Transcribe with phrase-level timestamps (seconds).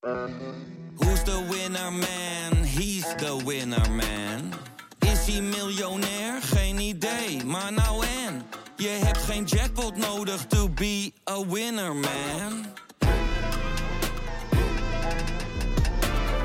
[0.00, 2.64] Who's the winner man?
[2.64, 4.52] He's the winner man.
[4.98, 6.42] Is hij miljonair?
[6.42, 8.42] Geen idee, maar nou en.
[8.76, 12.64] Je hebt geen jackpot nodig to be a winner man.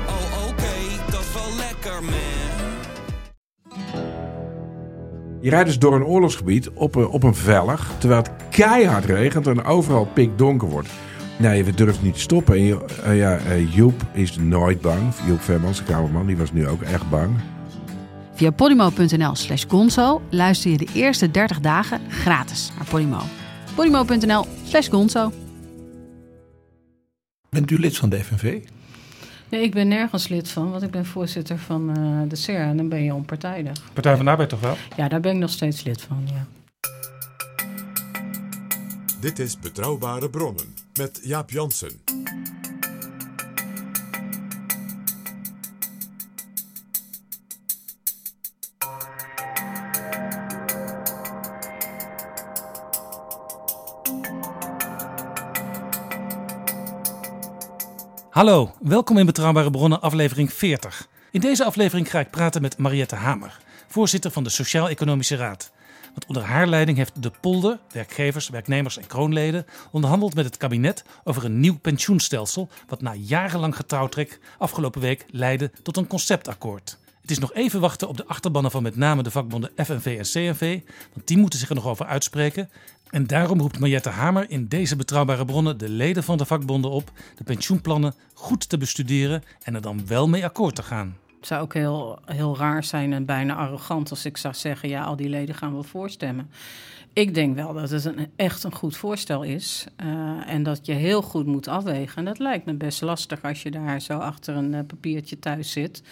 [0.06, 2.74] Oh oké, dat is wel lekker man.
[5.40, 9.46] Je rijdt dus door een oorlogsgebied op een, op een vellig, terwijl het keihard regent
[9.46, 10.88] en overal pikdonker wordt.
[11.38, 12.56] Nee, we durven niet te stoppen.
[12.56, 15.14] En eh, ja, eh, Joep is nooit bang.
[15.26, 17.36] Joep Vermans, de kamerman, die was nu ook echt bang.
[18.34, 23.20] Via podimo.nl slash gonzo luister je de eerste 30 dagen gratis naar Podimo.
[23.74, 25.32] podimo.nl slash gonzo.
[27.48, 28.62] Bent u lid van de FNV?
[29.48, 32.76] Nee, ik ben nergens lid van, want ik ben voorzitter van eh, de CER en
[32.76, 33.92] dan ben je onpartijdig.
[33.92, 34.76] Partij van de Arbeid toch wel?
[34.96, 36.46] Ja, daar ben ik nog steeds lid van, ja.
[39.20, 42.00] Dit is Betrouwbare Bronnen met Jaap Jansen.
[58.30, 61.08] Hallo, welkom in Betrouwbare Bronnen, aflevering 40.
[61.30, 65.70] In deze aflevering ga ik praten met Mariette Hamer, voorzitter van de Sociaal-Economische Raad.
[66.16, 71.04] Want onder haar leiding heeft de polder, werkgevers, werknemers en kroonleden onderhandeld met het kabinet
[71.24, 76.98] over een nieuw pensioenstelsel, wat na jarenlang getouwtrek afgelopen week leidde tot een conceptakkoord.
[77.20, 80.24] Het is nog even wachten op de achterbannen van met name de vakbonden FNV en
[80.24, 80.80] CNV,
[81.14, 82.70] want die moeten zich er nog over uitspreken.
[83.10, 87.12] En daarom roept Mariette Hamer in deze betrouwbare bronnen de leden van de vakbonden op
[87.36, 91.16] de pensioenplannen goed te bestuderen en er dan wel mee akkoord te gaan.
[91.46, 94.88] Het zou ook heel, heel raar zijn en bijna arrogant als ik zou zeggen...
[94.88, 96.50] ja, al die leden gaan wel voorstemmen.
[97.12, 99.86] Ik denk wel dat het een, echt een goed voorstel is.
[99.96, 100.06] eh,
[100.46, 102.16] en dat je heel goed moet afwegen.
[102.16, 105.72] En dat lijkt me best lastig als je daar zo achter een eh, papiertje thuis
[105.72, 106.02] zit.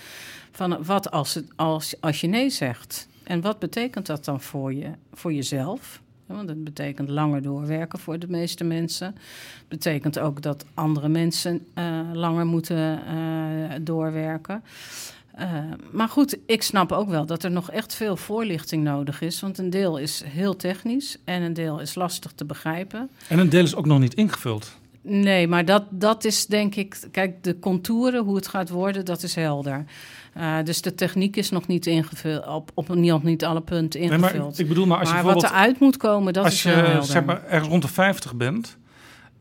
[0.53, 3.09] Van wat als, het, als, als je nee zegt?
[3.23, 6.03] En wat betekent dat dan voor, je, voor jezelf?
[6.27, 9.17] Want het betekent langer doorwerken voor de meeste mensen.
[9.69, 13.03] betekent ook dat andere mensen eh, langer moeten
[13.85, 14.63] doorwerken.
[15.41, 15.59] Uh,
[15.91, 19.41] maar goed, ik snap ook wel dat er nog echt veel voorlichting nodig is.
[19.41, 23.11] Want een deel is heel technisch en een deel is lastig te begrijpen.
[23.29, 24.73] En een deel is ook nog niet ingevuld.
[25.07, 27.01] Nee, maar dat, dat is denk ik.
[27.11, 29.85] Kijk, de contouren, hoe het gaat worden, dat is helder.
[30.37, 34.33] Uh, dus de techniek is nog niet ingevuld, op, op niet, niet alle punten ingevuld.
[34.33, 36.63] Nee, maar ik bedoel, maar als maar je wat eruit moet komen, dat als is
[36.63, 37.05] je, wel helder.
[37.05, 38.77] zeg maar ergens rond de 50 bent,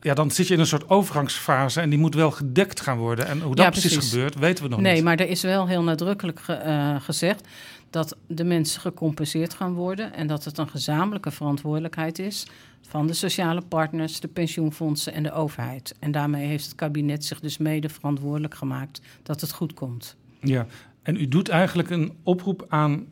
[0.03, 3.27] ja, dan zit je in een soort overgangsfase en die moet wel gedekt gaan worden.
[3.27, 3.91] En hoe dat Ja, precies.
[3.93, 4.11] precies.
[4.11, 5.03] gebeurt, weten we nog Nee, niet.
[5.03, 7.47] maar er is wel heel nadrukkelijk ge- eh, gezegd
[7.89, 12.47] dat de mensen gecompenseerd gaan worden en dat het een gezamenlijke verantwoordelijkheid is
[12.87, 15.95] van de sociale partners, de pensioenfondsen en de overheid.
[15.99, 20.15] En daarmee heeft het kabinet zich dus mede verantwoordelijk gemaakt dat het goed komt.
[20.39, 20.65] Ja,
[21.03, 23.05] en u doet eigenlijk een oproep aan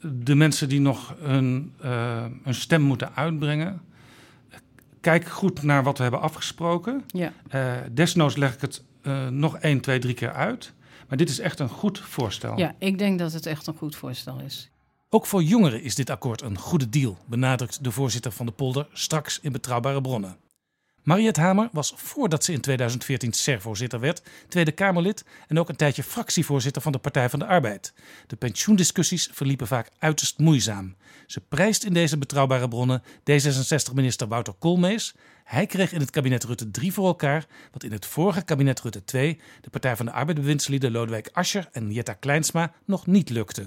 [0.00, 3.80] de mensen die nog hun, uh, hun stem moeten uitbrengen.
[5.04, 7.04] Kijk goed naar wat we hebben afgesproken.
[7.06, 7.32] Ja.
[7.54, 10.72] Uh, desnoods leg ik het uh, nog één, twee, drie keer uit.
[11.08, 12.58] Maar dit is echt een goed voorstel.
[12.58, 14.70] Ja, ik denk dat het echt een goed voorstel is.
[15.08, 18.86] Ook voor jongeren is dit akkoord een goede deal, benadrukt de voorzitter van de polder
[18.92, 20.36] straks in betrouwbare bronnen.
[21.04, 26.02] Mariette Hamer was voordat ze in 2014 SER-voorzitter werd, Tweede Kamerlid en ook een tijdje
[26.02, 27.94] fractievoorzitter van de Partij van de Arbeid.
[28.26, 30.96] De pensioendiscussies verliepen vaak uiterst moeizaam.
[31.26, 35.14] Ze prijst in deze betrouwbare bronnen D66-minister Wouter Koolmees.
[35.44, 39.04] Hij kreeg in het kabinet Rutte 3 voor elkaar, wat in het vorige kabinet Rutte
[39.04, 43.66] 2 de Partij van de Arbeid-bewindslieden Lodewijk Asscher en Jetta Kleinsma nog niet lukte.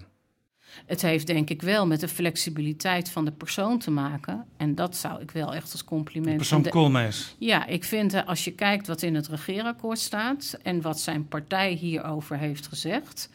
[0.85, 4.45] Het heeft denk ik wel met de flexibiliteit van de persoon te maken.
[4.57, 6.31] En dat zou ik wel echt als compliment...
[6.31, 6.69] De persoon de...
[6.69, 7.35] Koolmees.
[7.37, 10.57] Ja, ik vind uh, als je kijkt wat in het regeerakkoord staat...
[10.63, 13.29] en wat zijn partij hierover heeft gezegd...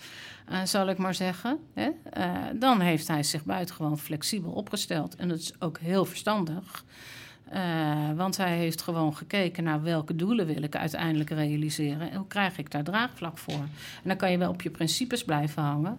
[0.51, 1.59] Uh, zal ik maar zeggen...
[1.75, 1.89] Hè,
[2.19, 5.17] uh, dan heeft hij zich buitengewoon flexibel opgesteld.
[5.17, 6.85] En dat is ook heel verstandig...
[7.55, 12.27] Uh, want hij heeft gewoon gekeken naar welke doelen wil ik uiteindelijk realiseren en hoe
[12.27, 13.55] krijg ik daar draagvlak voor.
[13.55, 15.99] En dan kan je wel op je principes blijven hangen,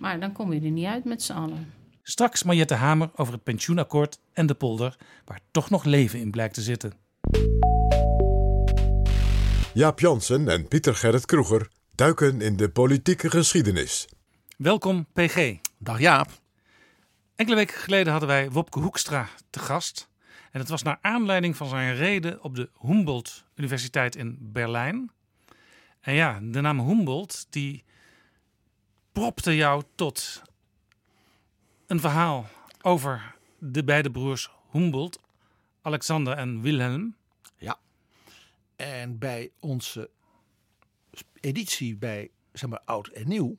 [0.00, 1.72] maar dan kom je er niet uit met z'n allen.
[2.02, 6.54] Straks Mariette Hamer over het pensioenakkoord en de polder, waar toch nog leven in blijkt
[6.54, 6.92] te zitten.
[9.74, 14.08] Jaap Jansen en Pieter Gerrit Kroeger duiken in de politieke geschiedenis.
[14.56, 15.56] Welkom PG.
[15.78, 16.28] Dag Jaap.
[17.36, 20.08] Enkele weken geleden hadden wij Wopke Hoekstra te gast.
[20.52, 25.10] En dat was naar aanleiding van zijn reden op de Humboldt Universiteit in Berlijn.
[26.00, 27.84] En ja, de naam Humboldt die
[29.12, 30.42] propte jou tot
[31.86, 32.46] een verhaal
[32.82, 35.18] over de beide broers Humboldt,
[35.82, 37.14] Alexander en Wilhelm.
[37.56, 37.78] Ja.
[38.76, 40.10] En bij onze
[41.40, 43.56] editie bij zeg maar, Oud en Nieuw.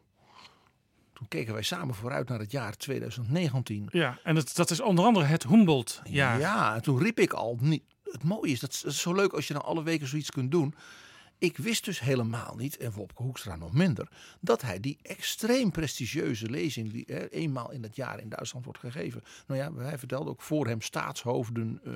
[1.14, 3.88] Toen keken wij samen vooruit naar het jaar 2019.
[3.92, 6.40] Ja, en het, dat is onder andere het Humboldt-jaar.
[6.40, 7.58] Ja, en toen riep ik al.
[7.60, 10.08] Niet, het mooie is, dat is, dat is zo leuk als je dan alle weken
[10.08, 10.76] zoiets kunt doen.
[11.42, 14.08] Ik wist dus helemaal niet, en Wopke Hoekstra nog minder,
[14.40, 18.80] dat hij die extreem prestigieuze lezing die hè, eenmaal in het jaar in Duitsland wordt
[18.80, 19.24] gegeven.
[19.48, 21.94] Nou ja, hij vertelde ook voor hem staatshoofden, eh,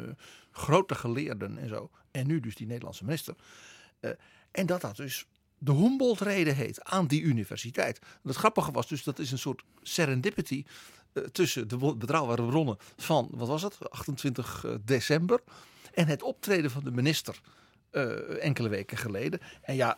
[0.51, 1.89] grote geleerden en zo.
[2.11, 3.35] En nu dus die Nederlandse minister.
[3.99, 4.11] Eh,
[4.51, 5.25] en dat dat dus
[5.57, 7.99] de Humboldt-reden heet aan die universiteit.
[8.23, 10.65] Het grappige was dus, dat is een soort serendipity
[11.13, 15.41] eh, tussen de betrouwbare bronnen van, wat was het, 28 eh, december.
[15.93, 17.41] En het optreden van de minister
[17.95, 19.39] eh, enkele weken geleden.
[19.61, 19.97] En ja,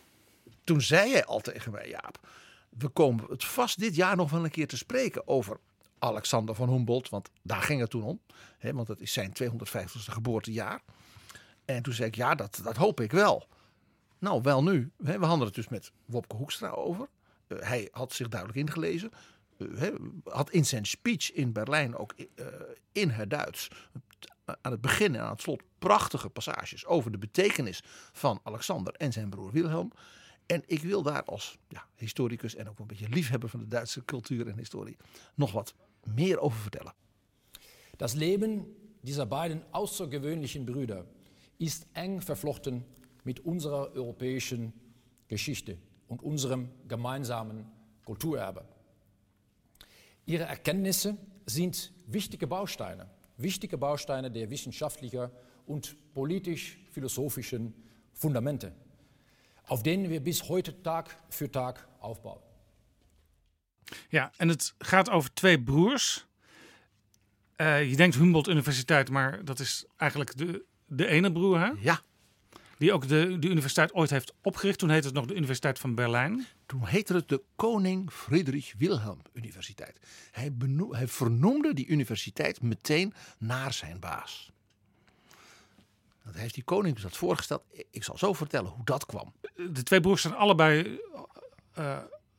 [0.63, 2.27] toen zei hij al tegen mij, Jaap,
[2.69, 5.59] we komen het vast dit jaar nog wel een keer te spreken over
[5.99, 7.09] Alexander van Humboldt.
[7.09, 8.19] Want daar ging het toen om.
[8.57, 10.81] Hè, want dat is zijn 250ste geboortejaar.
[11.65, 13.47] En toen zei ik, ja, dat, dat hoop ik wel.
[14.19, 14.91] Nou, wel nu.
[14.97, 17.07] We hadden het dus met Wopke Hoekstra over.
[17.47, 19.11] Eh, hij had zich duidelijk ingelezen.
[19.57, 19.91] Hè,
[20.23, 22.15] had in zijn speech in Berlijn ook
[22.91, 23.69] in het Duits
[24.61, 29.11] aan het begin en aan het slot prachtige passages over de betekenis van Alexander en
[29.11, 29.91] zijn broer Wilhelm.
[30.45, 34.05] En ik wil daar als ja, historicus en ook een beetje liefhebber van de Duitse
[34.05, 34.97] cultuur en historie
[35.35, 35.73] nog wat
[36.03, 36.94] meer over vertellen.
[37.97, 38.65] Das Leben
[39.01, 41.05] dieser beiden außergewöhnlichen Brüder
[41.57, 42.85] ist eng verflochten
[43.23, 44.73] mit unserer europäischen
[45.27, 45.77] Geschichte
[46.07, 47.65] und unserem gemeinsamen
[48.05, 48.65] Kulturerbe.
[50.25, 55.30] Ihre Erkenntnisse sind wichtige Bausteine, wichtige Bausteine der wissenschaftlichen
[55.66, 57.74] und politisch-philosophischen
[58.13, 58.74] Fundamente,
[59.68, 62.42] auf denen wir bis heute Tag für Tag aufbauen.
[64.10, 66.28] Ja, en het gaat over twee broers.
[67.56, 71.72] Eh, je denkt Humboldt Universiteit, maar dat is eigenlijk de, de ene broer, hè?
[71.80, 72.01] Ja,
[72.77, 74.79] Die ook de, de universiteit ooit heeft opgericht.
[74.79, 76.45] Toen heette het nog de Universiteit van Berlijn.
[76.65, 80.00] toen heette het de Koning Friedrich Wilhelm Universiteit.
[80.31, 84.51] Hij, beno- hij vernoemde die universiteit meteen naar zijn baas.
[86.25, 87.63] Dat heeft die koning dus dat voorgesteld.
[87.91, 89.33] Ik zal zo vertellen hoe dat kwam.
[89.71, 91.00] De twee broers zijn allebei,
[91.73, 91.97] eh,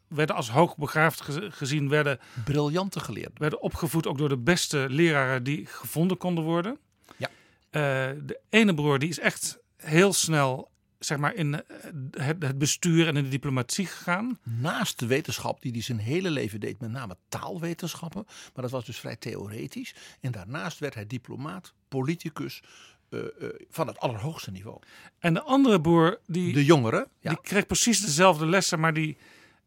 [0.08, 3.32] werden als hoogbegaafd ge- gezien, werden, Briljante geleerden.
[3.38, 6.78] werden opgevoed ook door de beste leraren die gevonden konden worden.
[7.16, 7.28] Ja.
[7.70, 7.80] Eh,
[8.26, 13.06] de ene broer die is echt heel snel zeg maar, in eh, het, het bestuur
[13.06, 14.38] en in de diplomatie gegaan.
[14.42, 18.24] Naast de wetenschap die hij zijn hele leven deed, met name taalwetenschappen.
[18.26, 19.94] Maar dat was dus vrij theoretisch.
[20.20, 22.62] En daarnaast werd hij diplomaat, politicus
[23.08, 23.26] eh, eh,
[23.70, 24.78] van het allerhoogste niveau.
[25.18, 29.16] En de andere broer, die, De jongere, ja, die kreeg precies dezelfde lessen, maar die,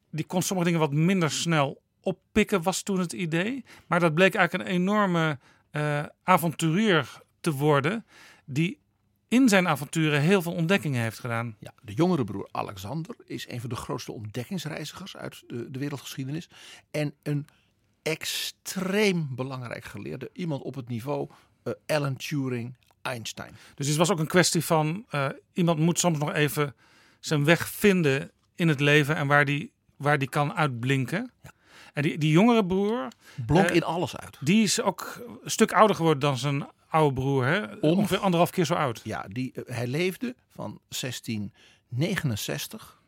[0.10, 3.66] die kon sommige dingen wat minder snel oppikken, was toen het idee.
[3.88, 5.40] Maar dat bleek eigenlijk een enorme
[5.72, 8.06] eh, avonturier te worden,
[8.46, 8.81] die
[9.32, 11.56] in zijn avonturen heel veel ontdekkingen heeft gedaan.
[11.60, 16.50] Ja, de jongere broer Alexander is een van de grootste ontdekkingsreizigers uit de, de wereldgeschiedenis.
[16.92, 17.48] En een
[18.04, 20.30] extreem belangrijk geleerde.
[20.34, 21.30] Iemand op het niveau
[21.64, 23.56] eh, Alan Turing, Einstein.
[23.76, 26.76] Dus het was ook een kwestie van eh, iemand moet soms nog even
[27.20, 31.32] zijn weg vinden in het leven en waar die, waar die kan uitblinken.
[31.94, 33.08] En die, die jongere broer,
[33.46, 34.38] Blonk Eh, in alles uit.
[34.40, 37.46] die is ook een stuk ouder geworden dan zijn oude broer.
[37.46, 37.76] Hè?
[37.76, 39.02] Ongeveer anderhalf keer zo oud.
[39.04, 43.02] Ja, die, eh, hij leefde van 1669,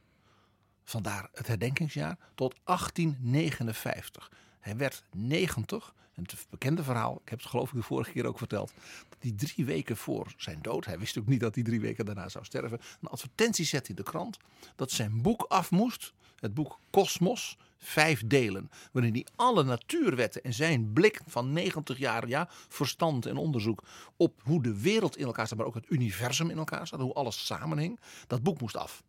[0.84, 4.32] vandaar het herdenkingsjaar, tot 1859.
[4.60, 5.94] Hij werd 90.
[6.14, 8.74] En het bekende verhaal, ik heb het geloof ik de vorige keer ook verteld,
[9.10, 12.06] dat hij drie weken voor zijn dood, hij wist ook niet dat hij drie weken
[12.06, 14.38] daarna zou sterven, een advertentie zette in de krant
[14.76, 16.14] dat zijn boek af moest.
[16.40, 22.28] Het boek Kosmos, vijf delen, waarin hij alle natuurwetten en zijn blik van 90 jaar
[22.28, 23.84] ja, verstand en onderzoek
[24.18, 27.14] op hoe de wereld in elkaar staat, maar ook het universum in elkaar staat, hoe
[27.14, 29.04] alles samenhing, dat boek moest af.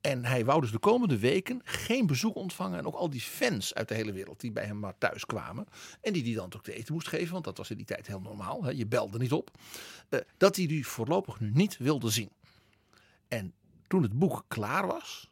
[0.00, 2.78] En hij wou dus de komende weken geen bezoek ontvangen.
[2.78, 5.66] En ook al die fans uit de hele wereld die bij hem maar thuis kwamen.
[6.00, 8.06] En die hij dan ook te eten moest geven, want dat was in die tijd
[8.06, 8.64] heel normaal.
[8.64, 8.70] Hè?
[8.70, 9.50] Je belde niet op.
[10.08, 12.30] eh, dat hij die voorlopig nu niet wilde zien.
[13.28, 13.54] En
[13.86, 15.30] toen het boek klaar was.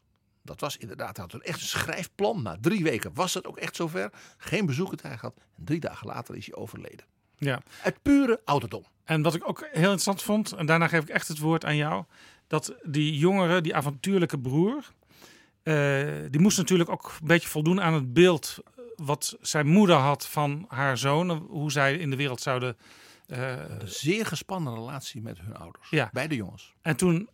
[0.49, 2.43] Dat was inderdaad, hij had een echt schrijfplan.
[2.43, 4.11] Na drie weken was het ook echt zover.
[4.37, 5.35] Geen bezoekertijd gehad.
[5.57, 7.05] En drie dagen later is hij overleden.
[7.37, 7.63] Ja.
[7.83, 8.85] Uit pure ouderdom.
[9.05, 11.77] En wat ik ook heel interessant vond, en daarna geef ik echt het woord aan
[11.77, 12.05] jou,
[12.47, 14.93] dat die jongere, die avontuurlijke broer,
[15.63, 18.57] eh, die moest natuurlijk ook een beetje voldoen aan het beeld
[18.97, 22.77] wat zijn moeder had van haar zoon, hoe zij in de wereld zouden.
[23.27, 25.91] eh, Een zeer gespannen relatie met hun ouders.
[25.91, 26.09] Ja.
[26.13, 26.75] Beide jongens.
[26.83, 27.29] en toen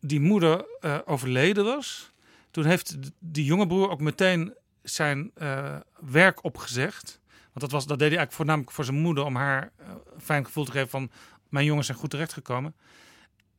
[0.00, 2.12] die moeder eh, overleden was,
[2.50, 7.20] toen heeft die jonge broer ook meteen zijn eh, werk opgezegd.
[7.24, 10.20] Want dat, was, dat deed hij eigenlijk voornamelijk voor zijn moeder om haar eh, een
[10.20, 11.10] fijn gevoel te geven van
[11.48, 12.74] mijn jongens zijn goed terechtgekomen.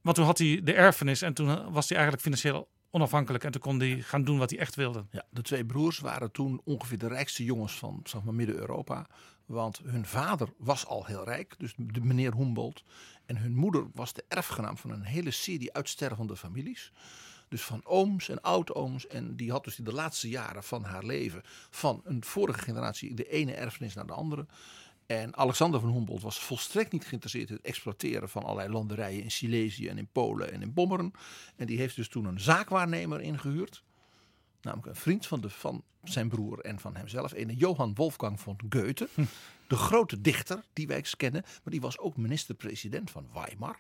[0.01, 3.61] Want toen had hij de erfenis en toen was hij eigenlijk financieel onafhankelijk en toen
[3.61, 5.05] kon hij gaan doen wat hij echt wilde.
[5.11, 9.07] Ja, de twee broers waren toen ongeveer de rijkste jongens van zeg maar, Midden-Europa.
[9.45, 12.83] Want hun vader was al heel rijk, dus de meneer Humboldt.
[13.25, 16.91] En hun moeder was de erfgenaam van een hele serie uitstervende families.
[17.51, 19.07] Dus van ooms en oudooms.
[19.07, 23.13] En die had dus in de laatste jaren van haar leven van een vorige generatie
[23.13, 24.45] de ene erfenis naar de andere.
[25.05, 29.31] En Alexander van Humboldt was volstrekt niet geïnteresseerd in het exploiteren van allerlei landerijen in
[29.31, 31.11] Silesië en in Polen en in Pommeren.
[31.55, 33.83] En die heeft dus toen een zaakwaarnemer ingehuurd.
[34.61, 37.33] Namelijk een vriend van, de, van zijn broer en van hemzelf.
[37.33, 39.07] Een Johann Wolfgang von Goethe.
[39.67, 41.41] De grote dichter die wij kennen.
[41.41, 43.79] Maar die was ook minister-president van Weimar.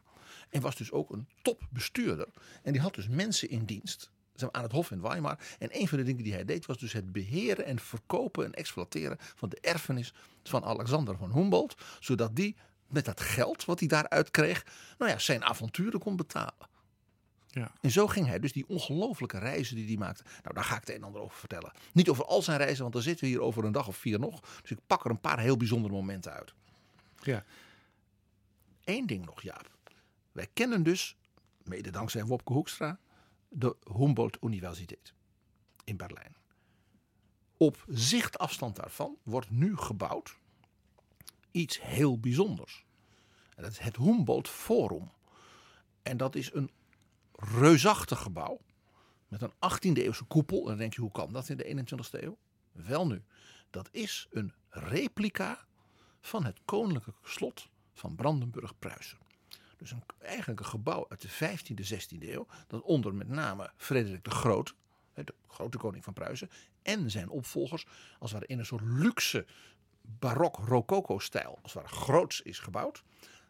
[0.51, 2.27] En was dus ook een topbestuurder.
[2.63, 4.11] En die had dus mensen in dienst
[4.51, 5.39] aan het Hof in Weimar.
[5.59, 8.53] En een van de dingen die hij deed was dus het beheren en verkopen en
[8.53, 11.75] exploiteren van de erfenis van Alexander van Humboldt.
[11.99, 12.55] Zodat die
[12.87, 14.65] met dat geld wat hij daaruit kreeg,
[14.97, 16.69] nou ja, zijn avonturen kon betalen.
[17.47, 17.71] Ja.
[17.81, 20.23] En zo ging hij dus die ongelofelijke reizen die hij maakte.
[20.43, 21.71] Nou, daar ga ik het een en ander over vertellen.
[21.93, 24.19] Niet over al zijn reizen, want dan zitten we hier over een dag of vier
[24.19, 24.39] nog.
[24.61, 26.53] Dus ik pak er een paar heel bijzondere momenten uit.
[27.21, 27.43] Ja.
[28.83, 29.69] Eén ding nog, Jaap.
[30.31, 31.17] Wij kennen dus,
[31.63, 32.99] mede dankzij Wopke Hoekstra,
[33.49, 35.13] de Humboldt Universiteit
[35.83, 36.35] in Berlijn.
[37.57, 40.37] Op zichtafstand daarvan wordt nu gebouwd
[41.51, 42.85] iets heel bijzonders.
[43.55, 45.11] Dat is het Humboldt Forum.
[46.01, 46.71] En dat is een
[47.31, 48.59] reusachtig gebouw
[49.27, 50.61] met een 18e eeuwse koepel.
[50.61, 52.37] En dan denk je, hoe kan dat in de 21e eeuw?
[52.71, 53.23] Wel nu,
[53.69, 55.65] dat is een replica
[56.21, 59.17] van het koninklijke slot van Brandenburg-Pruisen.
[59.81, 62.47] Dus eigenlijk een gebouw uit de 15e, 16e eeuw.
[62.67, 64.75] Dat onder met name Frederik de Groot,
[65.13, 66.49] de grote koning van Pruisen.
[66.81, 67.85] En zijn opvolgers
[68.19, 69.45] als het ware in een soort luxe
[70.01, 71.59] barok rococo-stijl.
[71.61, 73.03] Als het ware groots is gebouwd.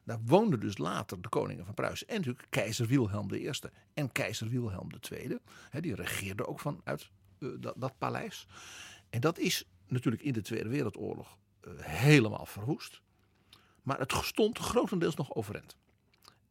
[0.04, 2.08] Daar woonden dus later de koningen van Pruisen.
[2.08, 3.52] En natuurlijk keizer Wilhelm I
[3.94, 5.38] en keizer Wilhelm II.
[5.80, 7.10] Die regeerden ook vanuit
[7.40, 8.48] uh, dat, dat, paleis.
[9.10, 13.02] En dat is natuurlijk in de Tweede Wereldoorlog uh, helemaal verwoest.
[13.82, 15.80] Maar het stond grotendeels nog overeind.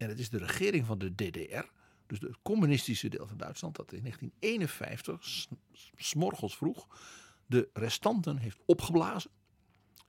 [0.00, 1.64] En het is de regering van de DDR,
[2.06, 5.46] dus het communistische deel van Duitsland, dat in 1951,
[5.96, 6.86] smorgels vroeg,
[7.46, 9.30] de restanten heeft opgeblazen.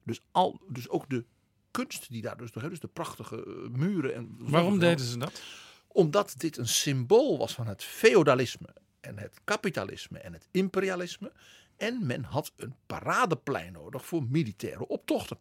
[0.04, 1.26] Dus, al, dus ook de
[1.72, 4.16] kunst die daar dus nog, dus de prachtige eh, muren.
[4.16, 5.42] En Waarom deden ze dat?
[5.88, 11.32] Omdat dit een symbool was van het feodalisme en het kapitalisme en het imperialisme.
[11.78, 15.38] En men had een paradeplein nodig voor militaire optochten.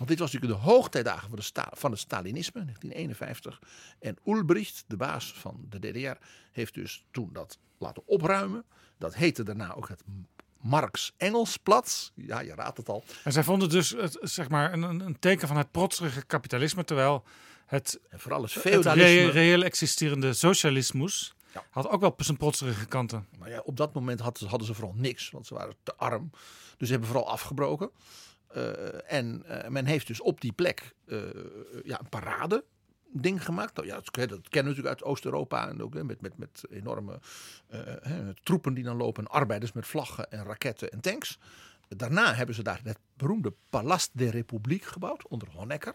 [0.00, 3.60] Want dit was natuurlijk de hoogtijdagen van, de sta van het Stalinisme, 1951.
[3.98, 8.64] En Ulbricht, de baas van de DDR, heeft dus toen dat laten opruimen.
[8.98, 10.02] Dat heette daarna ook het
[10.60, 12.10] Marx-Engelsplatz.
[12.14, 13.04] Ja, je raadt het al.
[13.24, 17.24] En zij vonden dus het, zeg maar een, een teken van het protserige kapitalisme, terwijl
[17.66, 21.64] het, en vooral het feudalisme, het reëel existerende socialismus ja.
[21.70, 23.26] had ook wel zijn protserige kanten.
[23.38, 26.30] Maar ja, op dat moment hadden, hadden ze vooral niks, want ze waren te arm.
[26.76, 27.90] Dus ze hebben vooral afgebroken.
[28.56, 31.18] Uh, en uh, men heeft dus op die plek uh,
[31.84, 32.64] ja, een parade
[33.12, 33.74] ding gemaakt.
[33.74, 35.68] Nou, ja, dat, kennen we natuurlijk uit Oost-Europa.
[35.68, 37.20] En ook met, met, met enorme
[38.42, 39.26] troepen die dan lopen.
[39.26, 41.38] Arbeiders met vlaggen en raketten en tanks.
[41.88, 45.28] Daarna hebben ze daar het beroemde Palast de Republiek gebouwd.
[45.28, 45.94] Onder Honecker.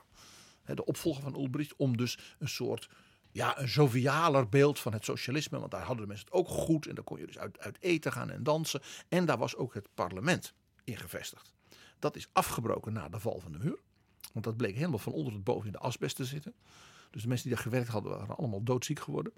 [0.66, 1.76] De opvolger van Ulbricht.
[1.76, 2.90] Om dus een soort
[3.32, 5.60] ja, een jovialer beeld van het socialisme.
[5.60, 6.88] Want daar hadden de mensen het ook goed.
[6.88, 8.82] En daar kon je dus uit, uit eten gaan en dansen.
[9.10, 11.55] En daar was ook het parlement in gevestigd.
[12.06, 13.80] Dat is afgebroken na de val van de muur.
[14.34, 16.54] Want dat bleek helemaal van onder het boven in de asbest te zitten.
[17.10, 19.34] Dus de mensen die daar gewerkt hadden, waren allemaal doodziek geworden.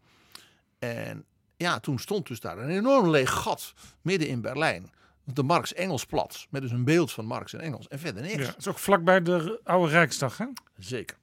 [0.80, 1.26] En
[1.58, 4.92] ja, toen stond dus daar een enorm leeg gat midden in Berlijn.
[5.24, 6.48] De Marx Engelsplatz.
[6.50, 7.88] Met dus een beeld van Marx en Engels.
[7.88, 8.36] En verder niks.
[8.36, 10.46] Ja, dat is ook vlakbij de oude Rijksdag, hè?
[10.78, 11.18] Zeker.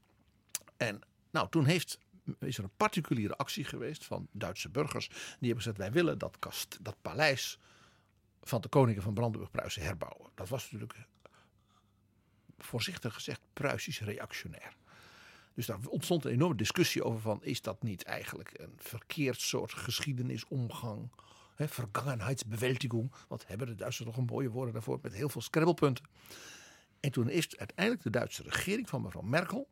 [0.76, 1.98] En nou, toen heeft,
[2.38, 5.08] is er een particuliere actie geweest van Duitse burgers.
[5.08, 7.58] Die hebben gezegd, wij willen dat, kast, dat paleis
[8.42, 10.30] van de koningen van Brandenburg-Pruisen herbouwen.
[10.34, 11.06] Dat was natuurlijk
[12.64, 14.76] voorzichtig gezegd Pruisisch reactionair.
[15.54, 19.72] Dus daar ontstond een enorme discussie over van is dat niet eigenlijk een verkeerd soort
[19.72, 21.10] geschiedenisomgang,
[21.54, 26.04] hè, vergangenheidsbewältigung, wat hebben de Duitsers nog een mooie woorden daarvoor met heel veel scrabbelpunten.
[27.00, 29.68] En toen is uiteindelijk de Duitse regering van mevrouw Merkel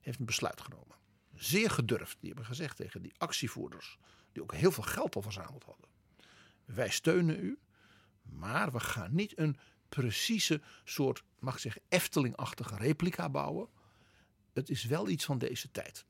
[0.00, 0.96] heeft een besluit genomen.
[1.34, 2.16] Zeer gedurfd.
[2.20, 3.98] Die hebben gezegd tegen die actievoerders,
[4.32, 5.88] die ook heel veel geld al verzameld hadden.
[6.64, 7.58] Wij steunen u,
[8.22, 9.56] maar we gaan niet een
[9.90, 13.68] precieze soort, mag ik zeggen, Efteling-achtige replica bouwen.
[14.52, 16.04] Het is wel iets van deze tijd.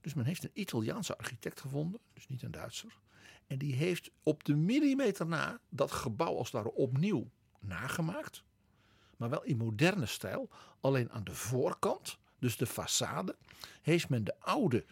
[0.00, 2.98] Dus men heeft een Italiaanse architect gevonden, dus niet een Duitser.
[3.46, 8.44] En die heeft op de millimeter na dat gebouw als daar opnieuw nagemaakt.
[9.16, 10.48] Maar wel in moderne stijl.
[10.80, 13.36] Alleen aan de voorkant, dus de façade,
[13.82, 14.84] heeft men de oude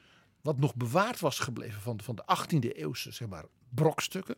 [0.42, 4.36] wat nog bewaard was gebleven van, van de 18e eeuwse zeg maar, brokstukken,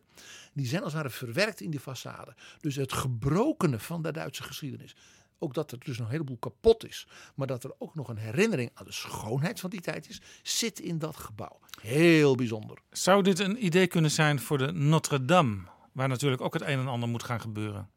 [0.53, 2.33] die zijn als het ware verwerkt in die façade.
[2.59, 4.95] Dus het gebrokene van de Duitse geschiedenis.
[5.39, 8.17] Ook dat er dus nog een heleboel kapot is, maar dat er ook nog een
[8.17, 11.59] herinnering aan de schoonheid van die tijd is, zit in dat gebouw.
[11.81, 12.77] Heel bijzonder.
[12.89, 16.79] Zou dit een idee kunnen zijn voor de Notre Dame, waar natuurlijk ook het een
[16.79, 17.89] en ander moet gaan gebeuren?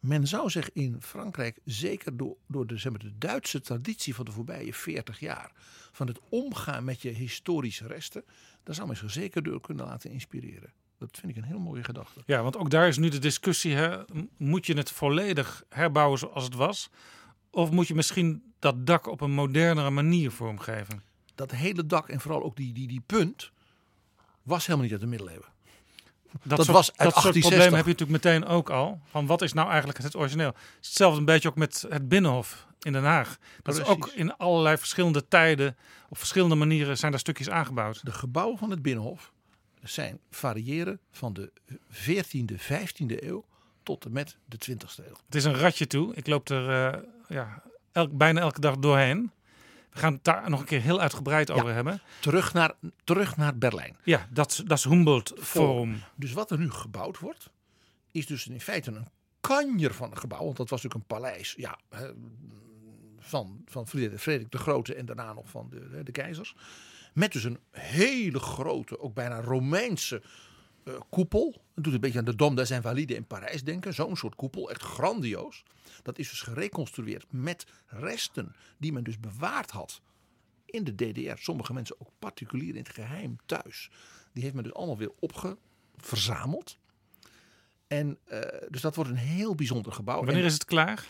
[0.00, 4.24] Men zou zich in Frankrijk, zeker door, door de, zeg maar, de Duitse traditie van
[4.24, 5.52] de voorbije 40 jaar,
[5.92, 8.24] van het omgaan met je historische resten,
[8.62, 10.72] daar zou men zich zeker door kunnen laten inspireren.
[10.98, 12.22] Dat vind ik een heel mooie gedachte.
[12.26, 14.02] Ja, want ook daar is nu de discussie: hè?
[14.36, 16.90] moet je het volledig herbouwen zoals het was?
[17.50, 21.02] Of moet je misschien dat dak op een modernere manier vormgeven?
[21.34, 23.50] Dat hele dak en vooral ook die, die, die punt
[24.42, 25.48] was helemaal niet uit de middeleeuwen.
[26.32, 27.50] Dat, Dat soort, was uit dat soort 1860.
[27.50, 29.00] problemen heb je natuurlijk meteen ook al.
[29.10, 30.54] Van wat is nou eigenlijk het origineel?
[30.76, 33.38] Hetzelfde een beetje ook met het Binnenhof in Den Haag.
[33.62, 35.76] Dat is ook in allerlei verschillende tijden,
[36.08, 38.04] op verschillende manieren zijn daar stukjes aangebouwd.
[38.04, 39.32] De gebouwen van het Binnenhof
[39.82, 41.52] zijn variëren van de
[41.92, 43.44] 14e, 15e eeuw
[43.82, 45.16] tot en met de 20e eeuw.
[45.26, 46.14] Het is een ratje toe.
[46.14, 49.30] Ik loop er eh, ja, elk, bijna elke dag doorheen.
[49.92, 52.00] We gaan het daar nog een keer heel uitgebreid over hebben.
[52.20, 52.72] Terug naar,
[53.04, 53.96] terug naar Berlijn.
[54.04, 56.02] Ja, dat, dat is Humboldt Forum.
[56.16, 57.50] Dus wat er nu gebouwd wordt,
[58.10, 59.08] is dus in feite een
[59.40, 60.44] kanjer van een gebouw.
[60.44, 61.78] Want dat was natuurlijk een paleis ja,
[63.18, 66.54] van, van Frederik de Grote en daarna nog van de, de keizers.
[67.14, 70.22] Met dus een hele grote, ook bijna Romeinse
[70.94, 71.62] eh, koepel.
[71.74, 73.94] Het doet een beetje aan de Dom des Invalides in Parijs denken.
[73.94, 75.62] Zo'n soort koepel, echt grandioos.
[76.02, 80.00] Dat is dus gereconstrueerd met resten die men dus bewaard had
[80.64, 81.36] in de DDR.
[81.36, 83.90] Sommige mensen ook particulier in het geheim thuis.
[84.32, 86.78] Die heeft men dus allemaal weer opgeverzameld.
[87.86, 90.16] En eh, dus dat wordt een heel bijzonder gebouw.
[90.16, 91.08] Wanneer En is het klaar?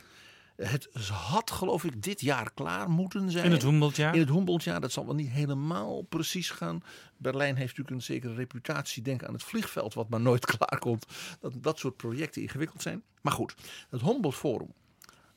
[0.63, 3.45] Het had geloof ik dit jaar klaar moeten zijn.
[3.45, 4.15] In het Humboldtjaar?
[4.15, 6.83] In het Humboldtjaar, dat zal wel niet helemaal precies gaan.
[7.17, 9.03] Berlijn heeft natuurlijk een zekere reputatie.
[9.03, 11.07] Denk aan het vliegveld, wat maar nooit klaar komt.
[11.41, 13.03] Dat dat soort projecten ingewikkeld zijn.
[13.21, 13.55] Maar goed,
[13.89, 14.73] het Humboldt Forum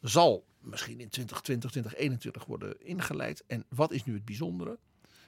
[0.02, 3.44] zal misschien in 2020, 2021 worden ingeleid.
[3.48, 4.78] En wat is nu het bijzondere?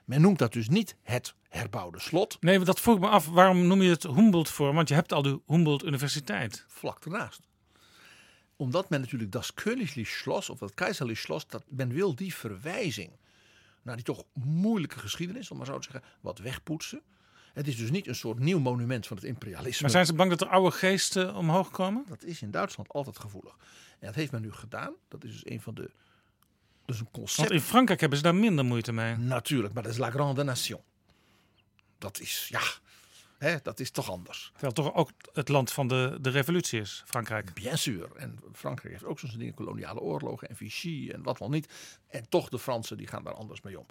[0.06, 3.28] Men noemt dat dus niet het herbouwde slot, Nee, dat vroeg me af.
[3.28, 4.76] Waarom noem je het Humboldt Forum?
[4.76, 6.66] Want je hebt al de Humboldt Universiteit.
[6.68, 7.42] vlak ernaast.
[8.56, 13.12] Omdat men natuurlijk das Königlich Schloss of dat keizerlich Schloss, dat men wil die verwijzing
[13.82, 17.02] naar die toch moeilijke geschiedenis, om maar zo te zeggen, wat wegpoetsen.
[17.54, 19.82] Het is dus niet een soort nieuw monument van het imperialisme.
[19.82, 22.04] Maar zijn ze bang dat er oude geesten omhoog komen?
[22.08, 23.58] Dat is in Duitsland altijd gevoelig.
[24.00, 24.94] En dat heeft men nu gedaan.
[25.08, 25.92] Dat is dus een van de.
[26.86, 27.52] Dus een Want concept.
[27.52, 29.16] in Frankrijk hebben ze daar minder moeite mee.
[29.16, 30.82] Natuurlijk, maar dat is La Grande Nation.
[31.98, 32.62] Dat is, ja,
[33.46, 34.50] hè, dat is toch anders.
[34.52, 37.54] Terwijl toch ook het land van de, de revolutie is, Frankrijk.
[37.54, 38.16] Bien sûr.
[38.16, 41.74] En Frankrijk heeft ook zo'n dingen, koloniale oorlogen en Vichy en wat wel niet.
[42.08, 43.86] En toch de Fransen, die gaan daar anders mee om.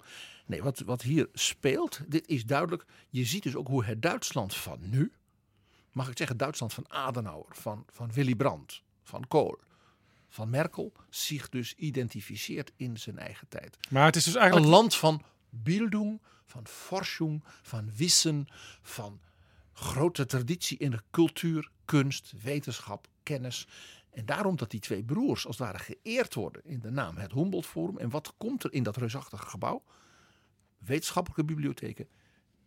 [0.45, 2.85] Nee, wat, wat hier speelt, dit is duidelijk.
[3.09, 5.11] Je ziet dus ook hoe het Duitsland van nu,
[5.91, 9.59] mag ik zeggen, Duitsland van Adenauer, van, van Willy Brandt, van Kohl,
[10.27, 13.77] van Merkel, zich dus identificeert in zijn eigen tijd.
[13.89, 14.71] Maar het is dus Een eigenlijk...
[14.71, 18.47] land van bildung, van forschung, van wissen,
[18.81, 19.19] van
[19.77, 23.67] grote traditie in de cultuur, kunst, wetenschap, kennis.
[24.11, 27.31] En daarom dat die twee broers als het ware geëerd worden in de naam het
[27.31, 27.97] Humboldt Forum.
[27.97, 29.83] En wat komt er in dat reusachtige gebouw?
[30.77, 32.07] Wetenschappelijke bibliotheken,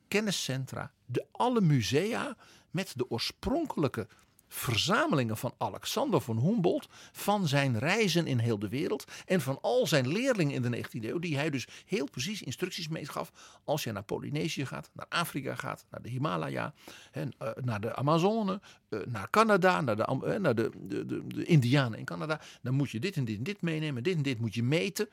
[0.08, 2.36] kenniscentra, de alle musea
[2.70, 4.08] met de oorspronkelijke
[4.48, 9.86] verzamelingen van Alexander von Humboldt, van zijn reizen in heel de wereld en van al
[9.86, 13.32] zijn leerlingen in de 19e eeuw, die hij dus heel precies instructies meegaf
[13.64, 16.72] als je naar Polynesië gaat, naar Afrika gaat, naar de Himalaya,
[17.12, 17.22] eh,
[17.60, 21.98] naar de Amazone, eh, naar Canada, naar, de, eh, naar de, de, de, de Indianen
[21.98, 24.54] in Canada, dan moet je dit en dit en dit meenemen, dit en dit moet
[24.54, 25.08] je meten.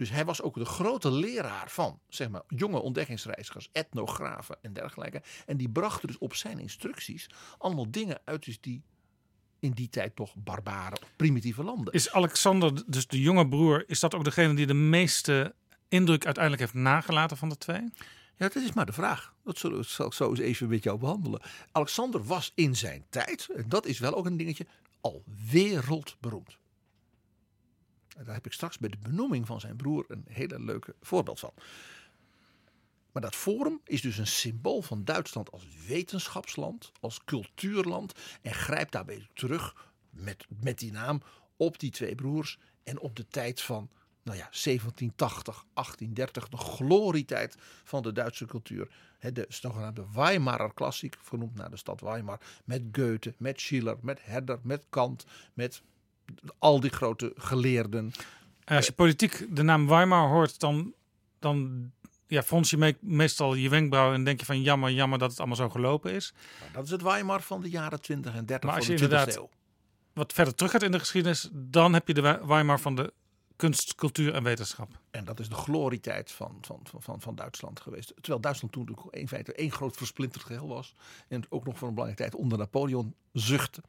[0.00, 5.22] Dus hij was ook de grote leraar van zeg maar, jonge ontdekkingsreizigers, etnografen en dergelijke.
[5.46, 8.82] En die brachten dus op zijn instructies allemaal dingen uit dus die
[9.58, 11.92] in die tijd toch barbare, primitieve landen.
[11.94, 15.54] Is Alexander, dus de jonge broer, is dat ook degene die de meeste
[15.88, 17.80] indruk uiteindelijk heeft nagelaten van de twee?
[18.36, 19.34] Ja, dat is maar de vraag.
[19.44, 21.40] Dat zullen we- zal ik zo eens even met jou behandelen.
[21.72, 24.66] Alexander was in zijn tijd, en dat is wel ook een dingetje,
[25.00, 26.58] al wereldberoemd.
[28.24, 31.52] Daar heb ik straks bij de benoeming van zijn broer een hele leuke voorbeeld van.
[33.12, 38.14] Maar dat forum is dus een symbool van Duitsland als wetenschapsland, als cultuurland.
[38.42, 41.22] En grijpt daarbij terug met, met die naam
[41.56, 43.90] op die twee broers en op de tijd van
[44.22, 48.90] nou ja, 1780, 1830, de glorietijd van de Duitse cultuur.
[49.18, 52.40] De zogenaamde Weimarer klassiek, vernoemd naar de stad Weimar.
[52.64, 55.82] Met Goethe, met Schiller, met Herder, met Kant, met
[56.58, 58.12] al die grote geleerden.
[58.64, 60.94] En als je politiek de naam Weimar hoort, dan,
[61.38, 61.90] dan
[62.26, 65.38] ja, frons je me- meestal je wenkbrauwen en denk je van jammer, jammer dat het
[65.38, 66.32] allemaal zo gelopen is.
[66.72, 69.06] Dat is het Weimar van de jaren 20 en 30 Maar als van je de
[69.06, 69.58] 20e inderdaad- eeuw.
[70.12, 73.12] Wat verder terug gaat in de geschiedenis, dan heb je de We- Weimar van de
[73.56, 74.88] kunst, cultuur en wetenschap.
[75.10, 78.12] En dat is de glorietijd van, van, van, van, van Duitsland geweest.
[78.20, 80.94] Terwijl Duitsland toen natuurlijk in feite één groot versplinterd geheel was.
[81.28, 83.82] En ook nog voor een belangrijke tijd onder Napoleon zuchtte.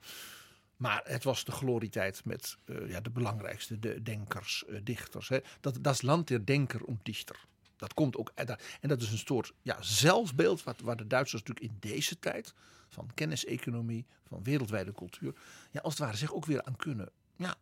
[0.81, 5.29] Maar het was de glorietijd met eh, ja, de belangrijkste de denkers, eh, dichters.
[5.29, 5.39] Hè.
[5.59, 7.45] Dat, dat is land der denker en dichter.
[7.75, 8.59] Dat komt ook daar.
[8.79, 12.53] En dat is een soort ja, zelfbeeld wat, waar de Duitsers natuurlijk in deze tijd
[12.89, 15.33] van kenniseconomie, van wereldwijde cultuur,
[15.71, 17.55] ja, als het ware zich ook weer aan kunnen ja,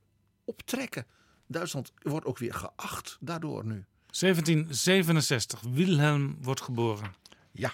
[0.43, 1.05] optrekken.
[1.47, 3.86] Duitsland wordt ook weer geacht daardoor nu.
[4.19, 7.13] 1767, Wilhelm wordt geboren.
[7.51, 7.73] Ja,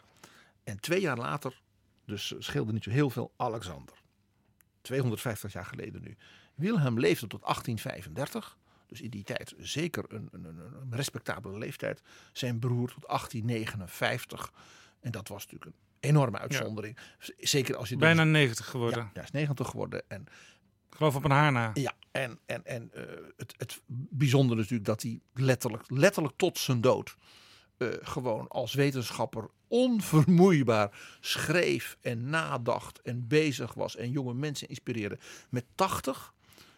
[0.63, 1.61] en twee jaar later,
[2.05, 4.03] dus eh, scheelde niet zo heel veel, Alexander.
[4.85, 6.17] 250 jaar geleden nu.
[6.55, 8.57] Wilhelm leefde tot 1835.
[8.87, 12.01] Dus in die tijd zeker een, een, een respectabele leeftijd.
[12.31, 14.51] Zijn broer tot 1859.
[14.99, 16.97] En dat was natuurlijk een enorme uitzondering.
[17.37, 17.97] Zeker als je...
[17.97, 19.03] Bijna dus- 90 geworden.
[19.03, 20.03] Ja, hij is 90 geworden.
[20.07, 20.21] En
[20.89, 21.71] Ik geloof op een haar na.
[21.73, 23.03] ja, en, en, en eh,
[23.37, 27.17] het, het bijzondere is natuurlijk dat hij letterlijk, letterlijk tot zijn dood
[27.77, 35.17] eh, gewoon als wetenschapper onvermoeibaar schreef en nadacht en bezig was en jonge mensen inspireerde.
[35.49, 36.33] Met 80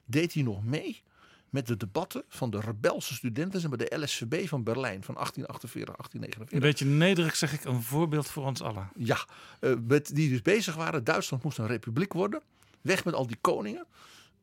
[0.06, 1.04] deed hij nog mee
[1.50, 5.96] met de debatten van de rebelse studenten zeg maar de LSVB van Berlijn van 1848,
[6.14, 6.60] Een 1849.
[6.60, 8.90] beetje nederig zeg ik, een voorbeeld voor ons allen.
[8.96, 9.26] Ja,
[9.60, 11.04] eh, met, die dus bezig waren.
[11.04, 12.42] Duitsland moest een republiek worden.
[12.82, 13.86] Weg met al die koningen.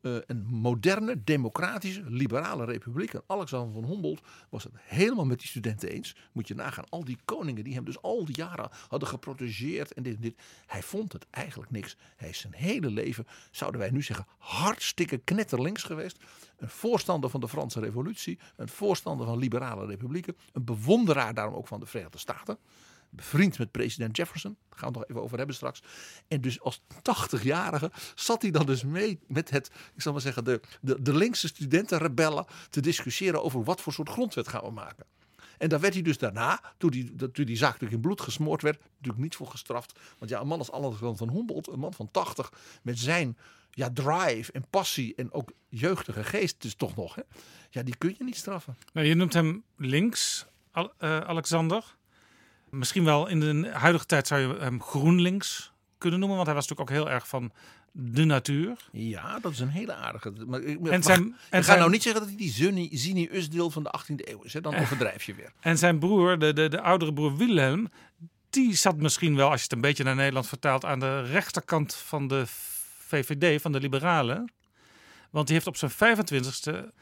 [0.05, 3.13] Eh, een moderne, democratische, liberale republiek.
[3.13, 6.15] En Alexander van Humboldt was het helemaal met die studenten eens.
[6.31, 6.89] Moet je nagaan.
[6.89, 9.93] Al die koningen die hem dus al die jaren hadden geprotegeerd.
[9.93, 10.41] En dit en dit.
[10.65, 11.97] Hij vond het eigenlijk niks.
[12.15, 16.17] Hij is zijn hele leven, zouden wij nu zeggen, hartstikke knetterlinks geweest.
[16.57, 18.39] Een voorstander van de Franse revolutie.
[18.55, 20.37] Een voorstander van liberale republieken.
[20.53, 22.57] Een bewonderaar daarom ook van de Verenigde Staten
[23.15, 24.57] bevriend met president Jefferson.
[24.69, 25.81] Daar gaan we het nog even over hebben straks.
[26.27, 30.43] En dus als 80-jarige zat hij dan dus mee met het, ik zal maar zeggen,
[30.43, 35.05] de, de, de linkse studentenrebellen te discussiëren over wat voor soort grondwet gaan we maken.
[35.57, 38.61] En daar werd hij dus daarna, toen die, toen die zaak natuurlijk in bloed gesmoord
[38.61, 39.99] werd, natuurlijk niet voor gestraft.
[40.17, 43.37] Want ja, een man als Alexander van Humboldt, een man van 80, met zijn
[43.71, 47.21] ja, drive en passie en ook jeugdige geest, dus toch nog, hè?
[47.69, 48.75] Ja, die kun je niet straffen.
[48.93, 51.95] Nou, je noemt hem links, eh, Alexander.
[52.69, 56.67] Misschien wel in de huidige tijd zou je hem GroenLinks kunnen noemen, want hij was
[56.67, 57.51] natuurlijk ook heel erg van
[57.91, 58.75] de natuur.
[58.91, 60.31] Ja, dat is een hele aardige.
[60.47, 63.29] Maar, ik- En zijn, ik en ga zijn, nou niet zeggen dat hij die Zini
[63.31, 64.53] Usdeel van de 18e eeuw is.
[64.53, 64.61] Hè?
[64.61, 65.51] Dan overdrijf je weer.
[65.59, 67.89] en zijn broer, de, de, de oudere broer Wilhelm,
[68.49, 71.93] die zat misschien wel, als je het een beetje naar Nederland vertaalt, aan de rechterkant
[71.95, 72.43] van de
[72.99, 74.51] VVD, van de Liberalen.
[75.29, 76.93] Want die heeft op zijn 25ste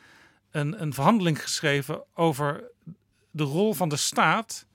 [0.52, 2.64] een, een verhandeling geschreven over
[3.32, 4.66] de rol van de staat.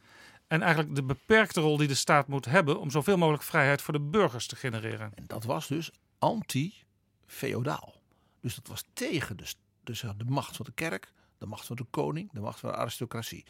[0.49, 3.95] En eigenlijk de beperkte rol die de staat moet hebben om zoveel mogelijk vrijheid voor
[3.95, 5.13] de burgers te genereren.
[5.15, 7.95] En dat was dus anti-feodaal.
[8.41, 9.53] Dus dat was tegen de,
[9.85, 12.77] dus de macht van de kerk, de macht van de koning, de macht van de
[12.77, 13.45] aristocratie.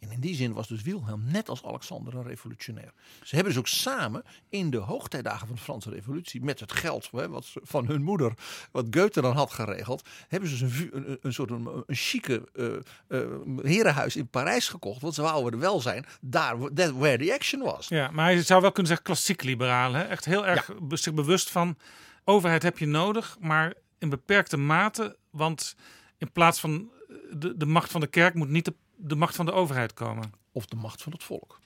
[0.00, 2.92] En in die zin was dus Wilhelm net als Alexander een revolutionair.
[3.22, 6.42] Ze hebben dus ook samen in de hoogtijdagen van de Franse revolutie...
[6.44, 8.32] met het geld hè, wat ze- van hun moeder,
[8.72, 10.08] wat Goethe dan had geregeld...
[10.28, 13.28] hebben ze dus een, een, soort een, een chique eh, eh,
[13.62, 15.00] herenhuis in Parijs gekocht.
[15.02, 16.58] Want ze wouden er wel zijn, daar
[16.98, 17.88] where the action was.
[17.88, 19.92] Ja, maar hij zou wel kunnen zeggen klassiek liberaal.
[19.92, 20.02] Hè?
[20.02, 21.76] Echt heel erg zich bewust van
[22.24, 25.16] overheid heb je nodig, maar in beperkte mate.
[25.30, 25.74] Want
[26.18, 29.36] in plaats van eh, de, de macht van de kerk moet niet de, de macht
[29.36, 30.32] van de overheid komen.
[30.52, 31.60] Of de macht van het volk.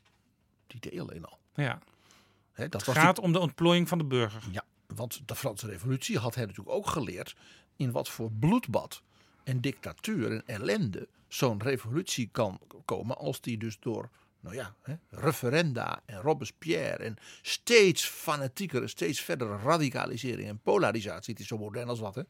[0.66, 1.38] Die deed alleen al.
[1.54, 1.78] Ja,
[2.54, 4.42] dat het was gaat om de ontplooiing van de burger.
[4.50, 7.36] Ja, want de Franse revolutie had hij natuurlijk ook geleerd
[7.76, 9.02] in wat voor bloedbad
[9.44, 14.10] en dictatuur en ellende zo'n revolutie kan komen als die dus door,
[14.42, 21.42] nou ja, hè, referenda en Robespierre en steeds fanatieker, steeds verdere radicalisering en polarisatie, het
[21.42, 22.22] is zo modern als wat, hè,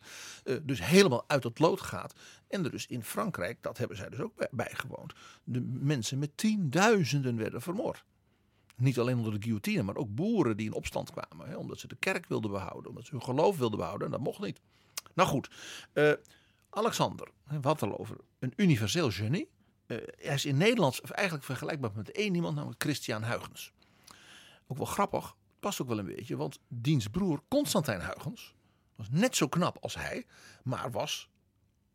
[0.44, 2.14] eh, dus helemaal uit het lood gaat.
[2.48, 5.12] En er dus in Frankrijk, dat hebben zij dus ook bij- bijgewoond,
[5.44, 8.05] de mensen met tienduizenden werden vermoord.
[8.77, 11.48] Niet alleen onder de guillotine, maar ook boeren die in opstand kwamen.
[11.48, 14.07] Hè, omdat ze de kerk wilden behouden, omdat ze hun geloof wilden behouden.
[14.07, 14.61] En dat mocht niet.
[15.14, 15.51] Nou goed,
[15.92, 16.12] eh,
[16.70, 19.51] Alexander, hè, we hadden het al over een universeel genie.
[19.92, 23.72] Eh, hij is in Nederland eigenlijk vergelijkbaar met één iemand, namelijk Christian Huygens.
[24.66, 28.55] Ook wel grappig, past ook wel een beetje, want diens broer Constantijn Huygens
[28.96, 30.26] was net zo knap als hij,
[30.62, 31.31] maar was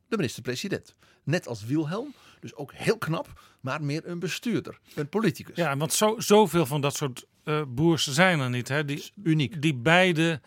[0.08, 0.96] de minister-president.
[1.24, 5.56] Net als Wilhelm, dus ook heel knap, maar meer een bestuurder, een politicus.
[5.56, 8.68] Ja, want zo, zoveel van dat soort eh boers zijn er niet.
[8.68, 8.86] Hè?
[8.86, 9.62] Die, uniek.
[9.62, 10.42] die beide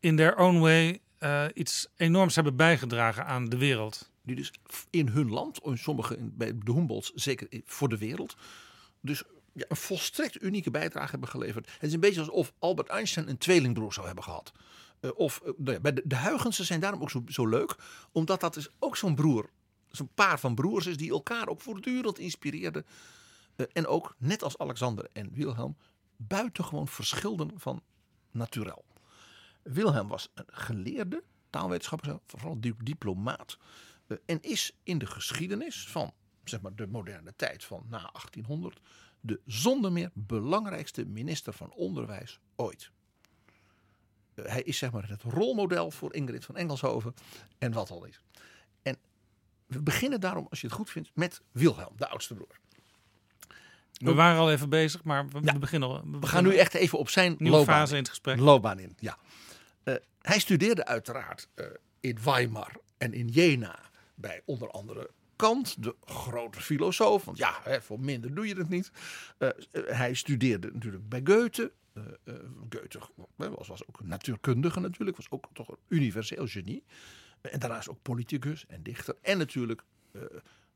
[0.00, 4.12] in their own way eh, iets enorms hebben bijgedragen aan de wereld.
[4.24, 4.52] Die dus
[4.90, 8.36] in hun land, in sommige bij de Humboldts, zeker voor de wereld,
[9.00, 11.70] dus ja, een volstrekt unieke bijdrage hebben geleverd.
[11.72, 14.52] Het is een beetje alsof Albert Einstein een tweelingbroer zou hebben gehad.
[15.00, 17.76] Eh, of eh, nou de, de Huygensen zijn daarom ook zo, zo leuk,
[18.12, 19.50] omdat dat is ook zo'n broer,
[19.90, 22.86] zo'n paar van broers is die elkaar ook voortdurend inspireerden.
[23.56, 25.76] Eh, en ook, net als Alexander en Wilhelm,
[26.16, 27.82] buitengewoon verschilden van
[28.30, 28.84] naturel.
[29.62, 33.58] Wilhelm was een geleerde taalwetenschapper, vooral di- diplomaat.
[34.06, 36.12] Eh, en is in de geschiedenis van
[36.44, 38.80] zeg maar, de moderne tijd van na 1800
[39.20, 42.90] de zonder meer belangrijkste minister van Onderwijs ooit.
[44.34, 47.14] Eh, hij is zeg maar het rolmodel voor Ingrid van Engelshoven
[47.58, 48.20] en wat al is.
[48.82, 48.96] En
[49.66, 52.60] we beginnen daarom, als je het goed vindt, met Wilhelm, de oudste broer.
[53.92, 55.58] We waren al even bezig, maar we Ja.
[55.58, 56.02] beginnen al.
[56.20, 58.38] We gaan nu echt even op zijn nieuwe loopbaan fase in het gesprek.
[58.38, 58.96] loopbaan in.
[58.98, 59.18] Ja.
[59.82, 61.48] Eh, hij studeerde uiteraard
[62.00, 63.78] in Weimar en in Jena
[64.14, 67.24] bij onder andere Kant, de grote filosoof.
[67.24, 68.90] Want ja, hè, voor minder doe je het niet.
[69.38, 69.54] Eh, eh,
[69.86, 71.72] hij studeerde natuurlijk bij Goethe.
[71.92, 72.02] Eh,
[72.70, 72.98] Goethe
[73.36, 76.84] was, was ook een natuurkundige natuurlijk, was ook toch een universeel genie.
[77.40, 79.16] En daarnaast ook politicus en dichter.
[79.22, 79.82] En natuurlijk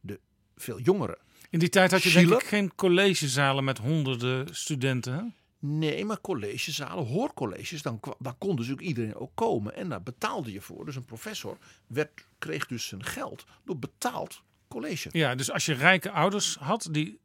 [0.01, 0.21] de
[0.57, 1.19] veel jongere
[1.51, 2.43] In die tijd had je denk Schiller?
[2.43, 5.35] ik geen collegezalen met honderden studenten.
[5.61, 9.75] Nee, maar collegezalen, hoorcolleges, dan, dan kon dus ook iedereen ook komen.
[9.75, 10.85] En daar betaalde je voor.
[10.85, 15.09] Dus een professor werd, kreeg dus zijn geld door betaald college.
[15.13, 17.21] Ja, dus als je rijke ouders had die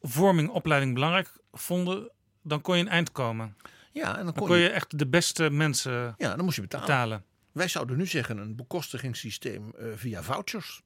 [0.00, 2.10] vorming, opleiding belangrijk vonden,
[2.42, 3.56] dan kon je een eind komen.
[3.92, 6.56] Ja, en dan Dan kon, kon je, je echt de beste mensen ja, dan moest
[6.56, 6.86] je betalen.
[6.86, 7.24] betalen.
[7.52, 10.82] Wij zouden nu zeggen een bekostigingssysteem eh, via vouchers.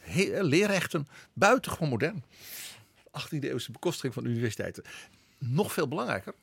[0.00, 2.24] He- leerrechten, buitengewoon modern.
[3.20, 4.84] 18e eeuwse bekostiging van universiteiten.
[5.38, 6.34] Nog veel belangrijker,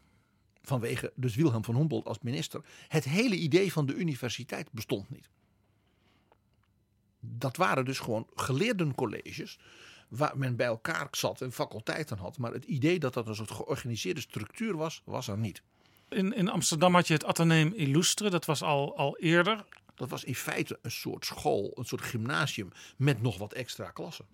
[0.62, 2.62] vanwege dus Wilhelm van Humboldt als minister.
[2.88, 5.30] Het hele idee van de universiteit bestond niet.
[7.20, 9.60] Dat waren dus gewoon geleerdencolleges
[10.08, 12.38] waar men bij elkaar zat en faculteiten had.
[12.38, 15.62] Maar het idee dat dat een soort georganiseerde structuur was, was er niet.
[16.10, 19.66] In, in Amsterdam had je het Atheneum Illustre, dat was al, al eerder.
[19.96, 24.26] Dat was in feite een soort school, een soort gymnasium met nog wat extra klassen.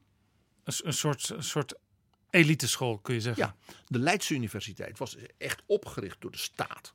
[0.64, 1.76] Een, een soort, een soort
[2.30, 3.44] eliteschool, kun je zeggen.
[3.44, 3.56] Ja,
[3.88, 6.94] de Leidse Universiteit was echt opgericht door de staat.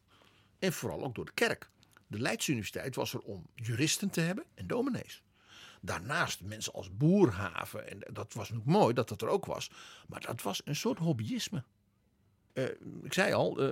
[0.59, 1.71] En vooral ook door de kerk.
[2.07, 5.23] De Leidse Universiteit was er om juristen te hebben en dominees.
[5.81, 7.91] Daarnaast mensen als Boerhaven.
[7.91, 9.71] En dat was natuurlijk mooi dat dat er ook was.
[10.09, 11.65] Maar dat was een soort hobbyisme.
[12.53, 12.65] Eh,
[13.03, 13.69] ik zei al, eh,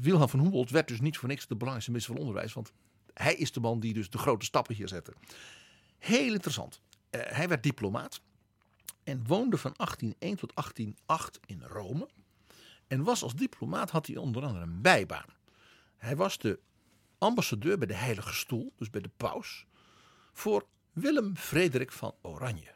[0.00, 2.52] Wilhelm van Humboldt werd dus niet voor niks de belangrijkste minister van Onderwijs.
[2.52, 2.72] Want
[3.14, 5.12] hij is de man die dus de grote stappen hier zette.
[5.98, 6.80] Heel interessant.
[7.10, 8.20] Hij werd diplomaat
[9.08, 12.08] en woonde van 1801 tot 1808 in Rome.
[12.86, 15.28] En was als diplomaat had hij onder andere een bijbaan.
[15.96, 16.58] Hij was de
[17.18, 19.66] ambassadeur bij de Heilige Stoel, dus bij de paus,
[20.32, 22.74] voor Willem Frederik van Oranje.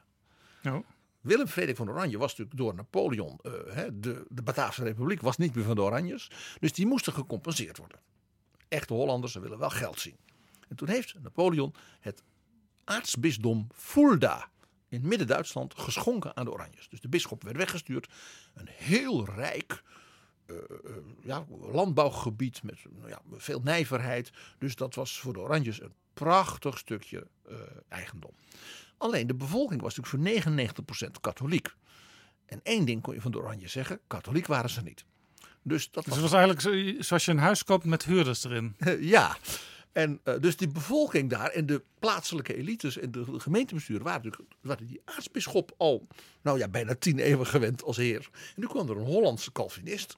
[0.65, 0.87] Oh.
[1.21, 5.55] Willem Frederik van Oranje was natuurlijk door Napoleon, eh, de, de Bataafse Republiek was niet
[5.55, 6.31] meer van de Oranjes.
[6.61, 8.01] Dus die moesten gecompenseerd worden.
[8.69, 10.17] Echte Hollanders ze willen wel geld zien.
[10.69, 12.23] En toen heeft Napoleon het
[12.85, 14.51] aartsbisdom Fulda
[14.93, 16.89] in Midden-Duitsland geschonken aan de Oranjes.
[16.89, 18.09] Dus de bisschop werd weggestuurd.
[18.55, 19.83] Een heel rijk
[20.47, 24.31] eh, eh, ja, landbouwgebied met nou ja, veel nijverheid.
[24.59, 27.55] Dus dat was voor de Oranjes een prachtig stukje eh,
[27.89, 28.31] eigendom.
[28.97, 31.75] Alleen de bevolking was natuurlijk voor 99% katholiek.
[32.47, 35.05] En één ding kon je van de Oranjes zeggen: katholiek waren ze niet.
[35.63, 36.61] Dus dat Dus was het was eigenlijk
[36.97, 38.77] zo- zoals je een huis koopt met huurders erin.
[39.15, 39.37] ja.
[39.93, 44.55] En eh, dus die bevolking daar en de plaatselijke elites en de gemeentebesturen waren natuurlijk
[44.61, 46.07] waren die aartsbisschop al,
[46.43, 48.29] nou ja, bijna tien eeuwen gewend als heer.
[48.33, 50.17] En nu kwam er een Hollandse Calvinist.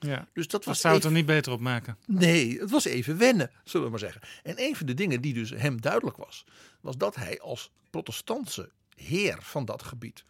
[0.00, 0.28] Ja.
[0.32, 1.96] Dus dat Dat was zou het even- er niet beter op maken.
[2.06, 4.20] Nee, het was even wennen, zullen we maar zeggen.
[4.42, 6.44] En een van de dingen die dus hem duidelijk was,
[6.80, 10.24] was dat hij als protestantse heer van dat gebied,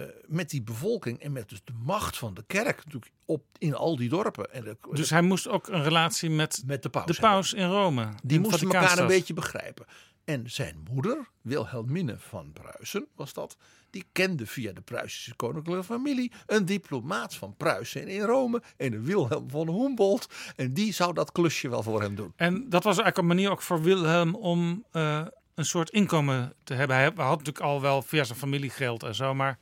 [0.00, 3.74] eh, met die bevolking en met dus de macht van de kerk natuurlijk op, in
[3.74, 4.52] al die dorpen.
[4.52, 7.06] En de, Dus hij moest ook een relatie met met de paus.
[7.06, 8.08] de paus in Rome.
[8.22, 9.86] Die in moesten elkaar een beetje begrijpen.
[10.24, 13.56] En zijn moeder, Wilhelmine van Pruisen, was dat.
[13.90, 18.62] Die kende via de Pruisische koninklijke familie een diplomaat van Pruisen in Rome.
[18.76, 20.52] En een Wilhelm van Humboldt.
[20.56, 22.32] En die zou dat klusje wel voor hem doen.
[22.36, 26.74] En dat was eigenlijk een manier ook voor Wilhelm om eh, een soort inkomen te
[26.74, 26.96] hebben.
[26.96, 29.58] Hij had natuurlijk al wel via zijn familie geld en zo, maar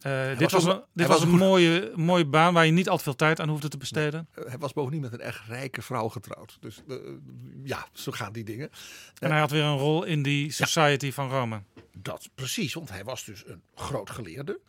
[0.00, 2.96] eh, dit was een, dit was was een mooie, mooie baan waar je niet al
[2.96, 4.28] te veel tijd aan hoefde te besteden.
[4.32, 6.56] Hij was bovendien met een echt rijke vrouw getrouwd.
[6.60, 6.96] Dus eh,
[7.64, 8.70] ja, zo gaan die dingen.
[9.18, 11.62] En hij had weer een rol in die Society van Rome.
[11.96, 14.60] Dat precies, want hij was dus een groot geleerde.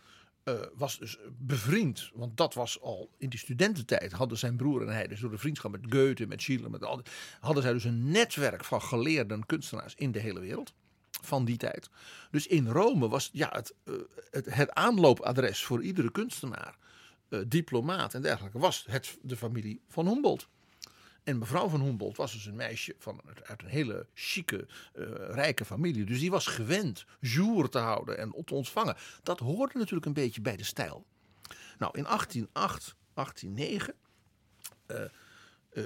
[0.44, 4.12] eh, was dus bevriend, want dat was al in die studententijd.
[4.12, 7.02] Hadden zijn broer en hij, dus door de vriendschap met Goethe, met Schiller, met al,
[7.40, 10.74] hadden zij dus een netwerk van geleerden kunstenaars in de hele wereld.
[11.22, 11.90] Van die tijd.
[12.32, 13.94] Dus in Rome was ja, het, eh,
[14.32, 16.78] het, het aanloopadres voor iedere kunstenaar,
[17.30, 20.48] eh, diplomaat en dergelijke, was het, de familie van Humboldt.
[21.24, 25.66] En mevrouw van Humboldt was dus een meisje van, uit een hele chique, eh, rijke
[25.66, 26.06] familie.
[26.06, 28.96] Dus die was gewend jour te houden en te ontvangen.
[29.24, 31.06] Dat hoorde natuurlijk een beetje bij de stijl.
[31.78, 33.94] Nou, in 1808, 1809.
[34.86, 35.02] eh,
[35.70, 35.84] eh,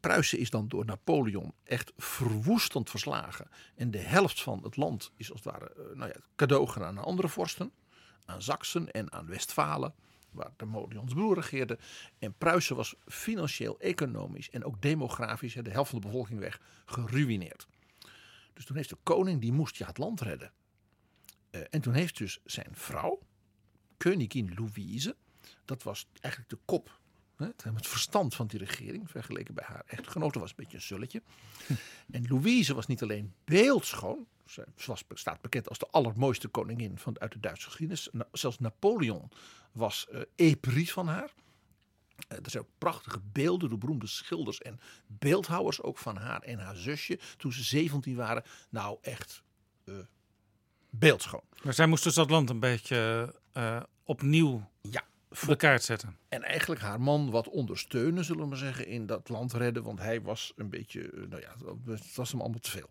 [0.00, 3.48] Pruisen is dan door Napoleon echt verwoestend verslagen.
[3.74, 6.98] En de helft van het land is als het ware eh, nou ja, cadeau gedaan
[6.98, 7.72] aan andere vorsten.
[8.24, 9.94] Aan Saksen en aan Westfalen,
[10.30, 11.78] waar Napoleons broer regeerde.
[12.18, 17.66] En Pruisen was financieel, economisch en ook demografisch, de helft van de bevolking weg, geruineerd.
[18.52, 20.52] Dus toen heeft de koning, die moest ja het land redden.
[21.50, 23.18] Eh, en toen heeft dus zijn vrouw,
[23.96, 25.16] koningin Louise,
[25.64, 27.00] dat was eigenlijk de kop,
[27.36, 31.22] het het verstand van die regering, vergeleken bij haar echtgenote, was een beetje een zulletje.
[32.10, 34.66] En Louise was niet alleen beeldschoon, ze
[35.14, 38.08] staat bekend als de allermooiste koningin van, uit de Duitse geschiedenis.
[38.32, 39.30] Zelfs Napoleon
[39.72, 41.32] was eh épris van haar.
[42.28, 46.58] Eh, er zijn ook prachtige beelden door beroemde schilders en beeldhouwers ook van haar en
[46.58, 47.18] haar zusje.
[47.36, 48.42] Toen ze 17 waren.
[48.70, 49.42] Nou echt
[49.84, 49.94] eh,
[50.90, 51.44] beeldschoon.
[51.62, 54.70] Maar zij moest dus dat land een beetje eh, opnieuw
[55.42, 56.16] Op de kaart zetten.
[56.28, 59.82] En eigenlijk haar man wat ondersteunen, zullen we maar zeggen, in dat land redden.
[59.82, 61.54] Want hij was een beetje, eh, nou ja,
[61.92, 62.90] het was hem allemaal te veel.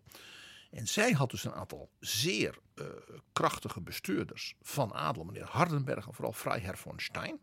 [0.70, 2.84] En zij had dus een aantal zeer eh,
[3.32, 5.24] krachtige bestuurders van adel.
[5.24, 7.38] Meneer Hardenberg en vooral Freiherr von Stein.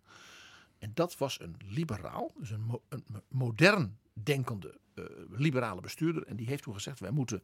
[0.79, 6.25] En dat was een liberaal, dus een, mo- een modern denkende eh, liberale bestuurder.
[6.27, 7.43] En die heeft toen gezegd, wij moeten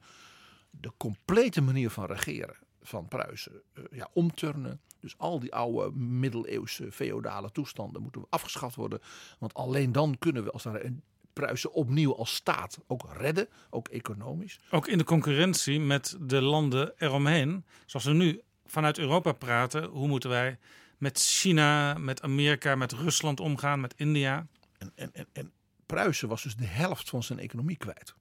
[0.69, 4.81] de complete manier van regeren van Pruisen eh, ja, omturnen.
[4.99, 8.99] Dus al die oude middeleeuwse feodale toestanden moeten afgeschaft worden.
[9.39, 13.87] Want alleen dan kunnen we als ware een Pruisen opnieuw als staat ook redden, ook
[13.87, 14.59] economisch.
[14.71, 17.65] Ook in de concurrentie met de landen eromheen.
[17.85, 19.83] Zoals we nu vanuit Europa praten.
[19.85, 20.57] Hoe moeten wij
[20.97, 24.47] met China, met Amerika, met Rusland omgaan, met India?
[24.77, 25.51] En, en, en, en
[25.85, 28.15] Pruisen was dus de helft van zijn economie kwijt.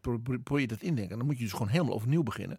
[0.00, 1.16] Pro- pro- Probeer je dat indenken.
[1.16, 2.58] Dan moet je dus gewoon helemaal overnieuw beginnen.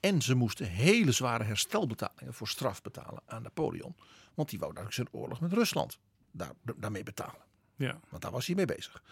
[0.00, 3.96] En ze moesten hele zware herstelbetalingen voor straf betalen aan Napoleon.
[4.34, 5.98] Want die wou natuurlijk zijn oorlog met Rusland
[6.30, 7.44] daar, daarmee betalen.
[7.76, 8.00] Ja.
[8.08, 9.02] Want daar was hij mee bezig.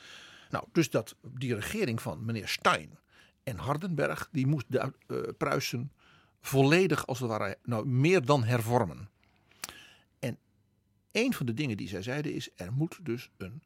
[0.51, 2.99] Nou, dus dat, die regering van meneer Stein
[3.43, 5.93] en Hardenberg, die moest de eh, Pruisen
[6.41, 9.11] volledig als het ware nou, meer dan hervormen.
[10.19, 10.39] En
[11.13, 13.63] een van de dingen die zij zeiden is, er moet dus een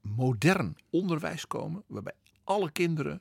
[0.00, 3.20] modern onderwijs komen, waarbij alle kinderen,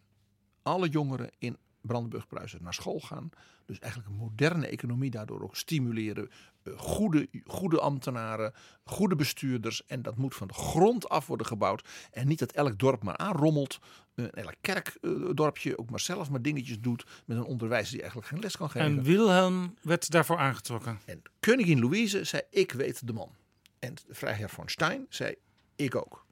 [0.62, 3.30] alle jongeren in Brandenburg-Pruisen naar school gaan.
[3.66, 6.30] Dus eigenlijk een moderne economie daardoor ook stimuleren.
[6.64, 9.86] Eh, Goede, goede ambtenaren, goede bestuurders.
[9.86, 11.88] En dat moet van de grond af worden gebouwd.
[12.12, 13.80] En niet dat elk dorp maar aanrommelt.
[14.16, 17.06] Eh, Elk kerkdorpje ook maar zelf maar dingetjes doet.
[17.26, 18.88] Met een onderwijzer die eigenlijk geen les kan geven.
[18.88, 21.00] En Wilhelm werd daarvoor aangetrokken.
[21.06, 23.36] En koningin Louise zei, ik weet de man.
[23.80, 25.36] En vrijheer von Stein zei,
[25.76, 26.26] ik ook.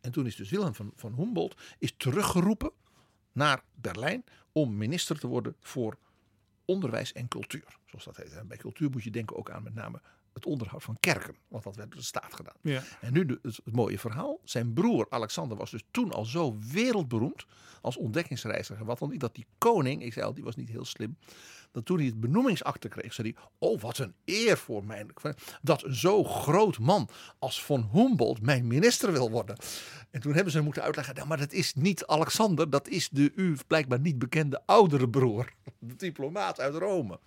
[0.00, 2.72] En toen is dus Wilhelm van, van Humboldt is teruggeroepen
[3.32, 5.98] naar Berlijn om minister te worden voor
[6.64, 7.78] onderwijs en cultuur.
[7.84, 8.32] Zoals dat heet.
[8.32, 10.00] En bij cultuur moet je denken ook aan met name
[10.34, 11.36] het onderhoud van kerken.
[11.48, 12.56] Want dat werd door de staat gedaan.
[12.60, 12.82] Ja.
[13.00, 14.38] En nu de- het, het mooie verhaal.
[14.44, 17.46] Zijn broer Alexander was dus toen al zo wereldberoemd
[17.80, 18.84] als ontdekkingsreiziger.
[18.84, 21.16] Wat dan niet dat die koning, ik zei al, die was niet heel slim.
[21.72, 25.06] Dat toen hij het benoemingsakte kreeg, zei hij: Oh, wat een eer voor mij.
[25.62, 29.56] Dat een zo groot man als von Humboldt mijn minister wil worden.
[30.10, 33.08] En toen hebben ze hem moeten uitleggen: nou, maar dat is niet Alexander, dat is
[33.08, 35.52] de u blijkbaar niet bekende oudere broer.
[35.78, 37.18] De diplomaat uit Rome.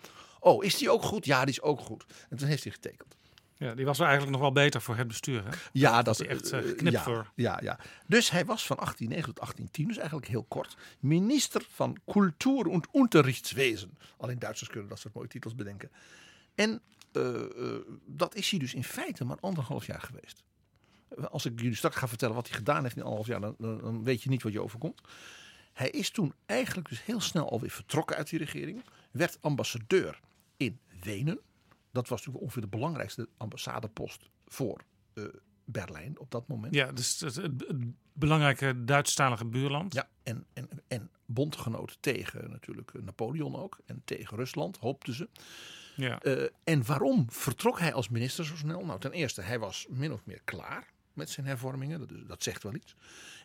[0.45, 1.25] Oh, is die ook goed?
[1.25, 2.05] Ja, die is ook goed.
[2.29, 3.17] En toen heeft hij getekend.
[3.58, 5.43] ja, die was eigenlijk nog wel beter voor het bestuur.
[5.43, 5.49] Hè?
[5.71, 7.31] Ja, dat hij echt, eh, eh, geknipt ja, voor.
[7.36, 7.79] Ja, ja.
[8.08, 12.84] Dus hij was van 1809 tot 1810, dus eigenlijk heel kort, minister van Cultuur en
[12.93, 13.97] Unterrichtswesen.
[14.17, 15.91] Alleen Duitsers kunnen dat soort mooie titels bedenken.
[16.55, 16.81] En
[17.15, 20.43] eh, eh, dat is hij dus in feite maar anderhalf jaar geweest.
[21.29, 24.03] Als ik jullie straks ga vertellen wat hij gedaan heeft in anderhalf jaar, dan, dan,
[24.03, 25.01] weet je niet wat je overkomt.
[25.73, 28.84] Hij is toen eigenlijk dus heel snel alweer vertrokken uit die regering.
[29.12, 30.19] Werd ambassadeur
[31.06, 31.39] Wenen.
[31.91, 34.81] Dat was natuurlijk ongeveer de belangrijkste ambassadepost voor
[35.13, 35.23] eh,
[35.65, 36.73] Berlijn op dat moment.
[36.73, 37.77] Ja, dus het, het- het
[38.13, 39.93] belangrijke Duitsstalige buurland.
[39.93, 43.79] Ja, en, en, en bondgenoot tegen natuurlijk Napoleon ook.
[43.85, 45.29] En tegen Rusland, hoopten ze.
[45.95, 46.19] Ja.
[46.21, 48.85] Eh, en waarom vertrok hij als minister zo snel?
[48.85, 51.99] Nou, ten eerste, hij was min of meer klaar met zijn hervormingen.
[51.99, 52.95] Dat, dat zegt wel iets.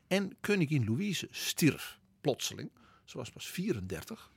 [0.07, 2.71] En koningin Louise stierf plotseling.
[3.05, 4.31] Ze was pas 34.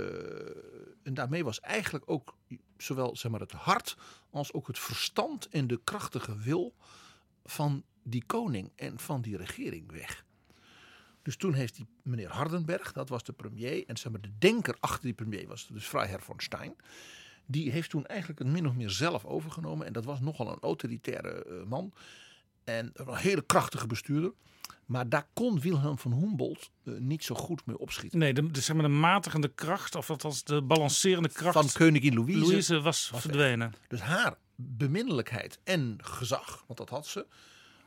[0.00, 2.36] Eh, en daarmee was eigenlijk ook
[2.76, 3.96] zowel zeg maar, het hart
[4.30, 6.74] als ook het verstand en de krachtige wil
[7.44, 10.24] van die koning en van die regering weg.
[11.22, 14.76] Dus toen heeft die meneer Hardenberg, dat was de premier, en zeg maar, de denker
[14.80, 16.74] achter die premier was dus Freiherr von Stein.
[17.46, 19.86] Die heeft toen eigenlijk het min of meer zelf overgenomen.
[19.86, 21.92] En dat was nogal een autoritaire eh, man.
[22.70, 24.32] En een hele krachtige bestuurder.
[24.86, 28.18] Maar daar kon Wilhelm van Humboldt eh, niet zo goed mee opschieten.
[28.18, 32.14] Nee, de, de, zeg maar de matigende kracht, of althans de balancerende kracht Van koningin
[32.14, 32.38] Louise.
[32.38, 33.72] Louise was, was verdwenen.
[33.88, 37.26] Dus haar beminnelijkheid en gezag, want dat had ze,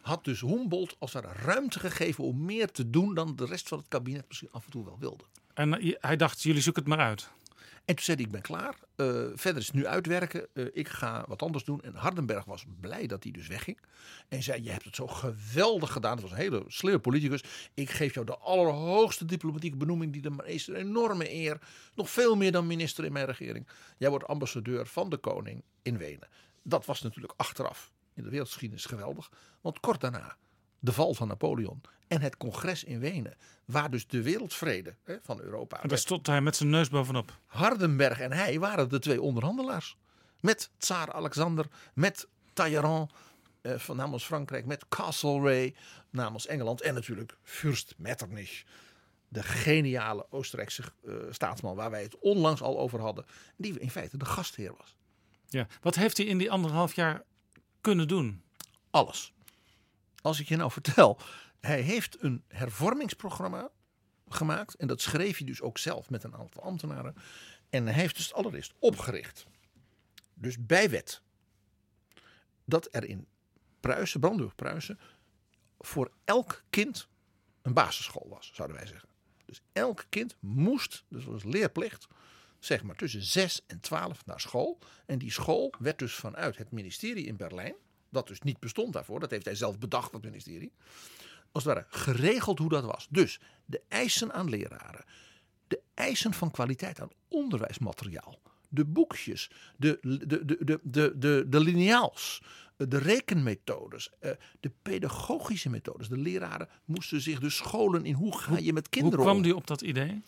[0.01, 3.77] had dus Humboldt als er ruimte gegeven om meer te doen dan de rest van
[3.77, 5.23] het kabinet misschien af en toe wel wilde.
[5.53, 7.29] En eh, hij dacht, jullie zoeken het maar uit.
[7.85, 8.79] En toen zei hij, ik ben klaar.
[8.95, 10.47] Eh, verder is het nu uitwerken.
[10.53, 11.81] Eh, ik ga wat anders doen.
[11.81, 13.79] En Hardenberg was blij dat hij dus wegging.
[14.27, 16.11] En zei, je hebt het zo geweldig gedaan.
[16.11, 17.43] Het was een hele slimme politicus.
[17.73, 20.13] Ik geef jou de allerhoogste diplomatieke benoeming.
[20.13, 21.61] Die de maar is een enorme eer.
[21.95, 23.67] Nog veel meer dan minister in mijn regering.
[23.97, 26.27] Jij wordt ambassadeur van de koning in Wenen.
[26.61, 29.31] Dat was natuurlijk achteraf in de wereldgeschiedenis geweldig.
[29.61, 30.37] Want kort daarna
[30.79, 31.81] de val van Napoleon
[32.13, 35.81] en het congres in Wenen, waar dus de wereldvrede hè, van Europa.
[35.81, 37.39] En daar stond hij met zijn neus bovenop.
[37.45, 39.97] Hardenberg en hij waren de twee onderhandelaars.
[40.39, 43.11] Met tsaar Alexander, met Talleyrand
[43.61, 45.77] eh, van namens Frankrijk, met Castlereagh
[46.09, 48.63] namens Engeland en natuurlijk Fürst Metternich.
[49.27, 53.25] De geniale Oostenrijkse eh, staatsman waar wij het onlangs al over hadden.
[53.57, 54.95] Die in feite de gastheer was.
[55.47, 55.67] Ja.
[55.81, 57.23] Wat heeft hij in die anderhalf jaar
[57.81, 58.43] kunnen doen?
[58.89, 59.33] Alles.
[60.21, 61.19] Als ik je nou vertel,
[61.65, 63.69] hij heeft een hervormingsprogramma
[64.27, 64.75] gemaakt.
[64.75, 67.15] En dat schreef hij dus ook zelf met een aantal ambtenaren.
[67.69, 69.45] En hij heeft dus allereerst opgericht.
[70.33, 71.21] Dus bij wet.
[72.65, 73.27] Dat er in
[73.79, 74.99] Pruisen, Brandenburg Pruisen,
[75.79, 77.07] voor elk kind
[77.61, 79.09] een basisschool was, zouden wij zeggen.
[79.45, 82.07] Dus elk kind moest, dus was leerplicht,
[82.59, 84.79] zeg maar tussen 6 en 12 naar school.
[85.05, 87.75] En die school werd dus vanuit het ministerie in Berlijn,
[88.09, 90.71] dat dus niet bestond daarvoor, dat heeft hij zelf bedacht, dat ministerie,
[91.53, 93.07] als het ware geregeld hoe dat was.
[93.09, 95.05] Dus de eisen aan leraren,
[95.67, 98.39] de eisen van kwaliteit aan onderwijsmateriaal,
[98.69, 102.41] de boekjes, de, de, de, de, de, de, de lineaals,
[102.77, 106.09] de rekenmethodes, eh, de pedagogische methodes.
[106.09, 109.43] De leraren moesten zich dus scholen in hoe ga je met Hoe kinderen kwam om.
[109.43, 110.23] hij op dat idee?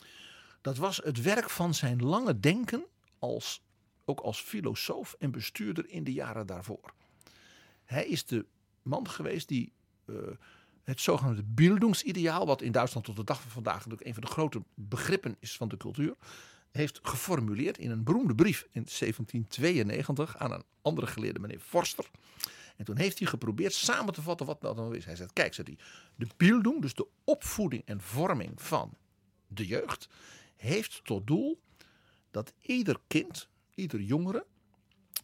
[0.61, 2.85] Dat was het werk van zijn lange denken,
[3.19, 3.61] als,
[4.05, 6.93] ook als filosoof en bestuurder in de jaren daarvoor.
[7.85, 8.45] Hij is de
[8.81, 9.73] man geweest die
[10.05, 10.15] eh,
[10.85, 14.29] het zogenaamde Bildungsideaal, wat in Duitsland tot de dag van vandaag natuurlijk een van de
[14.29, 16.15] grote begrippen is van de cultuur,
[16.71, 22.09] heeft geformuleerd in een beroemde brief in 1792 aan een andere geleerde, meneer Forster.
[22.75, 25.05] En toen heeft hij geprobeerd samen te vatten wat dat nou is.
[25.05, 25.77] Hij zegt, kijk, zegt hij,
[26.15, 28.93] de Bildung, dus de opvoeding en vorming van
[29.47, 30.09] de jeugd,
[30.55, 31.61] heeft tot doel
[32.31, 34.45] dat ieder kind, ieder jongere,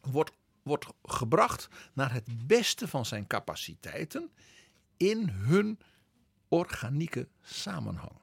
[0.01, 0.31] wordt,
[0.63, 4.31] wordt gebracht naar het beste van zijn capaciteiten
[5.01, 5.79] in hun
[6.47, 8.19] organieke samenhang.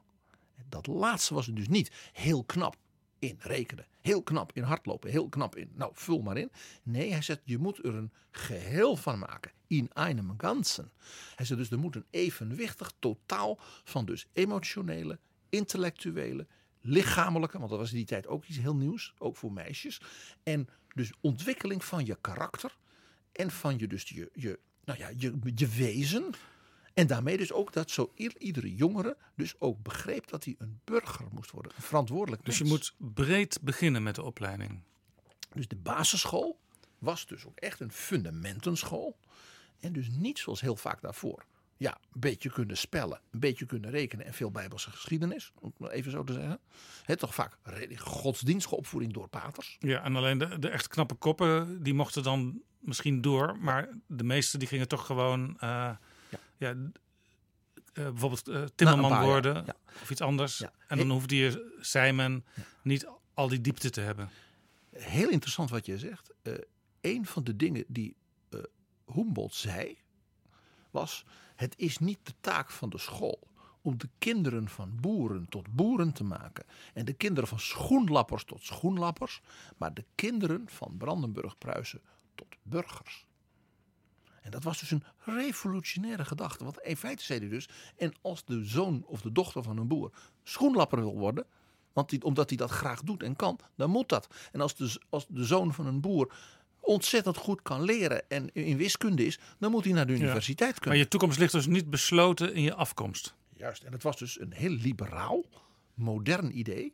[0.69, 2.75] Dat laatste was het dus niet heel knap
[3.19, 6.51] in rekenen, heel knap in hardlopen, heel knap in, nou vul maar in.
[6.83, 10.91] Nee, hij zegt je moet er een geheel van maken, in einem Ganzen.
[11.35, 15.19] Hij zegt dus er moet een evenwichtig totaal van dus emotionele,
[15.49, 16.47] intellectuele,
[16.81, 20.01] lichamelijke, want dat was in die tijd ook iets heel nieuws, ook voor meisjes.
[20.43, 22.77] En dus ontwikkeling van je karakter
[23.31, 26.33] en van je dus je, je, nou ja, je, je wezen.
[26.99, 31.25] En daarmee dus ook dat zo iedere jongere dus ook begreep dat hij een burger
[31.31, 34.81] moest worden, een verantwoordelijk Dus je moet breed beginnen met de opleiding.
[35.53, 36.59] Dus de basisschool
[36.97, 39.17] was dus ook echt een fundamentenschool.
[39.79, 41.45] En dus niet zoals heel vaak daarvoor.
[41.77, 45.51] Ja, een beetje kunnen spellen, een beetje kunnen rekenen en veel bijbelse geschiedenis.
[45.59, 46.59] Om het maar even zo te zeggen.
[47.17, 47.57] Toch vaak
[47.95, 49.77] godsdienstige opvoeding door paters.
[49.79, 53.57] Ja, en alleen de, de echt knappe koppen, die mochten dan misschien door.
[53.59, 55.91] Maar de meeste die gingen toch gewoon, eh,
[56.59, 56.69] ja.
[56.69, 59.75] eh, bijvoorbeeld eh, timmerman jaar, worden ja.
[60.01, 60.57] of iets anders.
[60.57, 60.71] Ja.
[60.87, 62.45] En dan hoefde je, zei men,
[62.81, 64.29] niet al die diepte te hebben.
[64.89, 66.31] Heel interessant wat je zegt.
[66.41, 66.53] Eh
[67.01, 68.15] een van de dingen die
[69.05, 69.97] Humboldt zei
[70.91, 73.47] was: het is niet de taak van de school
[73.81, 78.63] om de kinderen van boeren tot boeren te maken en de kinderen van schoenlappers tot
[78.63, 79.41] schoenlappers,
[79.77, 82.01] maar de kinderen van Brandenburg-Pruisen
[82.35, 83.27] tot burgers.
[84.49, 86.63] En dat was dus een revolutionaire gedachte.
[86.63, 89.87] Want in feite zei hij dus: en als de zoon of de dochter van een
[89.87, 90.11] boer
[90.43, 91.45] schoenlapper wil worden,
[91.93, 94.27] want die, omdat hij dat graag doet en kan, dan moet dat.
[94.51, 96.33] En als de, als de zoon van een boer
[96.79, 100.79] ontzettend goed kan leren en in wiskunde is, dan moet hij naar de universiteit Maar
[100.79, 100.99] kunnen.
[100.99, 103.35] je toekomst ligt dus niet besloten in je afkomst.
[103.55, 105.45] Juist, en het was dus een heel liberaal,
[105.93, 106.93] modern idee.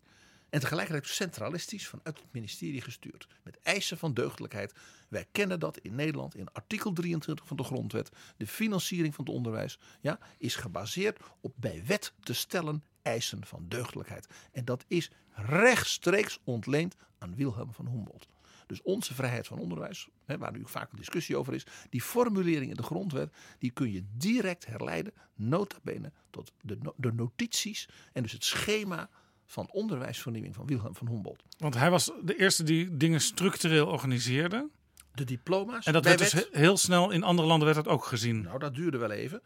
[0.56, 3.28] En tegelijkertijd centralistisch vanuit het ministerie gestuurd.
[3.43, 4.74] Met eisen van deugdelijkheid.
[5.08, 8.10] Wij kennen dat in Nederland in artikel 23 van de grondwet.
[8.38, 13.66] De financiering van het onderwijs ja, is gebaseerd op bij wet te stellen eisen van
[13.68, 14.28] deugdelijkheid.
[14.51, 18.28] En dat is rechtstreeks ontleend aan Wilhelm van Humboldt.
[18.68, 22.70] Dus onze vrijheid van onderwijs, hè, waar nu vaak een discussie over is, die formulering
[22.70, 28.24] in de grondwet, die kun je direct herleiden, nota bene, tot de, de notities en
[28.24, 29.10] dus het schema
[29.46, 31.43] van onderwijsvernieuwing van Wilhelm van Humboldt.
[31.58, 34.70] Want hij was de eerste die dingen structureel organiseerde.
[35.14, 35.86] De diploma's.
[35.86, 38.41] En dat werd dus wet- heel snel in andere landen werd dat ook gezien.
[38.41, 39.41] Nou, dat duurde wel even.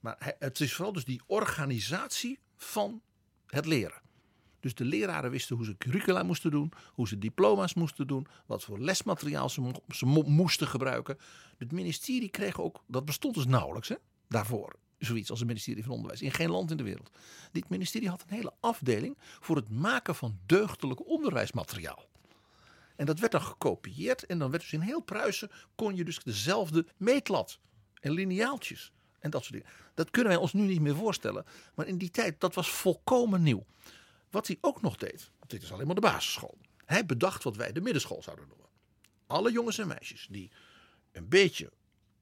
[0.00, 3.02] Maar hij- het is vooral dus die organisatie van
[3.46, 4.00] het leren.
[4.60, 8.64] Dus de leraren wisten hoe ze curricula moesten doen, hoe ze diploma's moesten doen, wat
[8.64, 11.18] voor lesmateriaal ze, mo- ze mo- moesten gebruiken.
[11.58, 13.94] Het ministerie kreeg ook, dat bestond dus nauwelijks hè,
[14.28, 16.22] daarvoor, zoiets als het ministerie van Onderwijs.
[16.22, 17.10] In geen land in de wereld.
[17.52, 22.08] Dit ministerie had een hele afdeling voor het maken van deugdelijk onderwijsmateriaal.
[22.96, 26.18] En dat werd dan gekopieerd en dan werd dus in heel Pruisen kon je dus
[26.18, 27.58] dezelfde meetlat
[28.00, 29.68] en lineaaltjes en dat soort dingen.
[29.94, 31.44] Dat kunnen wij ons nu niet meer voorstellen,
[31.74, 33.64] maar in die tijd dat was volkomen nieuw.
[34.30, 36.58] Wat hij ook nog deed, dit is alleen maar de basisschool.
[36.84, 38.66] Hij bedacht wat wij de middenschool zouden noemen.
[39.26, 40.50] Alle jongens en meisjes die
[41.12, 41.72] een beetje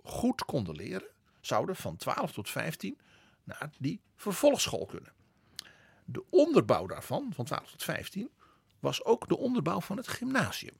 [0.02, 1.08] goed konden leren,
[1.40, 2.98] zouden van 12 tot 15
[3.44, 5.12] naar die vervolgschool kunnen.
[6.04, 8.30] De onderbouw daarvan, van 12 tot 15,
[8.80, 10.74] was ook de onderbouw van het gymnasium.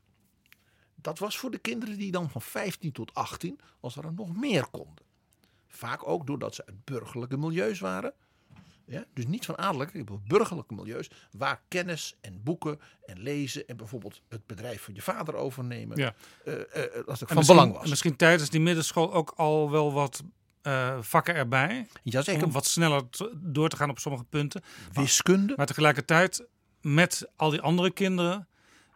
[0.95, 4.67] Dat was voor de kinderen die dan van 15 tot 18 als er nog meer
[4.67, 5.05] konden.
[5.69, 8.15] Vaak ook doordat ze uit burgerlijke milieus waren.
[8.85, 11.11] Ja, dus niet van adellijke, maar burgerlijke milieus.
[11.31, 15.97] Waar kennis en boeken en lezen en bijvoorbeeld het bedrijf van je vader overnemen.
[15.97, 16.15] Ja.
[16.45, 17.89] het En van belang was.
[17.89, 20.23] Misschien tijdens die middenschool ook al wel wat
[20.63, 21.87] eh, vakken erbij.
[22.03, 22.45] Jazeker.
[22.45, 23.03] Om wat sneller
[23.37, 24.63] door te gaan op sommige punten.
[24.93, 25.55] Wiskunde.
[25.57, 26.47] Maar tegelijkertijd
[26.81, 28.49] met al die andere kinderen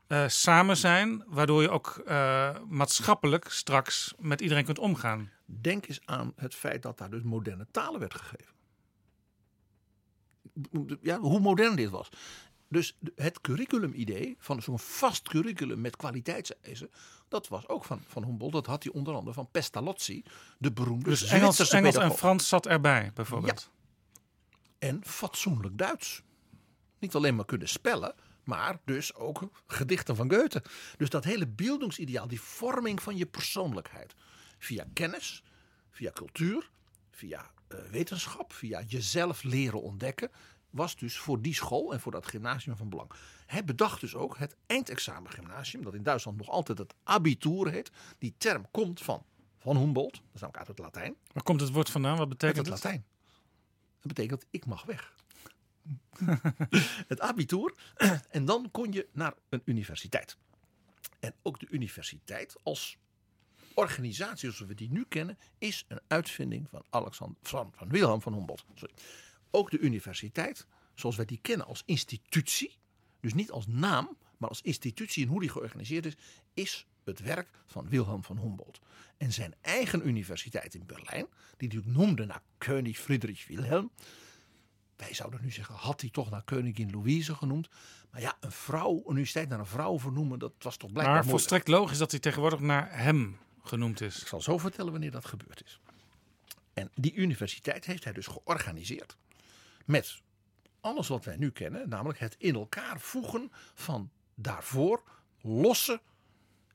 [0.06, 1.24] eh, samen zijn.
[1.26, 5.30] Waardoor je ook eh, maatschappelijk straks met iedereen kunt omgaan.
[5.44, 8.52] Denk eens aan het feit dat daar dus moderne talen werd gegeven.
[11.00, 12.08] Ja, hoe modern dit was.
[12.74, 16.90] Dus het curriculum-idee van zo'n vast curriculum met kwaliteitseisen,
[17.28, 18.54] dat was ook van, van Humboldt.
[18.54, 20.22] Dat had hij onder andere van Pestalozzi,
[20.58, 22.12] de beroemde Dus Engels, Engels en.
[22.12, 23.70] Frans zat erbij bijvoorbeeld.
[24.78, 26.22] En fatsoenlijk Duits.
[26.98, 28.14] Niet alleen maar kunnen spellen,
[28.44, 30.62] maar dus ook gedichten van Goethe.
[30.96, 34.14] Dus dat hele beeldingsideaal, die vorming van je persoonlijkheid.
[34.58, 35.42] Via kennis,
[35.90, 36.70] via cultuur,
[37.10, 40.30] via eh, wetenschap, via jezelf leren ontdekken.
[40.74, 43.10] Was dus voor die school en voor dat gymnasium van belang.
[43.46, 47.90] Hij bedacht dus ook het eindexamen gymnasium, dat in Duitsland nog altijd het abitur heet.
[48.18, 49.24] Die term komt van,
[49.58, 51.16] van Humboldt, dat is namelijk uit het Latijn.
[51.32, 52.16] Waar komt het woord vandaan?
[52.16, 52.84] Wat betekent het het?
[52.84, 53.04] Latijn.
[54.00, 55.14] Dat betekent ik mag weg.
[57.12, 57.74] het abitur.
[58.30, 60.36] En dan kon je naar een universiteit.
[61.20, 62.98] En ook de universiteit als
[63.74, 68.32] organisatie zoals we die nu kennen, is een uitvinding van, Alexander, van, van Wilhelm van
[68.34, 68.64] Humboldt.
[68.74, 68.94] Sorry.
[69.54, 72.78] Ook de universiteit, zoals wij die kennen als institutie,
[73.20, 76.16] dus niet als naam, maar als institutie en hoe die georganiseerd is,
[76.54, 78.80] is het werk van Wilhelm van Humboldt.
[79.16, 81.26] En zijn eigen universiteit in Berlijn,
[81.56, 83.90] die hij noemde naar König Friedrich Wilhelm.
[84.96, 87.68] Wij zouden nu zeggen, had hij toch naar Koningin Louise genoemd.
[88.10, 91.24] Maar ja, een vrouw, een universiteit naar een vrouw vernoemen, dat was toch blijkbaar Maar
[91.24, 91.48] moeilijk.
[91.48, 94.26] volstrekt logisch dat hij tegenwoordig naar hem genoemd Ik is.
[94.26, 95.80] zal zo vertellen wanneer dat gebeurd is.
[96.72, 99.16] En die universiteit heeft hij dus georganiseerd
[99.84, 100.22] met
[100.80, 105.02] alles wat wij nu kennen, namelijk het in elkaar voegen van daarvoor
[105.40, 106.00] losse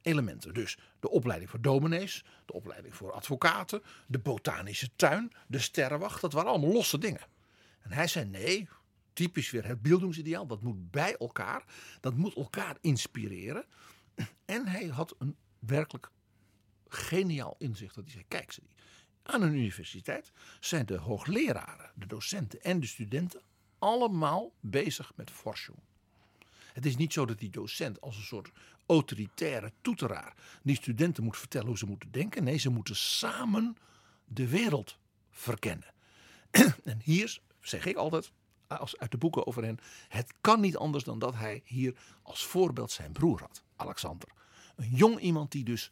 [0.01, 0.53] elementen.
[0.53, 6.33] Dus de opleiding voor dominees, de opleiding voor advocaten, de botanische tuin, de sterrenwacht, dat
[6.33, 7.27] waren allemaal losse dingen.
[7.81, 8.67] En hij zei nee,
[9.13, 11.63] typisch weer het beeldingsideaal, dat moet bij elkaar,
[11.99, 13.65] dat moet elkaar inspireren.
[14.45, 16.11] En hij had een werkelijk
[16.87, 17.95] geniaal inzicht.
[17.95, 18.73] Dat hij zei, kijk ze die.
[19.31, 23.41] Aan een universiteit zijn de hoogleraren, de docenten en de studenten
[23.79, 25.77] allemaal bezig met forschung.
[26.73, 28.51] Het is niet zo dat die docent als een soort
[28.85, 32.43] autoritaire toeteraar die studenten moet vertellen hoe ze moeten denken.
[32.43, 33.77] Nee, ze moeten samen
[34.25, 34.97] de wereld
[35.31, 35.93] verkennen.
[36.83, 38.31] en hier zeg ik altijd,
[38.67, 42.45] als uit de boeken over hen, het kan niet anders dan dat hij hier als
[42.45, 44.29] voorbeeld zijn broer had, Alexander.
[44.75, 45.91] Een jong iemand die dus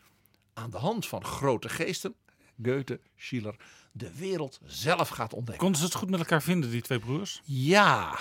[0.53, 2.15] aan de hand van grote geesten,
[2.63, 3.55] Goethe, Schiller,
[3.91, 5.63] de wereld zelf gaat ontdekken.
[5.63, 7.41] Konden ze het goed met elkaar vinden, die twee broers?
[7.43, 8.19] Ja,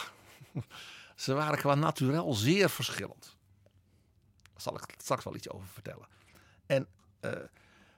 [1.17, 3.37] ze waren qua naturel zeer verschillend.
[4.43, 6.09] Daar zal ik straks wel iets over vertellen.
[6.67, 6.87] En
[7.21, 7.33] eh,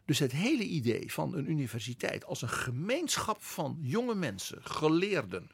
[0.05, 5.51] dus het hele idee van een universiteit als een gemeenschap van jonge mensen, geleerden,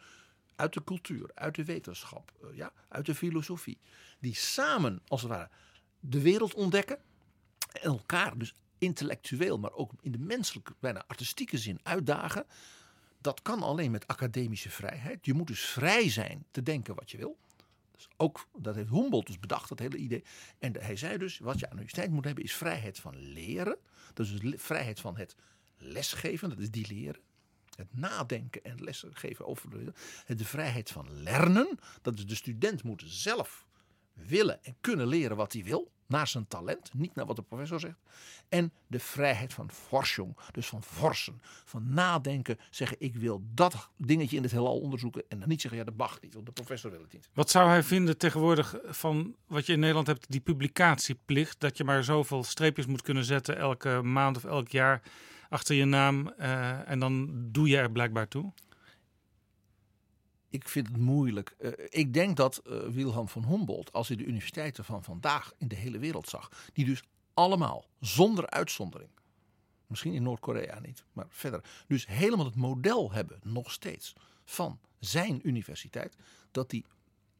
[0.56, 3.78] uit de cultuur, uit de wetenschap, eh, ja, uit de filosofie.
[4.18, 5.48] Die samen, als het ware,
[6.00, 6.98] de wereld ontdekken.
[7.72, 8.54] En elkaar dus
[8.84, 12.46] intellectueel, maar ook in de menselijke, bijna artistieke zin uitdagen.
[13.20, 15.26] Dat kan alleen met academische vrijheid.
[15.26, 17.38] Je moet dus vrij zijn te denken wat je wil.
[17.90, 20.24] Dus ook, dat heeft Humboldt dus bedacht, dat hele idee.
[20.58, 23.78] En hij zei dus, wat je aan de universiteit moet hebben, is vrijheid van leren.
[24.14, 25.36] Dus vrijheid van het
[25.76, 27.20] lesgeven, dat is die leren.
[27.76, 29.92] Het nadenken en lesgeven over de,
[30.36, 31.78] de vrijheid van lernen.
[32.02, 33.66] Dat is de student moet zelf
[34.12, 35.92] willen en kunnen leren wat hij wil.
[36.06, 37.98] Naar zijn talent, niet naar wat de professor zegt.
[38.48, 41.40] En de vrijheid van forschung, dus van forsen.
[41.64, 45.24] Van nadenken, zeggen ik wil dat dingetje in het heelal onderzoeken.
[45.28, 47.28] En dan niet zeggen ja dat mag niet, want de professor wil het niet.
[47.32, 51.60] Wat zou hij vinden tegenwoordig van wat je in Nederland hebt, die publicatieplicht.
[51.60, 55.02] Dat je maar zoveel streepjes moet kunnen zetten elke maand of elk jaar
[55.48, 56.28] achter je naam.
[56.28, 58.52] eh, en dan doe je er blijkbaar toe.
[60.54, 61.54] Ik vind het moeilijk.
[61.58, 65.68] Eh, ik denk dat eh, Wilhelm van Humboldt, als hij de universiteiten van vandaag in
[65.68, 67.02] de hele wereld zag, die dus
[67.34, 69.10] allemaal, zonder uitzondering,
[69.86, 75.48] misschien in Noord-Korea niet, maar verder, dus helemaal het model hebben, nog steeds, van zijn
[75.48, 76.16] universiteit,
[76.50, 76.84] dat die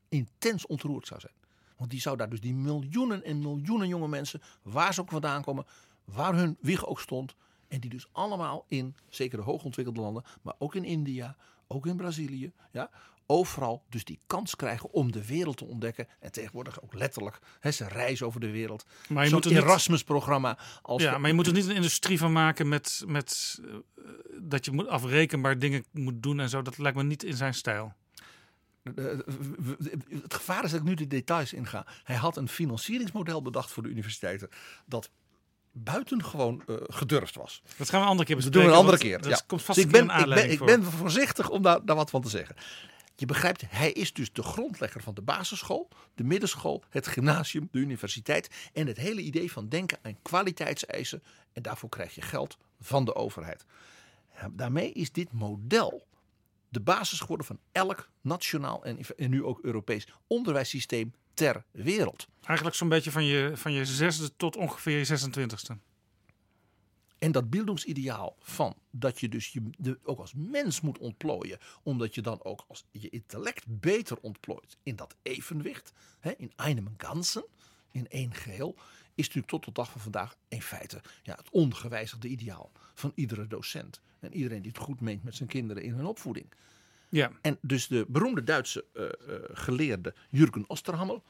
[0.09, 1.35] intens ontroerd zou zijn.
[1.77, 5.43] Want die zou daar dus die miljoenen en miljoenen jonge mensen, waar ze ook vandaan
[5.43, 5.67] komen,
[6.05, 7.35] waar hun wieg ook stond,
[7.69, 11.37] en die dus allemaal in, zeker de hoogontwikkelde landen, maar ook in India,
[11.69, 12.91] ook in Brazilië, ja,
[13.27, 16.07] overal dus die kans krijgen om de wereld te ontdekken.
[16.21, 18.85] En tegenwoordig ook letterlijk, hè, ze reizen over de wereld.
[19.09, 20.59] Maar je Zo'n moet niet- Erasmus-programma.
[20.83, 24.05] Als Ja, maar je moet er niet een industrie van maken met, met eh,
[24.41, 26.63] dat je moet afrekenbaar dingen moet doen en zo.
[26.63, 27.93] Dat lijkt me niet in zijn stijl.
[28.83, 29.19] Eh, eh,
[30.23, 31.87] Het gevaar is dat ik nu de details inga.
[32.03, 34.49] Hij had een financieringsmodel bedacht voor de universiteiten.
[34.87, 35.11] Dat
[35.75, 37.63] buitengewoon eh gedurfd was.
[37.77, 38.53] Dat gaan we een andere keer Dat bespreken.
[38.53, 39.21] doen we een andere keer.
[39.21, 39.45] Dat ja.
[39.47, 42.11] komt vast Dus ik ben, een ik ben, ik ben voorzichtig om daar, daar wat
[42.11, 42.57] van te zeggen.
[43.17, 47.79] Je begrijpt, hij is dus de grondlegger van de basisschool, de middenschool, het gymnasium, de
[47.79, 48.71] universiteit.
[48.73, 51.23] En het hele idee van denken aan kwaliteitseisen.
[51.53, 53.65] En daarvoor krijg je geld van de overheid.
[54.53, 56.07] Daarmee is dit model
[56.69, 62.27] de basis geworden van elk nationaal en, en nu ook Europees onderwijssysteem ter wereld.
[62.43, 65.29] Eigenlijk zo'n beetje van je, van je zesde tot ongeveer je
[65.77, 65.93] 26e.
[67.19, 72.15] En dat beeldingsideaal van dat je dus je de, ook als mens moet ontplooien, omdat
[72.15, 77.45] je dan ook als je intellect beter ontplooit in dat evenwicht, hè, in einem Ganzen,
[77.91, 78.77] in één geheel,
[79.15, 83.47] is natuurlijk tot de dag van vandaag in feite ja, het ongewijzigde ideaal van iedere
[83.47, 84.01] docent.
[84.21, 86.47] En iedereen die het goed meent met zijn kinderen in hun opvoeding.
[87.15, 91.23] Ja, En dus de beroemde Duitse eh, eh, geleerde Jürgen Osterhammel.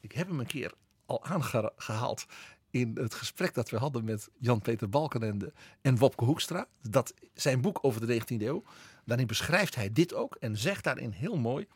[0.00, 0.72] Ik heb hem een keer
[1.06, 2.26] al aangehaald
[2.70, 6.66] in het gesprek dat we hadden met Jan-Peter Balkenende en Wopke Hoekstra.
[6.80, 8.64] Dat zijn boek over de 19e eeuw.
[9.04, 11.66] Daarin beschrijft hij dit ook en zegt daarin heel mooi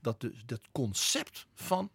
[0.00, 1.90] dat het concept van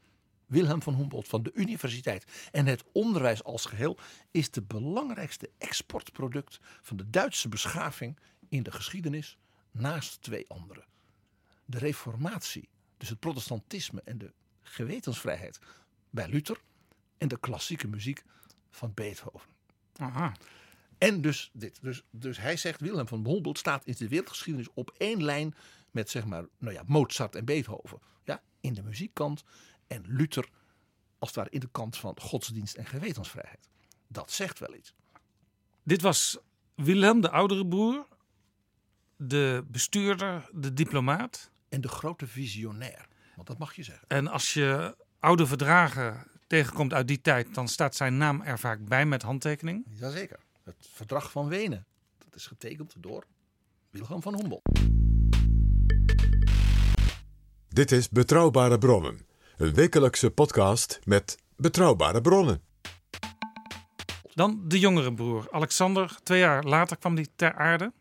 [0.46, 3.98] Wilhelm van Humboldt, van de universiteit en het onderwijs als geheel,
[4.32, 8.20] is de belangrijkste exportproduct van de Duitse beschaving
[8.50, 9.38] in de geschiedenis
[9.72, 10.84] naast twee andere
[11.66, 15.60] de reformatie, dus het protestantisme en de gewetensvrijheid
[16.10, 16.62] bij Luther
[17.18, 18.24] en de klassieke muziek
[18.70, 19.50] van Beethoven.
[19.96, 20.34] aha.
[20.98, 21.82] En dus dit.
[21.82, 25.56] Dus, dus hij zegt, Wilhelm van Humboldt staat in de wereldgeschiedenis op één lijn
[25.92, 28.00] met zeg maar, nou ja, Mozart en Beethoven.
[28.24, 29.44] Ja, in de muziekkant
[29.88, 30.50] en Luther
[31.20, 33.70] als het ware in de kant van godsdienst en gewetensvrijheid.
[34.08, 34.94] Dat zegt wel iets.
[35.84, 36.38] Dit was
[36.76, 38.08] Willem, de oudere broer,
[39.16, 41.52] de bestuurder, de diplomaat.
[41.70, 44.08] En de grote visionair, want dat mag je zeggen.
[44.08, 48.86] En als je oude verdragen tegenkomt uit die tijd, dan staat zijn naam er vaak
[48.86, 49.86] bij met handtekening.
[49.90, 50.40] Jazeker.
[50.64, 51.86] Het verdrag van Wenen,
[52.18, 53.26] dat is getekend door
[53.90, 54.70] Wilhelm van Humboldt.
[57.68, 59.26] Dit is Betrouwbare Bronnen,
[59.58, 62.64] een wekelijkse podcast met betrouwbare bronnen.
[64.34, 66.18] Dan de jongere broer, Alexander.
[66.24, 67.92] Twee jaar later kwam hij ter aarde.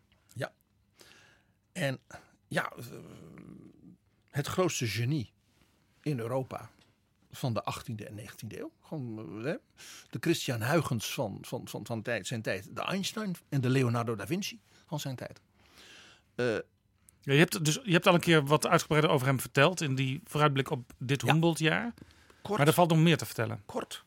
[1.75, 1.99] En
[2.47, 2.73] ja,
[4.35, 5.31] het grootste genie
[6.01, 6.69] in Europa
[7.31, 8.71] van de 18e en 19e eeuw.
[8.81, 9.55] Gewoon, eh, hè,
[10.09, 12.75] de Christian Huygens van, van, van, van tijd, zijn tijd.
[12.75, 15.41] De Einstein en de Leonardo da Vinci van zijn tijd.
[16.35, 16.45] Eh,
[17.21, 19.95] Ja, je, hebt dus, je hebt al een keer wat uitgebreider over hem verteld in
[19.95, 21.31] die vooruitblik op dit Ja.
[21.31, 21.93] Humboldt-jaar.
[22.41, 23.61] kort, Maar er valt nog meer te vertellen.
[23.65, 24.03] kort.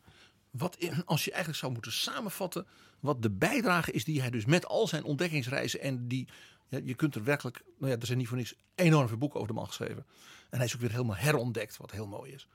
[0.50, 2.66] Wat in, als je eigenlijk zou moeten samenvatten.
[3.00, 5.80] wat de bijdrage is die hij dus met al zijn ontdekkingsreizen.
[5.80, 6.28] en die.
[6.68, 7.62] Ja, je kunt er werkelijk.
[7.78, 10.06] Nou ja, er zijn niet voor niks enorm veel boeken over de man geschreven.
[10.50, 12.48] En hij is ook weer helemaal herontdekt, wat heel mooi is.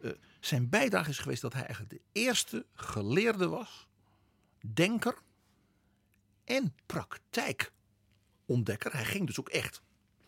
[0.00, 3.86] Eh, zijn bijdrage is geweest dat hij eigenlijk de eerste geleerde was.
[4.60, 5.18] denker.
[6.44, 8.92] en praktijkontdekker.
[8.92, 9.82] Hij ging dus ook echt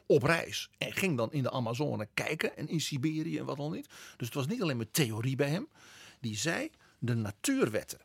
[0.07, 0.71] op reis.
[0.79, 3.89] En ging dan in de Amazone kijken en in Siberië en wat dan niet.
[4.17, 5.69] Dus het was niet alleen maar theorie bij hem.
[6.21, 8.01] Die zei de natuurwetten.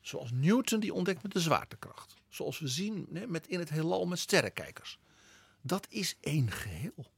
[0.00, 2.17] Zoals Newton die ontdekt met de zwaartekracht.
[2.38, 4.98] Zoals we zien met in het heelal met sterrenkijkers.
[5.60, 7.10] Dat is één geheel.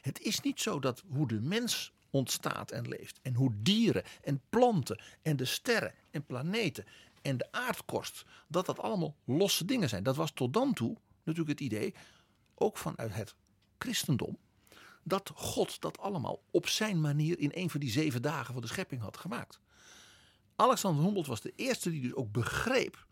[0.00, 3.18] Het is niet zo dat hoe de mens ontstaat en leeft.
[3.22, 6.84] En hoe dieren en planten en de sterren en planeten
[7.22, 8.24] en de aardkorst.
[8.48, 10.02] Dat dat allemaal losse dingen zijn.
[10.02, 11.94] Dat was tot dan toe natuurlijk het idee.
[12.54, 13.34] Ook vanuit het
[13.78, 14.38] christendom.
[15.02, 18.68] Dat God dat allemaal op zijn manier in een van die zeven dagen van de
[18.68, 19.60] schepping had gemaakt.
[20.56, 23.06] Alexander Humboldt was de eerste die dus ook begreep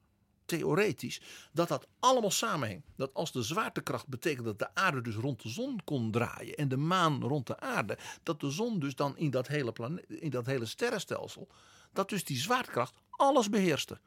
[0.47, 1.20] theoretisch
[1.53, 2.82] dat dat allemaal samenhing.
[2.97, 6.68] Dat als de zwaartekracht betekent dat de aarde dus rond de zon kon draaien en
[6.68, 10.30] de maan rond de aarde, dat de zon dus dan in dat hele, plane- in
[10.30, 11.49] dat hele sterrenstelsel,
[11.92, 13.99] dat dus die zwaartekracht alles beheerste.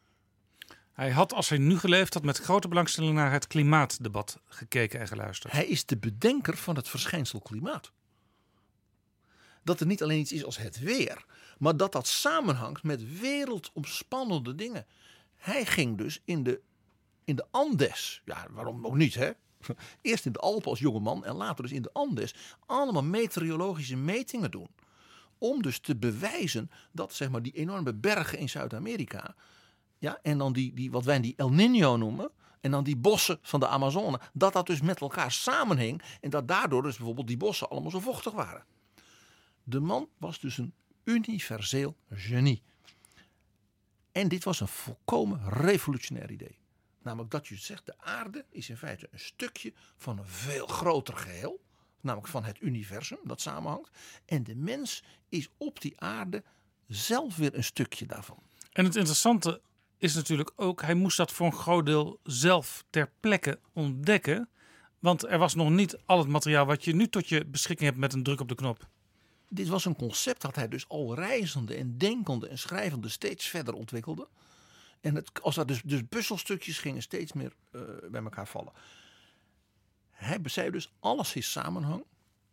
[0.99, 5.07] Hij had, als hij nu geleefd had, met grote belangstelling naar het klimaatdebat gekeken en
[5.07, 5.53] geluisterd.
[5.53, 7.91] Hij is de bedenker van het verschijnsel klimaat.
[9.63, 11.25] Dat er niet alleen iets is als het weer,
[11.57, 14.85] maar dat dat samenhangt met wereldomspannende dingen.
[15.39, 16.61] Hij ging dus in de,
[17.23, 19.31] in de Andes, ja waarom ook niet hè?
[20.01, 22.35] Eerst in de Alpen als jongeman en later dus in de Andes
[22.65, 24.69] allemaal meteorologische metingen doen.
[25.37, 29.35] Om dus te bewijzen dat zeg maar, die enorme bergen in Zuid-Amerika
[29.99, 32.31] ja, en dan die, die, wat wij die El Nino noemen.
[32.61, 34.19] En dan die bossen van de Amazone.
[34.33, 36.01] Dat dat dus met elkaar samenhing.
[36.21, 38.65] En dat daardoor dus bijvoorbeeld die bossen allemaal zo vochtig waren.
[39.63, 40.73] De man was dus een
[41.03, 42.61] universeel genie.
[44.11, 46.57] En dit was een volkomen revolutionair idee.
[47.01, 51.17] Namelijk dat je zegt, de aarde is in feite een stukje van een veel groter
[51.17, 51.63] geheel.
[52.01, 53.89] Namelijk van het universum dat samenhangt.
[54.25, 56.43] En de mens is op die aarde
[56.87, 58.43] zelf weer een stukje daarvan.
[58.71, 59.61] En het interessante
[59.97, 64.49] is natuurlijk ook, hij moest dat voor een groot deel zelf ter plekke ontdekken.
[64.99, 68.01] Want er was nog niet al het materiaal wat je nu tot je beschikking hebt
[68.01, 68.87] met een druk op de knop.
[69.49, 73.73] Dit was een concept dat hij dus al reizende en denkende en schrijvende steeds verder
[73.73, 74.27] ontwikkelde.
[75.01, 77.81] En het, als er dus, dus puzzelstukjes gingen steeds meer eh,
[78.11, 78.73] bij elkaar vallen.
[80.09, 82.03] Hij zei dus alles is samenhang.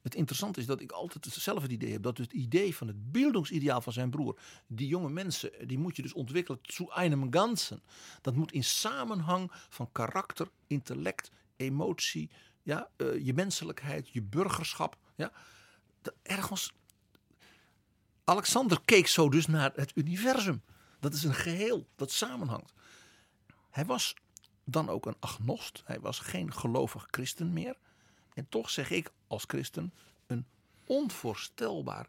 [0.02, 2.02] Het interessante is dat ik altijd hetzelfde idee heb.
[2.02, 4.38] Dat het idee van het beeldingsideaal van zijn broer.
[4.66, 7.82] Die jonge mensen, die moet je dus ontwikkelen zu einem Ganzen.
[8.20, 12.30] Dat moet in samenhang van karakter, intellect, emotie.
[12.62, 14.96] Ja, eh, je menselijkheid, je burgerschap.
[15.16, 15.32] Ja,
[16.02, 16.72] dat ergens
[18.28, 20.62] Alexander keek zo dus naar het universum.
[21.00, 22.72] Dat is een geheel dat samenhangt.
[23.70, 24.14] Hij was
[24.64, 25.82] dan ook een agnost.
[25.84, 27.76] Hij was geen gelovig christen meer.
[28.34, 29.92] En toch zeg ik als christen
[30.26, 30.46] een
[30.86, 32.08] onvoorstelbaar,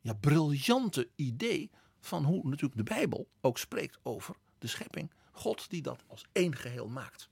[0.00, 1.70] ja, briljante idee
[2.00, 5.10] van hoe natuurlijk de Bijbel ook spreekt over de schepping.
[5.32, 7.28] God die dat als één geheel maakt.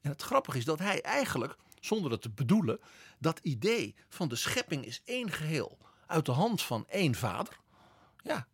[0.00, 2.80] En het grappige is dat hij eigenlijk, zonder het te bedoelen,
[3.18, 5.78] dat idee van de schepping is één geheel
[6.10, 7.58] uit de hand van één vader.
[8.22, 8.46] Ja,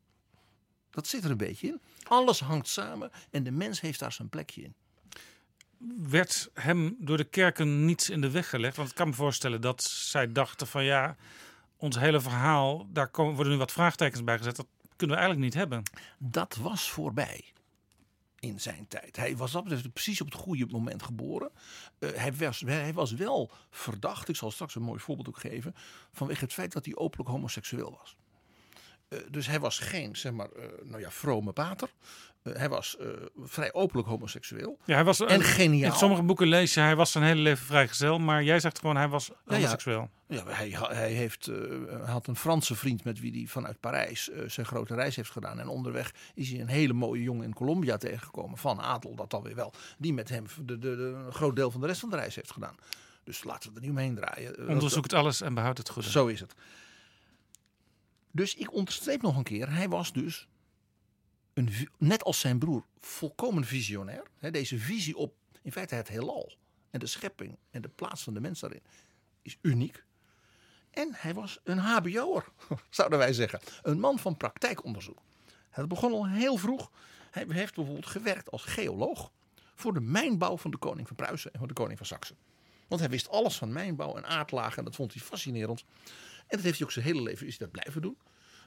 [0.91, 1.81] dat zit er een beetje in.
[2.03, 4.75] Alles hangt samen en de mens heeft daar zijn plekje in.
[6.09, 8.77] Werd hem door de kerken niets in de weg gelegd?
[8.77, 11.17] Want ik kan me voorstellen dat zij dachten van ja,
[11.77, 14.57] ons hele verhaal, daar komen, worden nu wat vraagtekens bij gezet.
[14.57, 15.83] Dat kunnen we eigenlijk niet hebben.
[16.19, 17.53] Dat was voorbij
[18.47, 19.17] in zijn tijd.
[19.17, 21.51] Hij was betreft precies op het goede moment geboren.
[21.99, 25.75] Uh, hij, was, hij was wel verdacht, ik zal straks een mooi voorbeeld ook geven,
[26.13, 28.17] vanwege het feit dat hij openlijk homoseksueel was.
[29.09, 31.91] Uh, dus hij was geen, zeg maar, uh, nou ja, vrome pater.
[32.53, 32.97] Hij was
[33.43, 34.79] vrij openlijk homoseksueel.
[34.85, 35.93] Ja, hij was, en geniaal.
[35.93, 38.19] In sommige boeken lees je, hij was zijn hele leven vrijgezel.
[38.19, 40.11] Maar jij zegt gewoon, hij was homoseksueel.
[40.29, 41.51] Ja, ja hij, hij, heeft,
[42.05, 45.61] had een Franse vriend met wie hij vanuit Parijs zijn grote reis heeft gedaan.
[45.61, 48.59] En onderweg is hij een hele mooie jongen in Colombia tegengekomen.
[48.59, 49.73] Van adel, dat dan weer wel.
[49.99, 52.35] Die met hem de, de, de, een groot deel van de rest van de reis
[52.35, 52.75] heeft gedaan.
[53.25, 54.69] Dus laten we er niet omheen draaien.
[54.69, 56.11] Onderzoekt alles en behoudt het goede.
[56.11, 56.55] Zo is het.
[58.31, 60.47] Dus ik onderstreep nog een keer, hij was dus,
[61.57, 64.23] een, net als zijn broer, volkomen visionair.
[64.51, 66.53] Deze visie op, in feite het heelal
[66.91, 68.83] en de schepping en de plaats van de mens daarin
[69.43, 70.05] is uniek.
[70.91, 72.45] En hij was een hbo'er,
[72.91, 73.61] zouden wij zeggen.
[73.83, 75.23] Een man van praktijkonderzoek.
[75.71, 76.91] Het begon al heel vroeg.
[77.31, 79.31] Hij heeft bijvoorbeeld gewerkt als geoloog
[79.75, 82.35] voor de mijnbouw van de koning van Pruisen en van de koning van Saxe.
[82.89, 85.85] Want hij wist alles van mijnbouw en aardlagen en dat vond hij fascinerend.
[86.37, 88.19] En dat heeft hij ook zijn hele leven is dat blijven doen.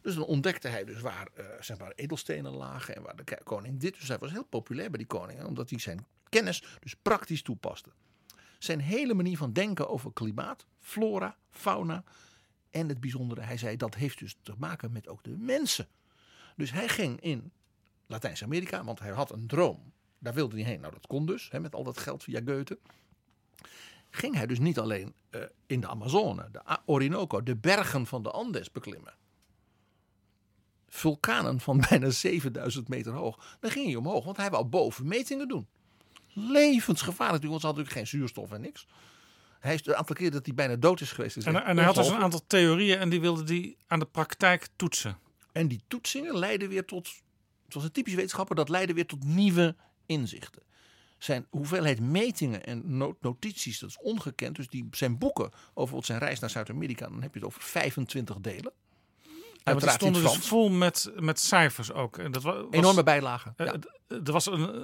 [0.01, 3.99] Dus dan ontdekte hij dus waar uh, zeg edelstenen lagen en waar de koning dit.
[3.99, 7.89] Dus hij was heel populair bij die koningen, omdat hij zijn kennis dus praktisch toepaste.
[8.57, 12.03] Zijn hele manier van denken over klimaat, flora, fauna
[12.69, 15.87] en het bijzondere, hij zei dat heeft dus te maken met ook de mensen.
[16.55, 17.51] Dus hij ging in
[18.07, 19.93] Latijns-Amerika, want hij had een droom.
[20.19, 20.79] Daar wilde hij heen.
[20.79, 22.79] Nou, dat kon dus, hè, met al dat geld via Goethe.
[24.09, 28.31] ging hij dus niet alleen eh, in de Amazone, de Orinoco, de bergen van de
[28.31, 29.13] Andes beklimmen.
[30.89, 33.57] Vulkanen van bijna 7000 meter hoog.
[33.59, 35.67] Dan ging hij omhoog, want hij wou boven metingen doen.
[36.33, 38.87] Levensgevaarlijk, want ze hadden natuurlijk geen zuurstof en niks.
[39.59, 41.37] Hij is een aantal keer dat hij bijna dood is geweest.
[41.37, 44.67] is En, hij had dus een aantal theorieën en die wilde die aan de praktijk
[44.75, 45.17] toetsen.
[45.51, 47.07] En die toetsingen leidden weer tot,
[47.65, 49.75] het was een typisch wetenschapper, dat leidde weer tot nieuwe
[50.05, 50.61] inzichten.
[51.17, 54.55] Zijn hoeveelheid metingen en no- notities, dat is ongekend.
[54.55, 58.39] Dus die, zijn boeken over zijn reis naar Zuid-Amerika, dan heb je het over 25
[58.39, 58.71] delen.
[59.63, 62.17] Ja, die in stonden dus vol met, met cijfers ook.
[62.17, 63.53] En dat wa- was, Enorme bijlagen.
[63.57, 63.73] eh, Ja.
[64.25, 64.81] Er was een, eh,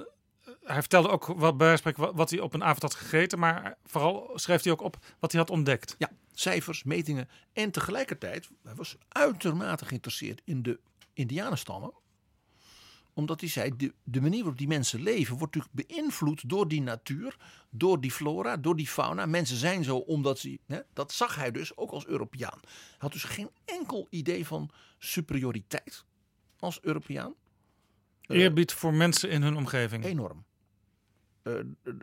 [0.64, 3.38] hij vertelde ook wat, bij wat, wat hij op een avond had gegeten.
[3.38, 5.94] Maar vooral schreef hij ook op wat hij had ontdekt.
[5.98, 7.28] Ja, cijfers, metingen.
[7.52, 10.78] En tegelijkertijd, hij was uitermate geïnteresseerd in de
[11.12, 11.92] indianenstammen.
[13.16, 16.82] Omdat hij zei, de, de manier waarop die mensen leven wordt natuurlijk beïnvloed door die
[16.82, 17.36] natuur,
[17.70, 19.26] door die flora, door die fauna.
[19.26, 22.58] Mensen zijn zo omdat ze, hè, dat zag hij dus ook als Europeaan.
[22.62, 26.04] Hij had dus geen enkel idee van superioriteit
[26.58, 27.34] als Europeaan.
[28.20, 30.04] Eh, Eerbied voor mensen in hun omgeving.
[30.04, 30.44] Enorm.
[31.42, 31.52] Eh,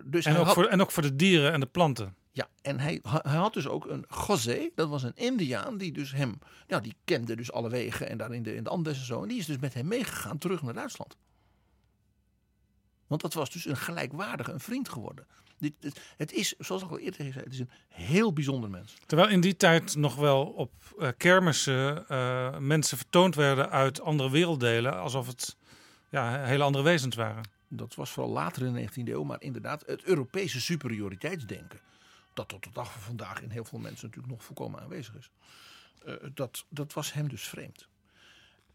[0.06, 2.16] dus En ook, had- voor, en ook voor de dieren en de planten.
[2.36, 6.12] Ja, en hij, hij had dus ook een José, dat was een Indiaan, die dus
[6.12, 9.06] hem, nou die kende dus alle wegen en daar in de, in de Andes en
[9.06, 9.22] zo.
[9.22, 11.18] En die is dus met hem meegegaan terug naar Duitsland.
[13.08, 15.28] Want dat was dus een gelijkwaardige, een vriend geworden.
[15.58, 18.94] Dit, het, het is, zoals ik al eerder zei, het is een heel bijzonder mens.
[19.06, 24.30] Terwijl in die tijd nog wel op eh, kermissen eh, mensen vertoond werden uit andere
[24.30, 25.00] werelddelen.
[25.00, 25.58] Alsof het
[26.10, 27.50] ja, hele andere wezens waren.
[27.68, 31.80] Dat was vooral later in de 19e eeuw, maar inderdaad het Europese superioriteitsdenken.
[32.34, 35.32] Dat tot de dag van vandaag in heel veel mensen natuurlijk nog volkomen aanwezig is.
[36.06, 37.88] eh, dat, dat was hem dus vreemd.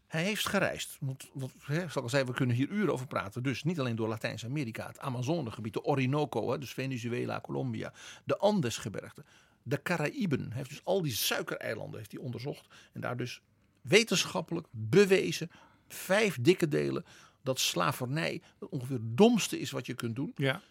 [0.07, 0.97] Hij heeft gereisd.
[0.99, 3.43] Want, want hè, zoals ik al zei, we kunnen hier uren over praten.
[3.43, 7.93] Dus niet alleen door Latijns-Amerika, het Amazonegebied, de Orinoco, hè, dus Venezuela, Colombia,
[8.23, 9.25] de Andesgebergten,
[9.63, 10.47] de Caraïben.
[10.47, 12.67] Hij heeft dus al die suikereilanden heeft hij onderzocht.
[12.93, 13.41] En daar dus
[13.81, 15.49] wetenschappelijk bewezen,
[15.87, 17.05] vijf dikke delen,
[17.41, 20.61] dat slavernij ongeveer het domste is wat je kunt doen Ja.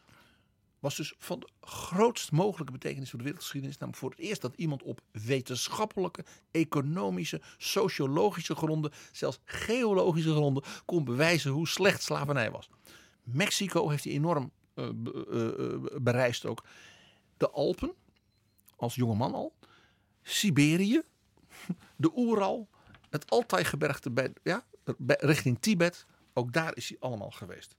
[0.80, 3.78] Was dus van de grootst mogelijke betekenis voor de wereldgeschiedenis.
[3.78, 11.04] Namelijk voor het eerst dat iemand op wetenschappelijke, economische, sociologische gronden, zelfs geologische gronden, kon
[11.04, 12.70] bewijzen hoe slecht slavernij was.
[13.22, 14.88] Mexico heeft hij enorm eh,
[16.00, 16.64] bereisd ook.
[17.36, 17.92] De Alpen,
[18.76, 19.54] als jongeman al.
[20.22, 21.02] Siberië,
[21.96, 22.68] de Oeral,
[23.10, 24.64] het Altai-gebergte bij, ja,
[25.06, 26.06] richting Tibet.
[26.32, 27.76] Ook daar is hij allemaal geweest.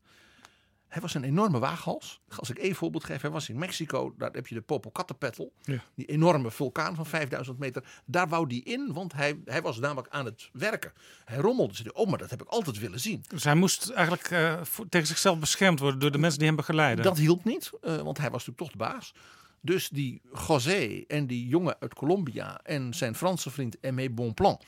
[0.89, 2.21] Hij was een enorme waaghals.
[2.35, 4.13] Als ik één voorbeeld geef, hij was in Mexico.
[4.17, 5.47] Daar heb je de Popocatépetl.
[5.61, 5.83] Ja.
[5.95, 7.83] Die enorme vulkaan van 5000 meter.
[8.05, 10.93] Daar wou hij in, want hij, hij was namelijk aan het werken.
[11.25, 11.75] Hij rommelde.
[11.75, 13.23] Ze oh, maar dat heb ik altijd willen zien.
[13.27, 16.57] Dus hij moest eigenlijk eh, voor- tegen zichzelf beschermd worden door de mensen die hem
[16.57, 17.03] begeleiden.
[17.05, 19.13] Dat hielp niet, eh, want hij was natuurlijk toch de baas.
[19.61, 24.61] Dus die José en die jongen uit Colombia en zijn Franse vriend Aimé Bonplan...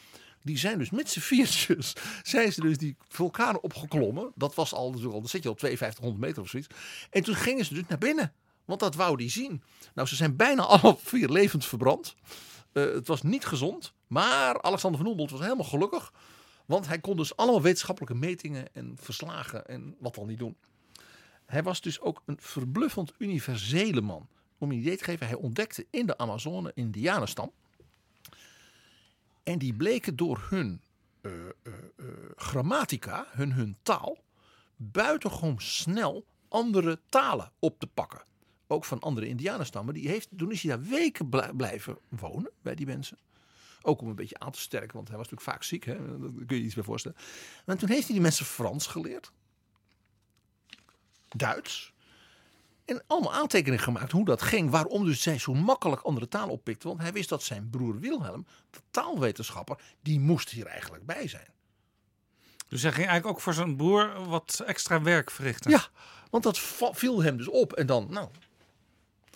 [0.43, 4.31] die zijn dus met z'n viertjes, zijn ze dus die vulkaan opgeklommen.
[4.35, 6.69] Dat was al, natuurlijk al dan zit je op 5200 meter of zoiets.
[7.09, 8.33] En toen gingen ze dus naar binnen,
[8.65, 9.63] want dat wou die zien.
[9.93, 12.15] Nou, ze zijn bijna alle vier levend verbrand.
[12.71, 16.13] Eh, het was niet gezond, maar Alexander van Humboldt was helemaal gelukkig.
[16.65, 20.55] Want hij kon dus allemaal wetenschappelijke metingen en verslagen en wat dan niet doen.
[21.45, 24.27] Hij was dus ook een verbluffend universele man.
[24.57, 27.51] Om je een idee te geven, hij ontdekte in de Amazone Indianenstam.
[29.43, 30.81] En die bleken door hun
[31.21, 31.49] eh, eh,
[31.97, 34.17] eh, grammatica, hun, hun taal,
[34.75, 38.23] buitengewoon snel andere talen op te pakken.
[38.67, 39.93] Ook van andere Indianenstammen.
[39.93, 43.17] Die heeft, toen is hij daar weken blij- blijven wonen bij die mensen.
[43.81, 45.85] Ook om een beetje aan te sterken, want hij was natuurlijk vaak ziek.
[45.85, 46.19] Hè?
[46.19, 47.17] Daar kun je iets bij voorstellen.
[47.65, 49.31] En toen heeft hij die mensen Frans geleerd.
[51.27, 51.93] Duits.
[52.91, 54.69] En allemaal aantekeningen gemaakt hoe dat ging.
[54.69, 56.87] Waarom dus zij zo makkelijk andere talen oppikte.
[56.87, 61.47] Want hij wist dat zijn broer Wilhelm, de taalwetenschapper, die moest hier eigenlijk bij zijn.
[62.67, 65.71] Dus hij ging eigenlijk ook voor zijn broer wat extra werk verrichten.
[65.71, 65.87] Ja,
[66.29, 66.59] want dat
[66.91, 67.73] viel hem dus op.
[67.73, 68.29] En dan, nou.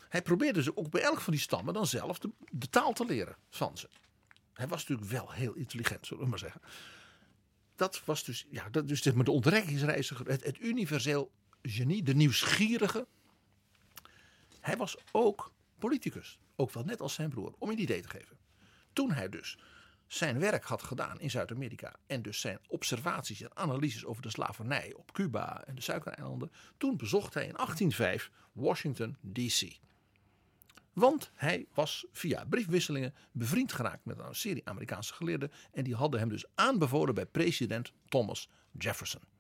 [0.09, 3.05] Hij probeerde dus ook bij elk van die stammen dan zelf de, de taal te
[3.05, 3.89] leren van ze.
[4.53, 6.61] Hij was natuurlijk wel heel intelligent, zullen we maar zeggen.
[7.75, 11.31] Dat was dus, ja, dat, dus zeg maar de ontdekkingsreiziger, het, het universeel
[11.61, 13.07] genie, de nieuwsgierige.
[14.65, 16.39] Hij was ook politicus.
[16.55, 18.37] Ook wel net als zijn broer, om je een idee te geven.
[18.93, 19.57] Toen hij dus
[20.07, 24.93] zijn werk had gedaan in Zuid-Amerika en dus zijn observaties en analyses over de slavernij
[24.93, 29.77] op Cuba en de Suikereilanden, toen bezocht hij in 1805 Washington D.C.
[30.93, 36.19] Want hij was via briefwisselingen bevriend geraakt met een serie Amerikaanse geleerden en die hadden
[36.19, 39.34] hem dus aanbevolen bij president Thomas Jefferson.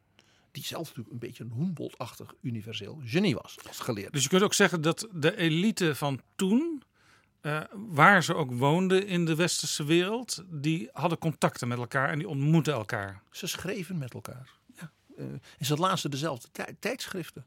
[0.55, 4.11] Die zelf natuurlijk een beetje een Humboldt-achtig universeel genie was als geleerde.
[4.11, 6.83] Dus je kunt ook zeggen dat de elite van toen,
[7.41, 12.17] eh, waar ze ook woonden in de westerse wereld, die hadden contacten met elkaar en
[12.17, 13.21] die ontmoetten elkaar.
[13.31, 14.49] Ze schreven met elkaar.
[14.75, 14.91] Ja.
[15.17, 17.45] Eh, en ze lazen dezelfde tij- tijdschriften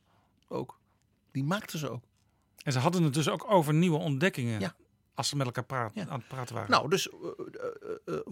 [0.49, 0.79] ook.
[1.33, 2.05] Die maakten ze ook.
[2.63, 4.61] En ze hadden het dus ook over nieuwe ontdekkingen.
[4.61, 4.75] Ja.
[5.15, 6.07] Als ze met elkaar praat, Ja.
[6.09, 6.71] aan het praten waren.
[6.71, 7.17] Nou, dus eh,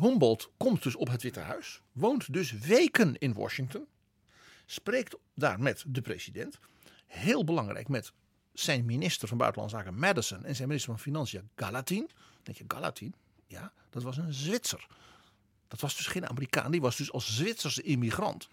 [0.01, 1.81] Humboldt komt dus op het Witte Huis.
[1.93, 3.87] Woont dus weken in Washington.
[4.67, 6.59] Spreekt daar met de president.
[7.07, 8.13] Heel belangrijk met
[8.53, 10.45] zijn minister van Buitenlandse Zaken Madison.
[10.45, 12.07] En zijn minister van Financiën Gallatin.
[12.07, 13.15] Dan denk je, Gallatin?
[13.47, 14.87] Ja, dat was een Zwitser.
[15.69, 16.71] Dat was dus geen Amerikaan.
[16.71, 18.49] Die was dus als Zwitserse immigrant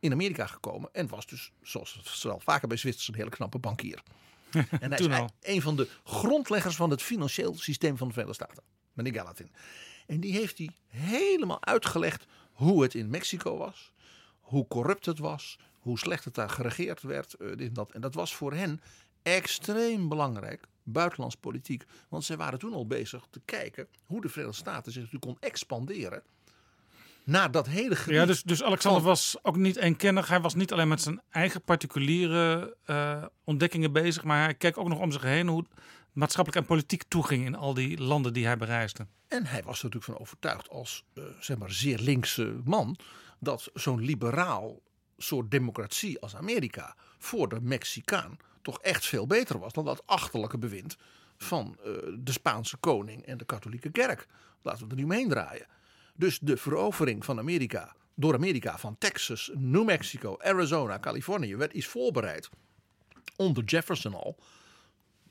[0.00, 0.88] in Amerika gekomen.
[0.92, 4.02] En was dus, zoals wel vaker bij Zwitsers, een hele knappe bankier.
[4.80, 8.62] En hij is een van de grondleggers van het financieel systeem van de Verenigde Staten.
[8.92, 9.50] Meneer Gallatin.
[10.06, 13.92] En die heeft hij helemaal uitgelegd hoe het in Mexico was.
[14.48, 15.58] Hoe corrupt het was.
[15.78, 17.34] Hoe slecht het daar geregeerd werd.
[17.34, 17.90] eh, dit en, dat.
[17.92, 18.80] en dat was voor hen
[19.22, 20.66] extreem belangrijk.
[20.82, 21.84] Buitenlands politiek.
[22.08, 25.48] Want zij waren toen al bezig te kijken hoe de Verenigde Staten zich natuurlijk kon
[25.50, 26.22] expanderen.
[27.24, 28.14] Naar dat hele gebied.
[28.14, 30.28] ja, dus, dus Alexander van- was ook niet eenkennig.
[30.28, 34.88] Hij was niet alleen met zijn eigen particuliere eh, ontdekkingen bezig, maar hij keek ook
[34.88, 35.64] nog om zich heen hoe
[36.12, 39.06] maatschappelijk en politiek toeging in al die landen die hij bereisde.
[39.28, 42.96] En hij was er natuurlijk van overtuigd als eh, zeg maar zeer linkse man
[43.38, 44.80] dat zo'n liberaal
[45.16, 50.58] soort democratie als Amerika voor de Mexicaan toch echt veel beter was dan dat achterlijke
[50.58, 50.96] bewind
[51.36, 54.26] van eh, de Spaanse koning en de katholieke kerk.
[54.62, 55.66] Laten we er nu omheen draaien.
[56.14, 61.86] Dus de verovering van Amerika door Amerika van Texas, New Mexico, Arizona, Californië werd is
[61.86, 62.50] voorbereid
[63.36, 64.38] onder Jefferson al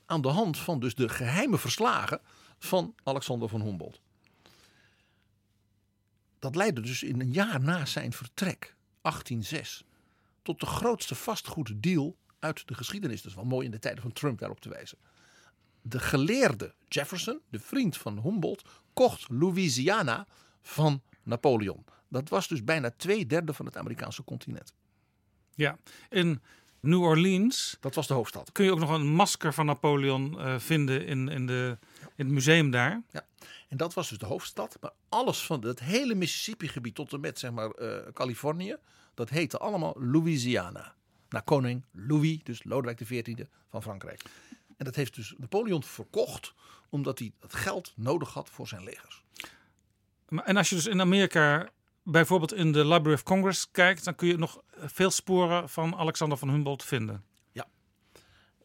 [0.06, 2.22] aan de hand van dus de geheime verslagen
[2.60, 4.02] van Alexander van Humboldt.
[6.40, 9.84] Dat leidde dus in een jaar na zijn vertrek, 1806,
[10.42, 13.22] tot de grootste vastgoeddeal uit de geschiedenis.
[13.22, 14.98] Dat is wel mooi in de tijden van Trump daarop te wijzen.
[15.82, 18.64] De geleerde Jefferson, de vriend van Humboldt,
[18.94, 20.28] kocht Louisiana
[20.62, 21.86] van Napoleon.
[22.08, 24.74] Dat was dus bijna twee derde van het Amerikaanse continent.
[25.56, 25.78] Ja,
[26.10, 26.42] in
[26.88, 28.52] New Orleans Dat was de hoofdstad.
[28.52, 31.78] kun je ook nog een masker van Napoleon eh, vinden in, in, de,
[32.16, 33.02] in het museum daar.
[33.12, 33.26] Ja.
[33.68, 34.78] En dat was dus de hoofdstad.
[34.82, 38.76] Maar alles van het hele Mississippi-gebied tot en met zeg maar, eh, Californië,
[39.14, 40.96] dat heette allemaal Louisiana.
[41.30, 44.22] Naar koning Louis, dus Lodewijk XIV van Frankrijk.
[44.78, 46.54] En dat heeft dus Napoleon verkocht,
[46.90, 49.24] omdat hij dat geld nodig had voor zijn legers.
[50.30, 51.70] Maar- En als je dus in Amerika
[52.12, 56.38] bijvoorbeeld in de Library of Congress kijkt, dan kun je nog veel sporen van Alexander
[56.38, 57.24] van Humboldt vinden.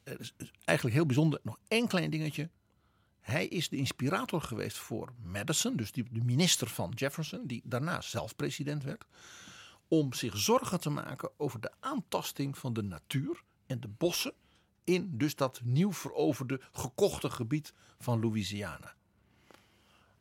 [0.04, 1.40] Het is is eigenlijk heel bijzonder.
[1.42, 2.50] Nog één klein dingetje.
[3.20, 8.00] Hij is de inspirator geweest voor Madison, dus die, de minister van Jefferson, die daarna
[8.00, 9.04] zelf president werd.
[9.88, 14.32] Om zich zorgen te maken over de aantasting van de natuur en de bossen
[14.84, 18.94] in dus dat nieuw veroverde, gekochte gebied van Louisiana.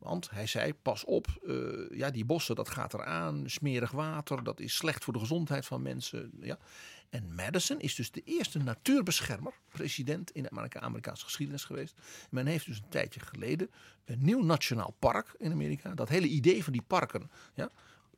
[0.02, 3.50] Want hij zei, pas op, eh, ja, die bossen, dat gaat eraan.
[3.50, 6.32] Smerig water, dat is slecht voor de gezondheid van mensen.
[6.40, 6.58] Ja.
[7.10, 11.96] En Madison is dus de eerste natuurbeschermer, president in de Amerika- Amerikaanse geschiedenis geweest.
[12.30, 13.72] Men heeft dus een tijdje geleden
[14.06, 15.94] een nieuw nationaal park in Amerika.
[15.94, 17.70] Dat hele idee van die parken ja,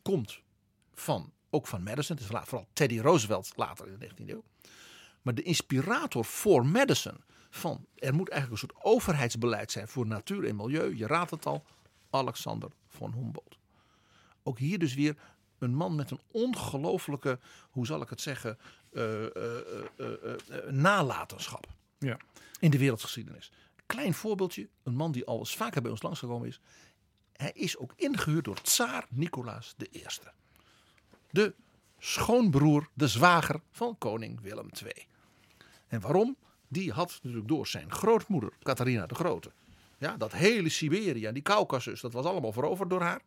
[0.02, 0.40] komt
[0.94, 2.16] van, ook van Madison.
[2.18, 4.44] Het is vooral Teddy Roosevelt later in de 19e eeuw.
[5.22, 7.18] Maar de inspirator voor Madison
[7.56, 10.96] van er moet eigenlijk een soort overheidsbeleid zijn voor natuur en milieu.
[10.96, 11.66] Je raadt het al,
[12.10, 13.58] Alexander von Humboldt.
[14.44, 15.18] Ook hier dus weer
[15.58, 17.40] een man met een ongelooflijke,
[17.72, 18.58] hoe zal ik het zeggen,
[18.92, 19.60] eh, eh,
[19.98, 21.68] eh, nalatenschap
[22.00, 22.18] Ja.
[22.60, 23.52] in de wereldgeschiedenis.
[23.86, 26.60] Klein voorbeeldje, een man die al eens vaker bij ons langsgekomen is.
[27.34, 30.04] Hij is ook ingehuurd door tsaar Nicolaas I.
[31.30, 31.54] De
[32.00, 35.08] schoonbroer, de zwager van koning Willem II.
[35.88, 36.38] En waarom?
[36.74, 39.52] Die had natuurlijk door zijn grootmoeder, Catharina de Grote.
[39.98, 43.22] Ja, dat hele Siberië en die Caucasus, dat was allemaal veroverd door haar.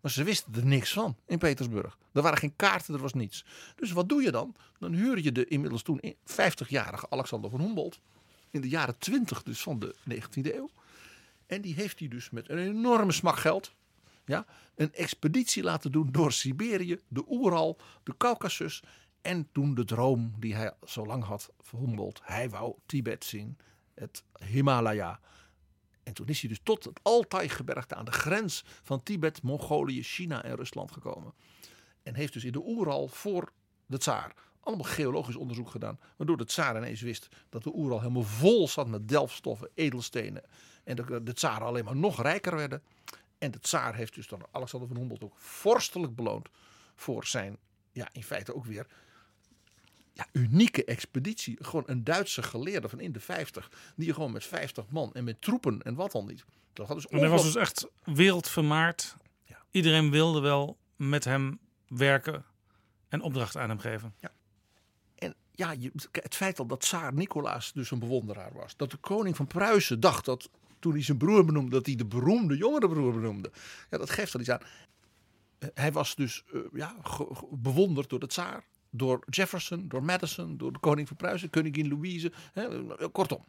[0.00, 1.98] Maar ze wisten er niks van in Petersburg.
[2.12, 3.44] Er waren geen kaarten, er was niets.
[3.76, 4.54] Dus wat doe je dan?
[4.78, 8.00] Dan huur je de inmiddels toen 50-jarige Alexander van Humboldt.
[8.50, 10.70] In de jaren 20 dus van de 19e eeuw.
[11.46, 13.72] En die heeft hij dus met een enorme smak geld.
[14.24, 18.82] Ja, een expeditie laten doen door Siberië, de Oeral, de Caucasus.
[19.22, 22.20] En toen de droom die hij zo lang had voor Humboldt.
[22.22, 23.58] Hij wou Tibet zien,
[23.94, 25.20] het Himalaya.
[26.02, 30.42] En toen is hij dus tot het Altai-gebergte aan de grens van Tibet, Mongolië, China
[30.42, 31.34] en Rusland gekomen.
[32.02, 33.52] En heeft dus in de Oeral voor
[33.86, 36.00] de tsaar allemaal geologisch onderzoek gedaan.
[36.16, 40.42] Waardoor de tsaar ineens wist dat de Oeral helemaal vol zat met delfstoffen, edelstenen.
[40.84, 42.82] En de, de tsaren alleen maar nog rijker werden.
[43.38, 46.48] En de tsaar heeft dus dan Alexander van Humboldt ook vorstelijk beloond
[46.94, 47.56] voor zijn,
[47.92, 48.86] ja in feite ook weer
[50.12, 51.56] ja, unieke expeditie.
[51.60, 53.70] Gewoon een Duitse geleerde van in de 50.
[53.96, 56.44] Die gewoon met 50 man en met troepen en wat dan niet.
[56.72, 59.16] Dat had dus was dus echt wereldvermaard.
[59.44, 59.58] Ja.
[59.70, 62.44] Iedereen wilde wel met hem werken
[63.08, 64.14] en opdrachten aan hem geven.
[65.14, 65.74] En ja,
[66.12, 68.76] het feit al dat tsaar Nicolaas dus een bewonderaar was.
[68.76, 72.04] Dat de koning van Pruisen dacht dat toen hij zijn broer benoemde, dat hij de
[72.06, 73.52] beroemde jongere broer benoemde.
[73.90, 74.60] Ja, dat geeft al iets aan.
[75.58, 76.96] Eh, Hij was dus eh, ja,
[77.50, 82.32] bewonderd door de tsaar, door Jefferson, door Madison, door de koning van Pruisen, koningin Louise.
[82.52, 82.68] Hè,
[83.10, 83.44] kortom.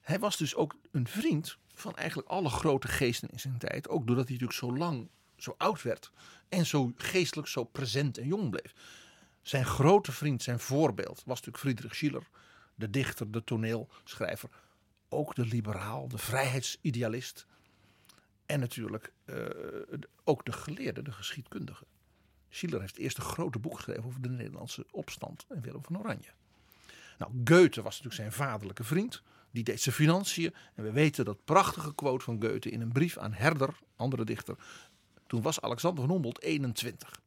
[0.00, 3.88] Hij was dus ook een vriend van eigenlijk alle grote geesten in zijn tijd.
[3.88, 6.12] Ook doordat hij natuurlijk zo lang zo oud werd
[6.48, 8.74] en zo geestelijk zo present en jong bleef.
[9.42, 12.28] Zijn grote vriend, zijn voorbeeld, was natuurlijk Friedrich Schiller.
[12.74, 14.48] De dichter, de toneelschrijver.
[15.08, 17.46] Ook de liberaal, de vrijheidsidealist.
[18.46, 19.36] En natuurlijk eh,
[20.24, 21.84] ook de geleerde, de geschiedkundige.
[22.50, 26.30] Schiller heeft het eerste grote boek geschreven over de Nederlandse opstand en Willem van Oranje.
[27.18, 29.22] Nou, Goethe was natuurlijk zijn vaderlijke vriend.
[29.50, 30.54] Die deed zijn financiën.
[30.74, 34.56] En we weten dat prachtige quote van Goethe in een brief aan Herder, andere dichter.
[35.26, 37.20] Toen was Alexander van Humboldt 21.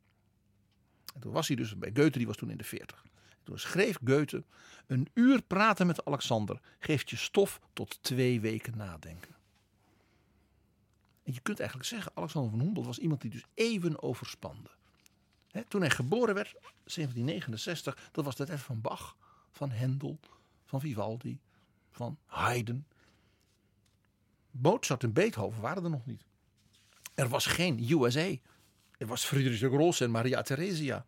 [1.13, 3.05] En toen was hij dus bij Goethe, die was toen in de 40.
[3.43, 4.43] Toen schreef Goethe:
[4.87, 9.35] Een uur praten met Alexander geeft je stof tot twee weken nadenken.
[11.23, 14.69] En je kunt eigenlijk zeggen: Alexander van Humboldt was iemand die dus even overspande.
[15.67, 19.15] Toen hij geboren werd, 1769, dat was tijd van Bach,
[19.51, 20.19] van Hendel,
[20.65, 21.39] van Vivaldi,
[21.91, 22.85] van Haydn.
[24.51, 26.25] Mozart en Beethoven waren er nog niet.
[27.15, 28.35] Er was geen USA.
[28.97, 31.05] Er was Friedrich de Grosse en Maria Theresia.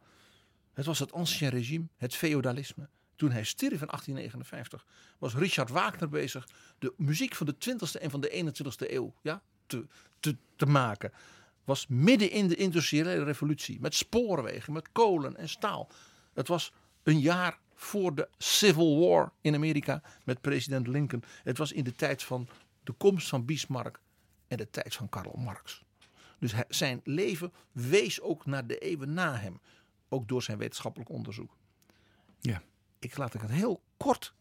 [0.73, 2.89] Het was het ancien regime, het feodalisme.
[3.15, 4.85] Toen hij stierf in 1859
[5.17, 6.47] was Richard Wagner bezig
[6.79, 9.87] de muziek van de 20e en van de 21e eeuw ja, te,
[10.19, 11.11] te, te maken.
[11.64, 15.89] Was midden in de industriële revolutie met spoorwegen, met kolen en staal.
[16.34, 21.24] Het was een jaar voor de Civil War in Amerika met president Lincoln.
[21.43, 22.47] Het was in de tijd van
[22.84, 23.99] de komst van Bismarck
[24.47, 25.84] en de tijd van Karl Marx.
[26.39, 29.59] Dus zijn leven wees ook naar de eeuwen na hem.
[30.09, 31.57] Ook door zijn wetenschappelijk onderzoek.
[32.39, 32.61] Ja.
[32.99, 34.34] Ik laat ik het heel kort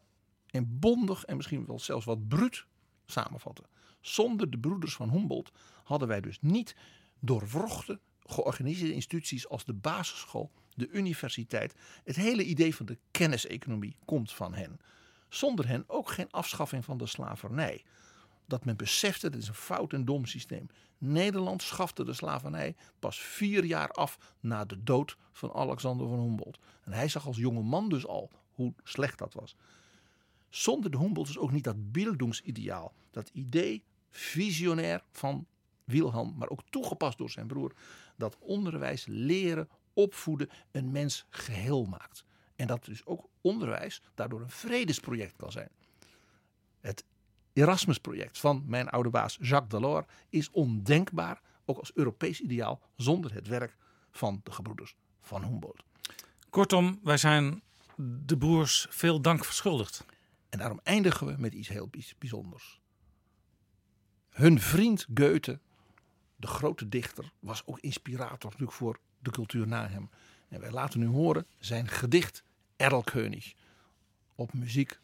[0.47, 2.66] en bondig en misschien wel zelfs wat bruut
[3.07, 3.64] samenvatten.
[4.01, 5.53] Zonder de broeders van Humboldt
[5.85, 6.77] hadden wij dus niet
[7.23, 11.75] doorwrochte, georganiseerde instituties als de basisschool, de universiteit.
[12.05, 14.81] Het hele idee van de kenniseconomie komt van hen.
[15.29, 17.85] Zonder hen ook geen afschaffing van de slavernij.
[18.47, 20.66] Dat men besefte, dat is een fout en dom systeem.
[20.99, 26.59] Nederland schafte de slavernij pas vier jaar af na de dood van Alexander van Humboldt.
[26.83, 29.57] En hij zag als jonge man dus al hoe slecht dat was.
[30.49, 35.47] Zonder de Humboldt is ook niet dat bildungsideaal, dat idee visionair van
[35.85, 37.72] Wilhelm, maar ook toegepast door zijn broer,
[38.16, 42.24] dat onderwijs, leren, opvoeden een mens geheel maakt.
[42.57, 45.68] En dat dus ook onderwijs daardoor een vredesproject kan zijn.
[46.80, 47.05] Het
[47.53, 53.47] Erasmus-project van mijn oude baas Jacques Delors is ondenkbaar, ook als Europees ideaal, zonder het
[53.47, 53.76] werk
[54.11, 55.83] van de gebroeders van Humboldt.
[56.51, 57.62] Kortom, wij zijn
[57.97, 60.05] de broers veel dank verschuldigd.
[60.49, 62.80] En daarom eindigen we met iets heel bijz- bijzonders.
[64.28, 65.61] Hun vriend Goethe,
[66.43, 70.11] de grote dichter, was ook inspirator natuurlijk voor de cultuur na hem.
[70.49, 72.43] En wij laten nu horen zijn gedicht
[72.76, 73.55] Erlkönig
[74.34, 75.01] op muziek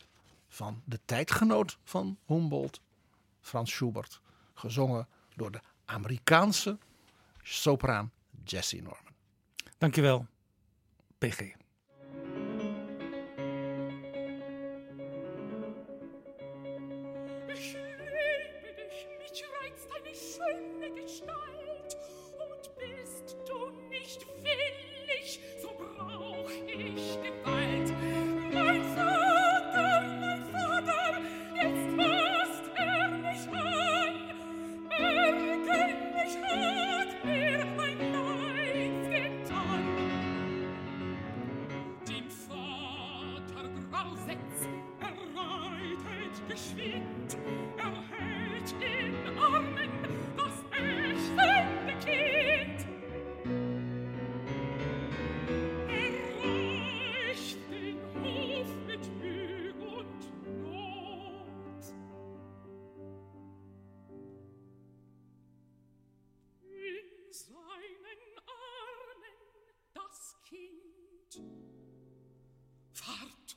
[0.48, 2.80] van de tijdgenoot van Humboldt,
[3.40, 4.20] Frans Schubert,
[4.54, 6.78] gezongen door de Amerikaanse
[7.42, 8.12] sopraan
[8.44, 9.12] Jessie Norman.
[9.78, 10.26] Dankjewel,
[11.18, 11.40] PG.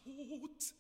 [0.03, 0.73] Tot.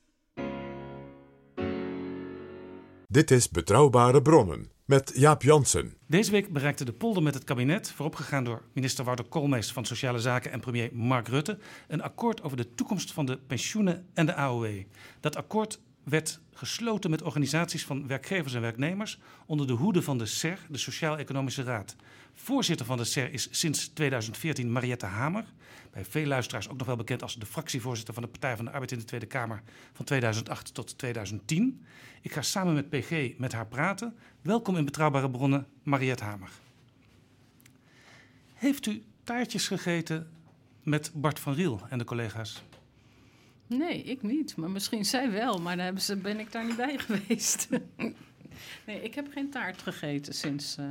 [3.07, 5.93] Dit is Betrouwbare Bronnen met Jaap Jansen.
[6.07, 10.19] Deze week bereikte de polder met het kabinet, vooropgegaan door minister Wouter Koolmees van Sociale
[10.19, 11.57] Zaken en premier Mark Rutte,
[11.87, 14.83] een akkoord over de toekomst van de pensioenen en de AOW.
[15.19, 20.25] Dat akkoord werd gesloten met organisaties van werkgevers en werknemers onder de hoede van de
[20.25, 21.95] SER, de Sociaal-Economische Raad.
[22.33, 25.45] Voorzitter van de SER is sinds 2014 Mariette Hamer.
[25.91, 28.71] Bij veel luisteraars ook nog wel bekend als de fractievoorzitter van de Partij van de
[28.71, 29.61] Arbeid in de Tweede Kamer
[29.93, 31.85] van 2008 tot 2010.
[32.21, 34.15] Ik ga samen met PG met haar praten.
[34.41, 36.49] Welkom in Betrouwbare Bronnen, Mariette Hamer.
[38.53, 40.31] Heeft u taartjes gegeten
[40.83, 42.63] met Bart van Riel en de collega's?
[43.77, 44.55] Nee, ik niet.
[44.55, 47.67] Maar misschien zij wel, maar dan hebben ze, ben ik daar niet bij geweest.
[48.85, 50.85] nee, ik heb geen taart gegeten sinds, uh,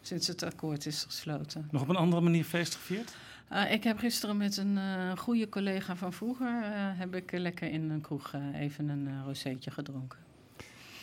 [0.00, 1.68] sinds het akkoord is gesloten.
[1.70, 3.14] Nog op een andere manier feest gevierd?
[3.52, 6.62] Uh, ik heb gisteren met een uh, goede collega van vroeger...
[6.96, 10.18] heb ik lekker in een kroeg even een rozeetje gedronken.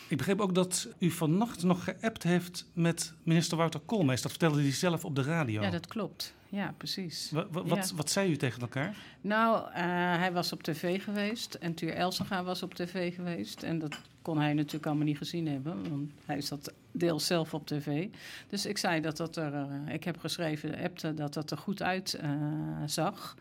[0.08, 4.22] Ik begreep ook dat u vannacht nog geappt heeft met minister Wouter Koolmees.
[4.22, 5.62] Dat vertelde hij zelf op de radio.
[5.62, 6.34] Ja, dat klopt.
[6.50, 7.32] Ja, precies.
[7.32, 7.96] Wat, wat, ja.
[7.96, 8.96] wat zei u tegen elkaar?
[9.22, 9.74] Nou, uh,
[10.18, 13.64] hij was op tv geweest en Tuur Elsenga was op tv geweest.
[13.64, 17.68] En dat kon hij natuurlijk allemaal niet gezien hebben, want hij zat deels zelf op
[17.68, 18.08] tv.
[18.50, 21.82] Dus ik zei dat dat er, uh, ik heb geschreven, appte, dat dat er goed
[21.82, 22.32] uit uh,
[22.86, 23.36] zag.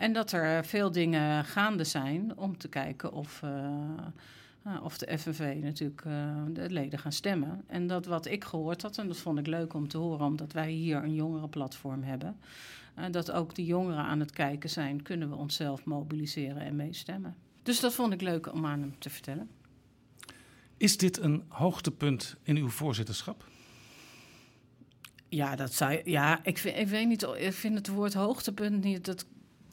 [0.00, 3.42] en dat er veel dingen gaande zijn om te kijken of...
[4.70, 7.64] Uh, of de FNV natuurlijk uh, de leden gaan stemmen.
[7.66, 10.52] En dat wat ik gehoord had, en dat vond ik leuk om te horen, omdat
[10.52, 12.36] wij hier een jongerenplatform hebben,
[12.98, 17.36] uh, dat ook die jongeren aan het kijken zijn, kunnen we onszelf mobiliseren en meestemmen.
[17.62, 19.48] Dus dat vond ik leuk om aan hem te vertellen.
[20.76, 23.48] Is dit een hoogtepunt in uw voorzitterschap?
[25.28, 29.04] Ja, dat zou, ja ik, vind, ik weet niet, ik vind het woord hoogtepunt niet,
[29.04, 29.26] dat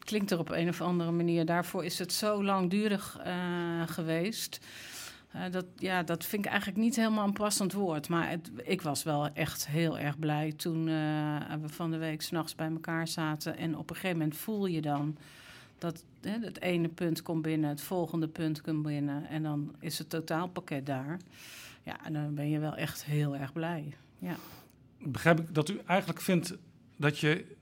[0.08, 1.46] klinkt er op een of andere manier.
[1.46, 4.60] Daarvoor is het zo langdurig uh, geweest.
[5.36, 8.10] Uh, dat, ja, dat vind ik eigenlijk niet helemaal een passend woord.
[8.10, 12.22] Maar het, ik was wel echt heel erg blij toen uh, we van de week
[12.22, 13.58] s'nachts bij elkaar zaten.
[13.58, 15.18] En op een gegeven moment voel je dan
[15.78, 19.28] dat hè, het ene punt komt binnen, het volgende punt komt binnen.
[19.30, 21.20] En dan is het totaalpakket daar.
[21.84, 23.94] Ja, en dan ben je wel echt heel erg blij.
[24.20, 24.36] Ja.
[25.00, 26.58] Begrijp ik dat u eigenlijk vindt
[26.98, 27.57] dat je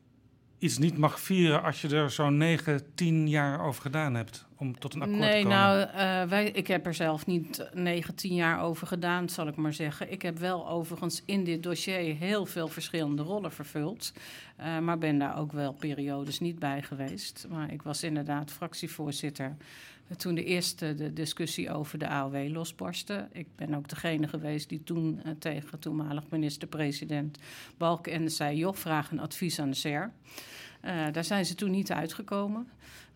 [0.65, 4.79] iets niet mag vieren als je er zo'n 9, 10 jaar over gedaan hebt om
[4.79, 5.57] tot een akkoord nee, te komen?
[5.57, 5.87] nou,
[6.23, 9.73] uh, wij, ik heb er zelf niet 9, 10 jaar over gedaan, zal ik maar
[9.73, 10.11] zeggen.
[10.11, 14.13] Ik heb wel overigens in dit dossier heel veel verschillende rollen vervuld.
[14.59, 17.47] Uh, maar ben daar ook wel periodes niet bij geweest.
[17.49, 19.55] Maar ik was inderdaad fractievoorzitter
[20.17, 23.27] toen de eerste de discussie over de AOW losbarstte.
[23.31, 27.37] Ik ben ook degene geweest die toen uh, tegen toenmalig minister-president
[27.77, 28.57] Balkenende zei...
[28.57, 30.11] joh, vraag een advies aan de SER.
[30.85, 32.67] Uh, daar zijn ze toen niet uitgekomen.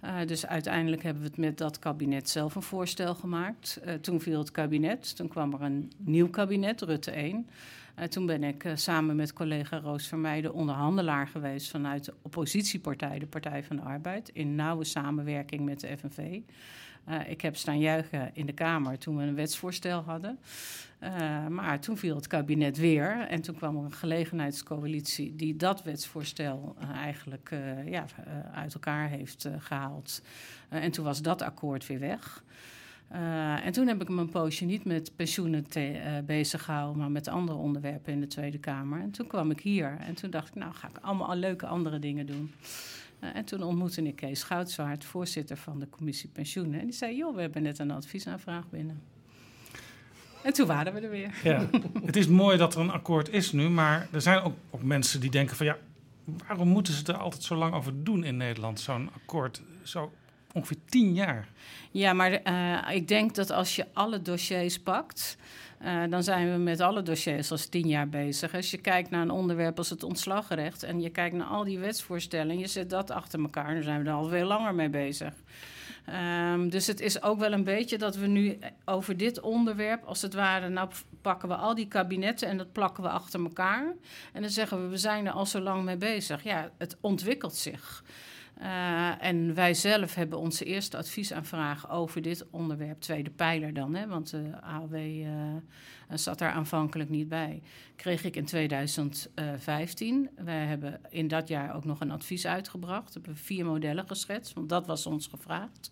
[0.04, 3.82] Uh, dus uiteindelijk hebben we het met dat kabinet zelf een voorstel gemaakt.
[4.02, 7.48] Toen viel het kabinet, toen kwam er een nieuw kabinet, Rutte 1.
[8.00, 13.20] Uh, toen ben ik uh, samen met collega Roos Vermeijden onderhandelaar geweest vanuit de oppositiepartij,
[13.20, 16.40] de Partij van de Arbeid, in nauwe samenwerking met de FNV.
[17.10, 20.40] Uh, ik heb staan juichen in de Kamer toen we een wetsvoorstel hadden.
[21.50, 26.76] Maar toen viel het kabinet weer en toen kwam er een gelegenheidscoalitie die dat wetsvoorstel
[26.94, 27.52] eigenlijk
[27.86, 28.06] ja,
[28.54, 30.22] uit elkaar heeft gehaald.
[30.70, 32.44] en toen was dat akkoord weer weg.
[33.12, 35.92] Uh, en toen heb ik me een poosje niet met pensioenen uh,
[36.26, 39.02] bezig gehouden, maar met andere onderwerpen in de Tweede Kamer.
[39.02, 42.00] En toen kwam ik hier en toen dacht ik, nou ga ik allemaal leuke andere
[42.00, 42.54] dingen doen.
[43.24, 46.80] Uh, en toen ontmoette ik Kees Goudzwaard, voorzitter van de commissie pensioenen.
[46.80, 49.02] En die zei, joh, we hebben net een adviesaanvraag binnen.
[50.44, 51.34] En toen waren we er weer.
[51.44, 51.70] Ja,
[52.06, 55.20] het is mooi dat er een akkoord is nu, maar er zijn ook, ook mensen
[55.20, 55.78] die denken van ja,
[56.48, 59.62] waarom moeten ze er altijd zo lang over doen in Nederland, zo'n akkoord?
[59.84, 60.12] Zo
[60.54, 61.48] ongeveer tien jaar.
[61.92, 65.38] Ja, maar uh, ik denk dat als je alle dossiers pakt,
[65.82, 68.56] uh, dan zijn we met alle dossiers als tien jaar bezig.
[68.56, 71.80] Als je kijkt naar een onderwerp als het ontslagrecht en je kijkt naar al die
[71.80, 74.90] wetsvoorstellen en je zet dat achter elkaar, dan zijn we er al veel langer mee
[74.90, 75.34] bezig.
[76.54, 80.22] Um, dus het is ook wel een beetje dat we nu over dit onderwerp, als
[80.22, 80.90] het ware, nou
[81.22, 83.94] pakken we al die kabinetten en dat plakken we achter elkaar.
[84.34, 86.44] En dan zeggen we, we zijn er al zo lang mee bezig.
[86.44, 88.04] Ja, het ontwikkelt zich.
[88.62, 94.08] Uh, en wij zelf hebben onze eerste adviesaanvraag over dit onderwerp, tweede pijler dan, hè,
[94.08, 95.28] want de AOW uh,
[96.14, 97.62] zat daar aanvankelijk niet bij,
[97.96, 100.30] kreeg ik in 2015.
[100.36, 104.70] Wij hebben in dat jaar ook nog een advies uitgebracht, hebben vier modellen geschetst, want
[104.70, 105.92] dat was ons gevraagd.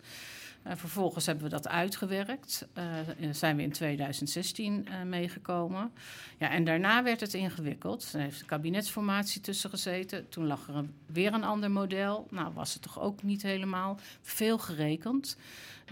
[0.68, 2.68] Eh, vervolgens hebben we dat uitgewerkt.
[2.74, 2.86] Eh,
[3.32, 5.92] zijn we in 2016 eh, meegekomen.
[6.38, 8.14] Ja, en daarna werd het ingewikkeld.
[8.14, 10.30] Er heeft de kabinetsformatie tussen gezeten.
[10.30, 12.28] Toen lag er weer een ander model.
[12.30, 15.38] Nou, was het toch ook niet helemaal veel gerekend.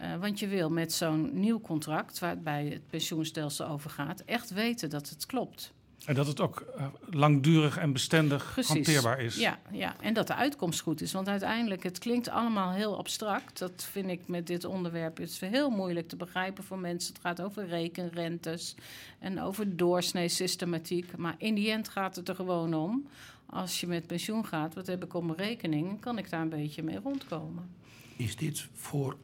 [0.01, 5.09] Uh, want je wil met zo'n nieuw contract, waarbij het pensioenstelsel overgaat, echt weten dat
[5.09, 5.73] het klopt.
[6.05, 8.73] En dat het ook uh, langdurig en bestendig Precies.
[8.73, 9.35] hanteerbaar is.
[9.35, 11.11] Ja, ja, en dat de uitkomst goed is.
[11.11, 13.59] Want uiteindelijk, het klinkt allemaal heel abstract.
[13.59, 17.13] Dat vind ik met dit onderwerp het is heel moeilijk te begrijpen voor mensen.
[17.13, 18.75] Het gaat over rekenrentes
[19.19, 21.17] en over doorsnee-systematiek.
[21.17, 23.07] Maar in die end gaat het er gewoon om.
[23.45, 26.01] Als je met pensioen gaat, wat heb ik op mijn rekening?
[26.01, 27.69] Kan ik daar een beetje mee rondkomen?
[28.15, 29.17] Is dit voor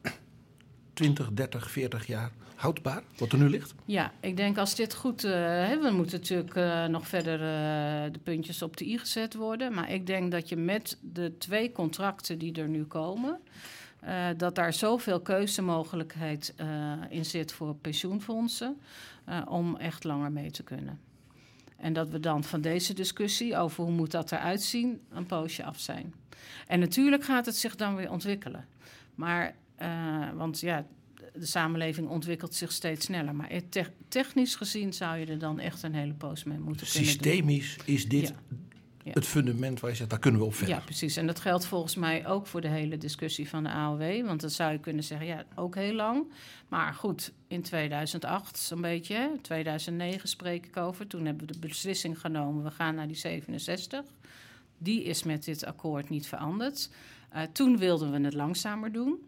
[0.92, 2.32] 20, 30, 40 jaar
[2.62, 3.74] houdbaar, wat er nu ligt?
[3.84, 5.24] Ja, ik denk als dit goed...
[5.24, 5.30] Uh,
[5.80, 9.74] we moeten natuurlijk uh, nog verder uh, de puntjes op de i gezet worden.
[9.74, 13.40] Maar ik denk dat je met de twee contracten die er nu komen...
[14.36, 16.54] dat daar zoveel keuzemogelijkheid
[17.08, 18.80] in zit voor pensioenfondsen...
[19.48, 21.00] om echt langer mee te kunnen.
[21.76, 25.00] En dat we dan van deze discussie over hoe moet dat eruit zien...
[25.10, 26.14] een poosje af zijn.
[26.66, 28.66] En natuurlijk gaat het zich dan weer ontwikkelen.
[29.14, 29.54] Maar,
[30.34, 30.86] want ja
[31.32, 33.34] de samenleving ontwikkelt zich steeds sneller.
[33.34, 37.76] Maar te technisch gezien zou je er dan echt een hele poos mee moeten Systemisch
[37.76, 37.94] kunnen doen.
[37.94, 38.34] is dit ja.
[39.04, 39.10] Ja.
[39.12, 40.74] het fundament waar je zegt, daar kunnen we op verder.
[40.74, 41.16] Ja, precies.
[41.16, 44.26] En dat geldt volgens mij ook voor de hele discussie van de AOW.
[44.26, 46.32] Want dan zou je kunnen zeggen, ja, ook heel lang.
[46.68, 51.06] Maar goed, in 2008 zo'n beetje, 2009 spreek ik over.
[51.06, 54.04] Toen hebben we de beslissing genomen, we gaan naar die 67.
[54.78, 56.90] Die is met dit akkoord niet veranderd.
[57.34, 59.18] Uh, toen wilden we het langzamer doen.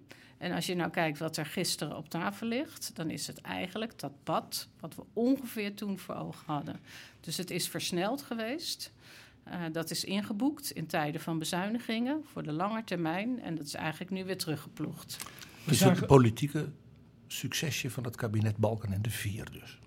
[0.44, 3.98] En als je nou kijkt wat er gisteren op tafel ligt, dan is het eigenlijk
[3.98, 6.80] dat pad wat we ongeveer toen voor ogen hadden.
[7.20, 8.92] Dus het is versneld geweest.
[9.48, 13.40] Uh, dat is ingeboekt in tijden van bezuinigingen voor de lange termijn.
[13.42, 15.16] En dat is eigenlijk nu weer teruggeploegd.
[15.66, 16.68] Is het een politieke
[17.26, 19.78] succesje van het kabinet Balken en de Vier dus?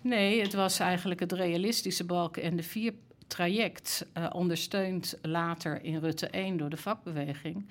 [0.00, 2.94] Nee, het was eigenlijk het realistische Balken en de Vier
[3.30, 7.68] traject, uh, ondersteund later in Rutte 1 door de vakbeweging.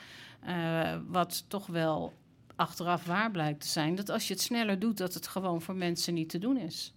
[0.47, 2.13] Uh, wat toch wel
[2.55, 5.75] achteraf waar blijkt te zijn, dat als je het sneller doet, dat het gewoon voor
[5.75, 6.93] mensen niet te doen is.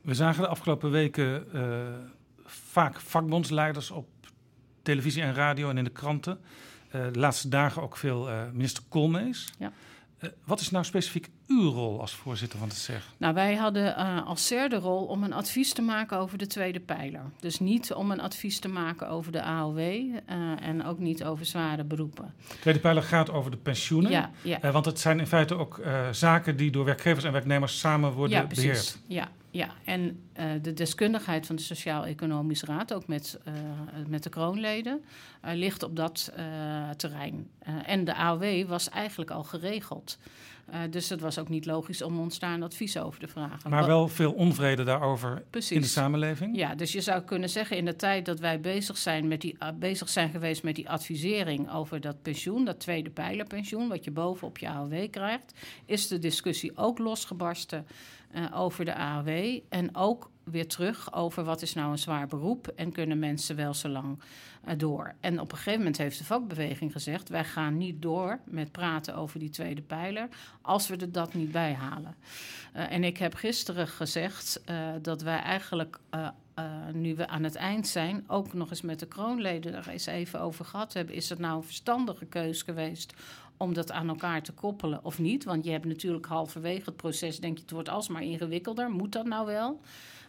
[0.00, 1.86] We zagen de afgelopen weken uh,
[2.44, 4.08] vaak vakbondsleiders op
[4.82, 6.38] televisie en radio en in de kranten.
[6.90, 9.52] de laatste dagen ook veel minister Koolmees.
[9.58, 9.72] Ja.
[10.44, 11.28] Wat is nou specifiek
[11.60, 13.12] uw rol als voorzitter van het SEG?
[13.16, 16.46] Nou, wij hadden uh, als SER de rol om een advies te maken over de
[16.46, 17.22] tweede pijler.
[17.40, 20.16] Dus niet om een advies te maken over de AOW uh,
[20.60, 22.34] en ook niet over zware beroepen.
[22.48, 24.10] De tweede pijler gaat over de pensioenen.
[24.10, 24.72] Ja, ja.
[24.72, 25.80] want het zijn in feite ook
[26.10, 28.64] zaken die door werkgevers en werknemers samen worden ja, precies.
[28.64, 28.98] beheerd.
[29.06, 33.54] Ja, ja, en uh, de deskundigheid van de Sociaal-Economische Raad, ook met, uh,
[34.06, 35.04] met de kroonleden,
[35.44, 36.32] uh, ligt op dat
[36.96, 37.50] terrein.
[37.84, 40.18] en de AOW was eigenlijk al geregeld.
[40.90, 43.70] Dus het was ook niet logisch om ons daar een advies over te vragen.
[43.70, 45.70] Maar wel veel onvrede daarover Precies.
[45.70, 46.56] in de samenleving?
[46.56, 49.56] Ja, dus je zou kunnen zeggen in de tijd dat wij bezig zijn, met die,
[49.74, 54.58] bezig zijn geweest met die advisering over dat pensioen, dat tweede pijlerpensioen, wat je bovenop
[54.58, 55.52] je AOW krijgt,
[55.86, 57.86] is de discussie ook losgebarsten.
[58.34, 62.68] Uh, over de AOW en ook weer terug over wat is nou een zwaar beroep
[62.68, 64.18] en kunnen mensen wel zo lang
[64.76, 65.14] door.
[65.20, 69.14] En op een gegeven moment heeft de vakbeweging gezegd: wij gaan niet door met praten
[69.14, 70.28] over die tweede pijler
[70.62, 72.14] als we er dat niet bij halen.
[72.76, 74.62] Uh, en ik heb gisteren gezegd
[75.02, 75.98] dat wij eigenlijk.
[76.92, 80.40] nu we aan het eind zijn, ook nog eens met de kroonleden er eens even
[80.40, 81.14] over gehad hebben.
[81.14, 83.14] Is het nou een verstandige keus geweest
[83.62, 85.44] om dat aan elkaar te koppelen of niet.
[85.44, 88.90] Want je hebt natuurlijk halverwege het proces, denk je, het wordt alsmaar ingewikkelder.
[88.90, 89.80] Moet dat nou wel?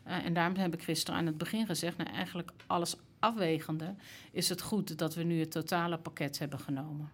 [0.08, 3.96] Uh, en daarom heb ik gisteren aan het begin gezegd, nou eigenlijk alles afwegende,
[4.32, 7.10] is het goed dat we nu het totale pakket hebben genomen.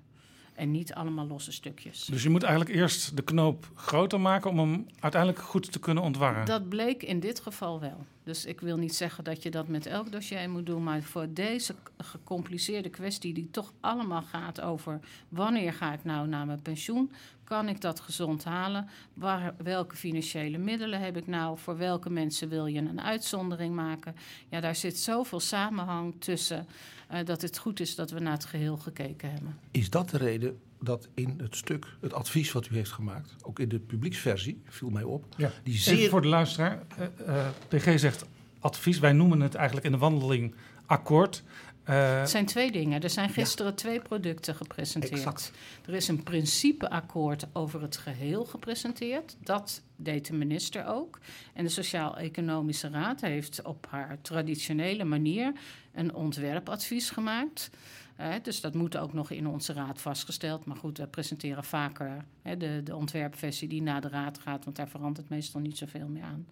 [0.54, 2.06] En niet allemaal losse stukjes.
[2.06, 6.04] Dus je moet eigenlijk eerst de knoop groter maken om hem uiteindelijk goed te kunnen
[6.04, 6.46] ontwarren.
[6.46, 8.06] Dat bleek in dit geval wel.
[8.24, 10.84] Dus ik wil niet zeggen dat je dat met elk dossier moet doen.
[10.84, 15.00] Maar voor deze gecompliceerde kwestie, die toch allemaal gaat over
[15.30, 17.12] wanneer ga ik nou naar mijn pensioen?
[17.50, 18.88] Kan ik dat gezond halen?
[19.14, 21.58] Waar, welke financiële middelen heb ik nou?
[21.58, 24.16] Voor welke mensen wil je een uitzondering maken?
[24.50, 26.68] Ja, daar zit zoveel samenhang tussen
[27.12, 29.60] uh, dat het goed is dat we naar het geheel gekeken hebben.
[29.72, 33.60] Is dat de reden dat in het stuk, het advies wat u heeft gemaakt, ook
[33.60, 35.26] in de publieksversie, viel mij op.
[35.38, 35.52] Ja.
[35.64, 36.10] Die zeer...
[36.10, 38.26] voor de luisteraar, uh, uh, PG zegt
[38.60, 40.56] advies, wij noemen het eigenlijk in de wandeling
[40.86, 41.44] akkoord.
[41.90, 43.02] Uh, het zijn twee dingen.
[43.02, 43.78] Er zijn gisteren ja.
[43.78, 45.14] twee producten gepresenteerd.
[45.14, 45.52] Exact.
[45.86, 49.36] Er is een principeakkoord over het geheel gepresenteerd.
[49.44, 51.20] Dat deed de minister ook.
[51.54, 55.54] En de Sociaal-Economische Raad heeft op haar traditionele manier
[55.94, 57.70] een ontwerpadvies gemaakt.
[58.16, 60.66] Eh, dus dat moet ook nog in onze raad vastgesteld.
[60.66, 64.76] Maar goed, we presenteren vaker hè, de, de ontwerpversie die naar de raad gaat, want
[64.76, 66.48] daar verandert meestal niet zoveel meer aan.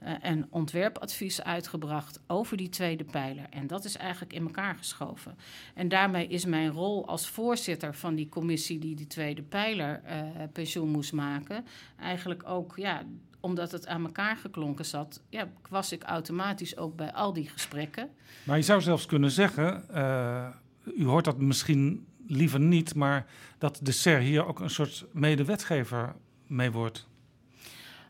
[0.00, 3.46] Eh, en ontwerpadvies uitgebracht over die tweede pijler.
[3.50, 5.36] En dat is eigenlijk in elkaar geschoven.
[5.74, 10.18] En daarmee is mijn rol als voorzitter van die commissie die die tweede pijler eh,
[10.52, 11.64] pensioen moest maken,
[11.98, 13.02] eigenlijk ook, ja,
[13.40, 18.08] omdat het aan elkaar geklonken zat, ja, was ik automatisch ook bij al die gesprekken.
[18.44, 20.48] Maar je zou zelfs kunnen zeggen, eh,
[20.96, 23.26] u hoort dat misschien liever niet, maar
[23.58, 26.14] dat de SER hier ook een soort medewetgever
[26.46, 27.08] mee wordt.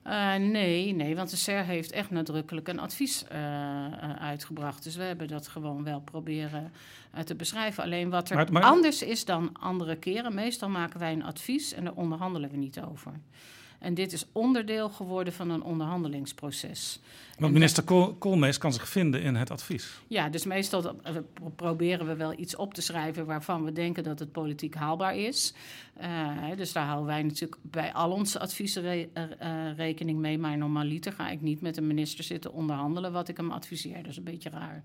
[0.07, 4.83] Uh, nee, nee, want de SER heeft echt nadrukkelijk een advies uh, uh, uitgebracht.
[4.85, 6.73] Dus we hebben dat gewoon wel proberen
[7.25, 7.83] te beschrijven.
[7.83, 11.73] Alleen wat er Maar- maar- anders is dan andere keren, meestal maken wij een advies
[11.73, 13.13] en daar onderhandelen we niet over.
[13.81, 17.01] En dit is onderdeel geworden van een onderhandelingsproces.
[17.39, 20.01] Want minister Kool- Koolmees kan zich vinden in het advies.
[20.07, 24.19] Ja, dus meestal pro- proberen we wel iets op te schrijven waarvan we denken dat
[24.19, 25.55] het politiek haalbaar is.
[25.97, 30.39] Eh, hè, dus daar houden wij natuurlijk bij al onze adviezen re- eh, rekening mee.
[30.39, 34.03] Maar normaliter ga ik niet met een minister zitten onderhandelen wat ik hem adviseer.
[34.03, 34.85] Dat is een beetje raar.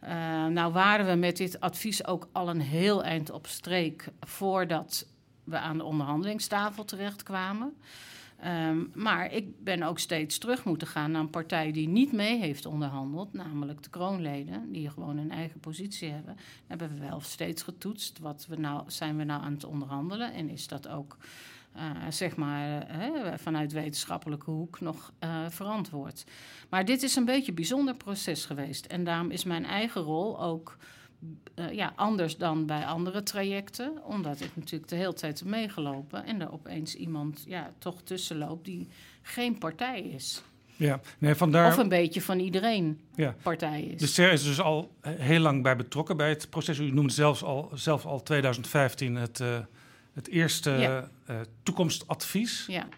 [0.00, 5.06] Eh, nou waren we met dit advies ook al een heel eind op streek voordat
[5.44, 7.72] we aan de onderhandelingstafel terechtkwamen.
[8.40, 12.38] Ehm, maar ik ben ook steeds terug moeten gaan naar een partij die niet mee
[12.38, 16.36] heeft onderhandeld, namelijk de kroonleden, die gewoon een eigen positie hebben.
[16.66, 18.18] Hebben we wel steeds getoetst.
[18.18, 20.32] Wat we nou, zijn we nou aan het onderhandelen?
[20.32, 21.16] En is dat ook
[21.72, 26.24] eh, zeg maar eh, vanuit wetenschappelijke hoek nog eh, verantwoord?
[26.68, 28.86] Maar dit is een beetje een bijzonder proces geweest.
[28.86, 30.76] En daarom is mijn eigen rol ook
[31.54, 34.04] eh, ja, anders dan bij andere trajecten.
[34.04, 36.24] Omdat ik natuurlijk de hele tijd heb meegelopen.
[36.24, 38.88] En er opeens iemand ja, toch tussen loopt die
[39.22, 40.42] geen partij is.
[40.76, 41.66] Ja, nee, vandaar.
[41.72, 43.34] Of een beetje van iedereen Ja.
[43.42, 44.00] partij is.
[44.00, 46.78] De SER is dus al heel lang bij betrokken bij het proces.
[46.78, 49.58] U noemde zelfs al, zelf al 2015 het, eh,
[50.12, 51.08] het eerste Ja.
[51.26, 52.64] eh, toekomstadvies.
[52.68, 52.88] Ja.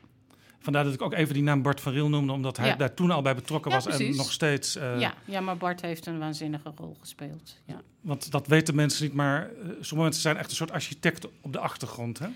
[0.63, 2.77] Vandaar dat ik ook even die naam Bart van Riel noemde, omdat hij Ja.
[2.77, 4.77] daar toen al bij betrokken Ja, was en nog steeds.
[4.77, 7.57] eh, ja, ja, maar Bart heeft een waanzinnige rol gespeeld.
[7.65, 7.81] Ja.
[8.01, 11.53] Want dat weten mensen niet, maar eh, sommige mensen zijn echt een soort architect op
[11.53, 12.19] de achtergrond.
[12.19, 12.27] Hè?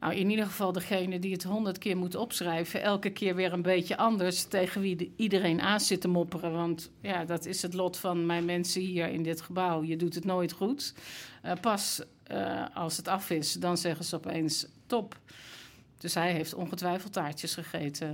[0.00, 3.62] Nou, in ieder geval degene die het honderd keer moet opschrijven, elke keer weer een
[3.62, 6.52] beetje anders tegen wie de- iedereen aan zit te mopperen.
[6.52, 9.82] Want ja, dat is het lot van mijn mensen hier in dit gebouw.
[9.82, 10.94] Je doet het nooit goed.
[11.42, 12.02] Eh, pas
[12.74, 15.18] als het af is, dan zeggen ze opeens top.
[16.06, 18.08] Dus hij heeft ongetwijfeld taartjes gegeten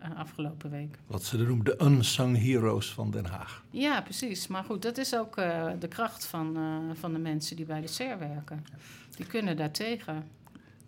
[0.00, 0.98] eh, afgelopen week.
[1.06, 3.62] Wat ze noemen de unsung heroes van Den Haag.
[3.70, 4.46] Ja, precies.
[4.46, 7.80] Maar goed, dat is ook eh, de kracht van, eh, van de mensen die bij
[7.80, 8.64] de SER werken.
[9.16, 10.24] Die kunnen daartegen.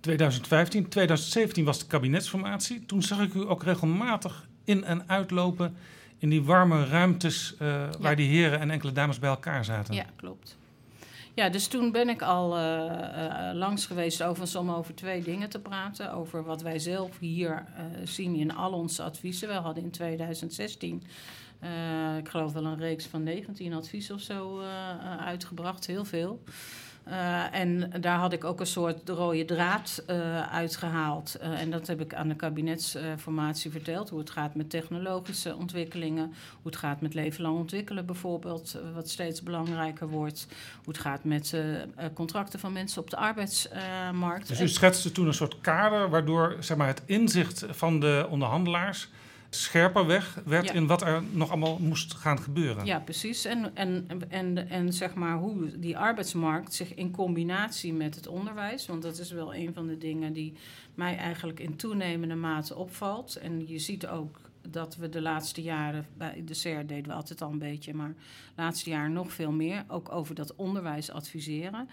[0.01, 2.87] 2015, 2017 was de kabinetsformatie.
[2.87, 5.77] Toen zag ik u ook regelmatig in- en uitlopen
[6.19, 9.95] in die warme ruimtes eh, waar die heren en enkele dames bij elkaar zaten.
[9.95, 10.57] Ja, klopt.
[11.37, 15.49] Ja, dus toen ben ik al eh, eh, langs geweest overigens om over twee dingen
[15.49, 16.13] te praten.
[16.13, 19.49] Over wat wij zelf hier eh, zien in al onze adviezen.
[19.49, 21.03] We hadden in 2016,
[21.59, 24.61] eh, ik geloof wel een reeks van 19 adviezen of zo
[25.19, 25.87] uitgebracht.
[25.87, 26.43] Heel veel.
[27.07, 31.35] Eh, en daar had ik ook een soort rode draad eh, uitgehaald.
[31.35, 34.09] Eh, en dat heb ik aan de kabinetsformatie verteld.
[34.09, 36.25] Hoe het gaat met technologische ontwikkelingen.
[36.63, 38.79] Hoe het gaat met leven lang ontwikkelen bijvoorbeeld.
[38.95, 40.47] wat steeds belangrijker wordt.
[40.85, 41.57] Hoe het gaat met
[42.15, 44.49] contracten van mensen op de arbeidsmarkt.
[44.49, 49.09] Dus u schetste toen een soort kader waardoor zeg maar, het inzicht van de onderhandelaars
[49.63, 50.73] scherper weg werd Ja.
[50.73, 52.85] in wat er nog allemaal moest gaan gebeuren.
[52.87, 53.45] Ja, precies.
[53.45, 58.87] En, en, en, en zeg maar hoe die arbeidsmarkt zich in combinatie met het onderwijs,
[58.87, 60.53] want dat is wel een van de dingen die
[60.95, 63.37] mij eigenlijk in toenemende mate opvalt.
[63.37, 67.43] En je ziet ook dat we de laatste jaren, bij de CER deden we altijd
[67.43, 68.15] al een beetje, maar
[68.55, 71.89] de laatste jaren nog veel meer, ook over dat onderwijs adviseren.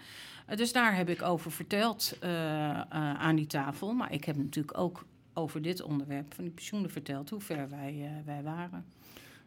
[0.46, 2.84] Eh, dus daar heb ik over verteld eh, eh,
[3.18, 3.92] aan die tafel.
[3.92, 5.04] Maar ik heb natuurlijk ook
[5.34, 8.84] over dit onderwerp van die pensioenen verteld, hoe ver wij, eh, wij waren.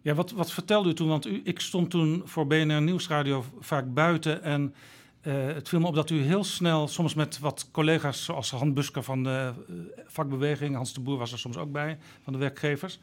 [0.01, 1.07] Ja, wat, wat vertelde u toen?
[1.07, 4.43] Want u, ik stond toen voor BNR Nieuwsradio vaak buiten.
[4.43, 4.73] En
[5.21, 8.73] eh, het viel me op dat u heel snel, soms met wat collega's zoals Han
[8.73, 12.39] Busker van de eh, vakbeweging, Hans de Boer was er soms ook bij, van de
[12.39, 12.99] werkgevers,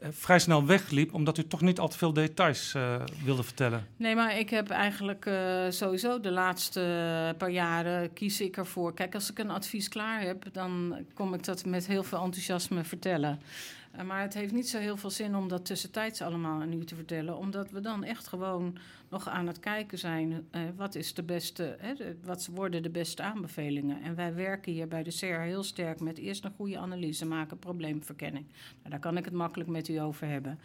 [0.00, 2.94] vrij snel wegliep, omdat u toch niet al te veel details eh,
[3.24, 3.86] wilde vertellen.
[3.96, 8.94] Nee, maar ik heb eigenlijk eh, sowieso de laatste paar jaren kies ik ervoor.
[8.94, 12.84] Kijk, als ik een advies klaar heb, dan kom ik dat met heel veel enthousiasme
[12.84, 13.40] vertellen.
[13.96, 16.84] Eh, maar het heeft niet zo heel veel zin om dat tussentijds allemaal aan u
[16.84, 17.36] te vertellen.
[17.36, 18.78] Omdat we dan echt gewoon
[19.08, 20.46] nog aan het kijken zijn.
[20.50, 21.94] eh, wat is de beste, hè,
[22.24, 24.02] wat worden de beste aanbevelingen?
[24.02, 27.58] En wij werken hier bij de CER heel sterk met eerst een goede analyse maken,
[27.58, 28.46] probleemverkenning.
[28.78, 30.58] Nou, daar kan ik het makkelijk met u over hebben.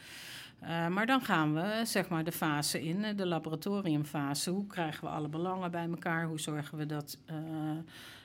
[0.59, 4.49] Eh, maar dan gaan we zeg maar de fase in, eh, de laboratoriumfase.
[4.49, 6.25] Hoe krijgen we alle belangen bij elkaar?
[6.25, 7.17] Hoe zorgen we dat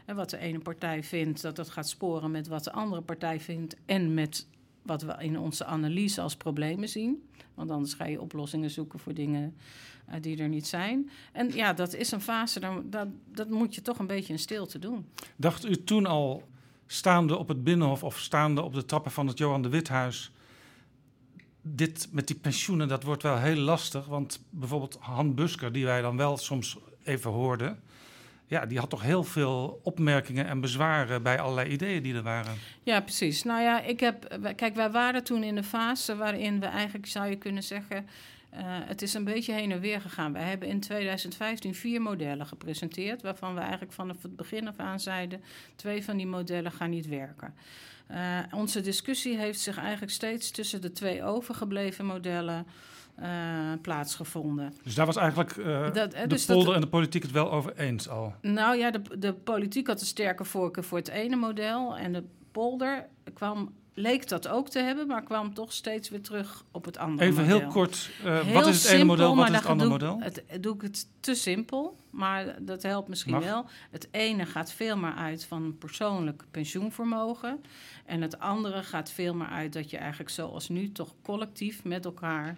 [0.06, 3.40] en wat de ene partij vindt, dat dat gaat sporen met wat de andere partij
[3.40, 4.46] vindt en met
[4.86, 7.28] wat we in onze analyse als problemen zien.
[7.54, 9.56] Want anders ga je oplossingen zoeken voor dingen
[10.06, 11.10] eh, die er niet zijn.
[11.32, 14.38] En ja, dat is een fase, dan, dat, dat moet je toch een beetje in
[14.38, 15.06] stilte doen.
[15.36, 16.42] Dacht u toen al,
[16.86, 20.32] staande op het Binnenhof of staande op de trappen van het Johan de Withuis...
[21.62, 24.06] dit met die pensioenen, dat wordt wel heel lastig.
[24.06, 27.82] Want bijvoorbeeld Han Busker, die wij dan wel soms even hoorden...
[28.46, 32.54] ja, die had toch heel veel opmerkingen en bezwaren bij allerlei ideeën die er waren.
[32.82, 33.42] Ja, precies.
[33.42, 34.38] Nou ja, ik heb.
[34.56, 38.06] Kijk, wij waren toen in de fase waarin we eigenlijk zou je kunnen zeggen.
[38.50, 40.32] eh, het is een beetje heen en weer gegaan.
[40.32, 45.00] Wij hebben in 2015 vier modellen gepresenteerd, waarvan we eigenlijk vanaf het begin af aan
[45.00, 45.42] zeiden:
[45.76, 47.54] twee van die modellen gaan niet werken.
[48.06, 52.66] Eh, onze discussie heeft zich eigenlijk steeds tussen de twee overgebleven modellen
[53.16, 53.28] eh,
[53.82, 54.74] plaatsgevonden.
[54.82, 57.30] Dus daar was eigenlijk eh, Dat- eh, de dus dat- polder en de politiek het
[57.32, 58.34] wel over eens al.
[58.40, 61.96] Nou ja, de, de politiek had een sterke voorkeur voor het ene model.
[61.96, 66.64] En de polder kwam, leek dat ook te hebben, maar kwam toch steeds weer terug
[66.70, 67.58] op het andere Even model.
[67.58, 70.20] heel kort, Heel wat is het ene model, wat is het andere doe, model?
[70.22, 73.44] Het, doe ik het te simpel, maar dat helpt misschien Mag.
[73.44, 73.66] wel.
[73.90, 77.60] Het ene gaat veel meer uit van persoonlijk pensioenvermogen.
[78.06, 82.04] En het andere gaat veel meer uit dat je eigenlijk zoals nu toch collectief met
[82.04, 82.56] elkaar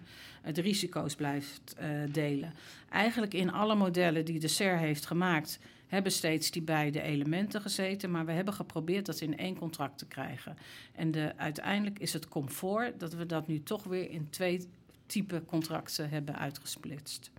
[0.52, 2.52] de risico's blijft eh, delen.
[2.90, 8.10] Eigenlijk in alle modellen die de SER heeft gemaakt, hebben steeds die beide elementen gezeten.
[8.10, 10.56] Maar we hebben geprobeerd dat in één contract te krijgen.
[10.94, 14.68] En de, uiteindelijk is het comfort dat we dat nu toch weer in twee
[15.06, 17.30] type contracten hebben uitgesplitst.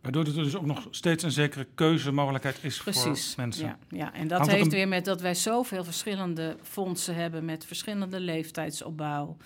[0.00, 3.26] Waardoor er dus ook nog steeds een zekere keuzemogelijkheid is Precies.
[3.26, 3.66] voor mensen.
[3.66, 4.12] Ja, ja.
[4.14, 8.20] en dat Hangt heeft een- weer met dat wij zoveel verschillende fondsen hebben met verschillende
[8.20, 9.36] leeftijdsopbouw.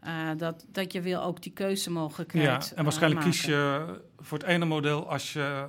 [0.00, 2.46] Eh, dat, dat je wil ook die keuzemogelijkheid.
[2.64, 3.38] Ja, en eh, waarschijnlijk maken.
[3.38, 3.84] kies je
[4.18, 5.68] voor het ene model als je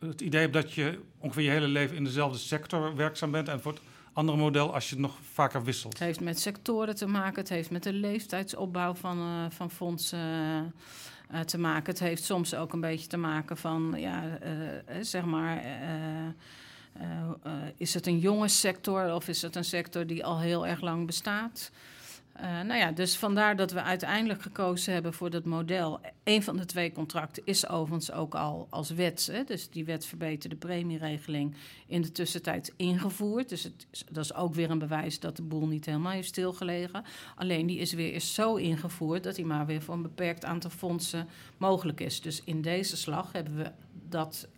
[0.00, 3.48] het idee hebt dat je ongeveer je hele leven in dezelfde sector werkzaam bent.
[3.48, 3.80] En voor het
[4.12, 5.92] andere model als je het nog vaker wisselt.
[5.92, 10.18] Het heeft met sectoren te maken, het heeft met de leeftijdsopbouw van, eh, van fondsen
[11.30, 11.92] eh, te maken.
[11.92, 15.56] Het heeft soms ook een beetje te maken van, ja, eh, eh, zeg maar.
[15.56, 16.26] eh,
[16.92, 17.04] eh,
[17.42, 20.80] eh, is het een jonge sector of is het een sector die al heel erg
[20.80, 21.70] lang bestaat?
[22.32, 26.00] Eh, nou ja, dus vandaar dat we uiteindelijk gekozen hebben voor dat model.
[26.24, 29.28] Een van de twee contracten is overigens ook al als wet.
[29.32, 31.54] Hè, dus die wet verbeterde premieregeling
[31.86, 33.48] in de tussentijd ingevoerd.
[33.48, 36.28] Dus het, is- dat is ook weer een bewijs dat de boel niet helemaal heeft
[36.28, 37.04] stilgelegen.
[37.36, 40.70] Alleen die is weer eens zo ingevoerd dat die maar weer voor een beperkt aantal
[40.70, 42.20] fondsen mogelijk is.
[42.20, 43.70] Dus in deze slag hebben we
[44.08, 44.48] dat,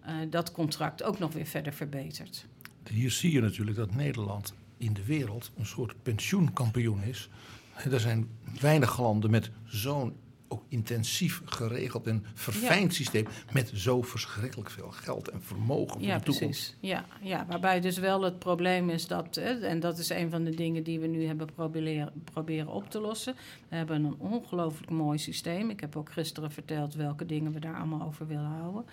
[0.00, 2.46] eh, dat contract ook nog weer verder verbeterd.
[2.90, 7.28] Hier zie je natuurlijk dat Nederland in de wereld een soort pensioenkampioen is.
[7.92, 8.28] Er zijn
[8.60, 10.16] weinig landen met zo'n
[10.48, 16.18] ook intensief geregeld en verfijnd systeem met zo verschrikkelijk veel geld en vermogen voor Ja,
[16.18, 16.38] de toekomst.
[16.60, 16.76] precies.
[16.80, 20.54] Ja, ja, waarbij dus wel het probleem is dat, en dat is een van de
[20.54, 23.34] dingen die we nu hebben proberen, proberen op te lossen.
[23.68, 25.70] We hebben een ongelooflijk mooi systeem.
[25.70, 28.84] Ik heb ook gisteren verteld welke dingen we daar allemaal over willen houden.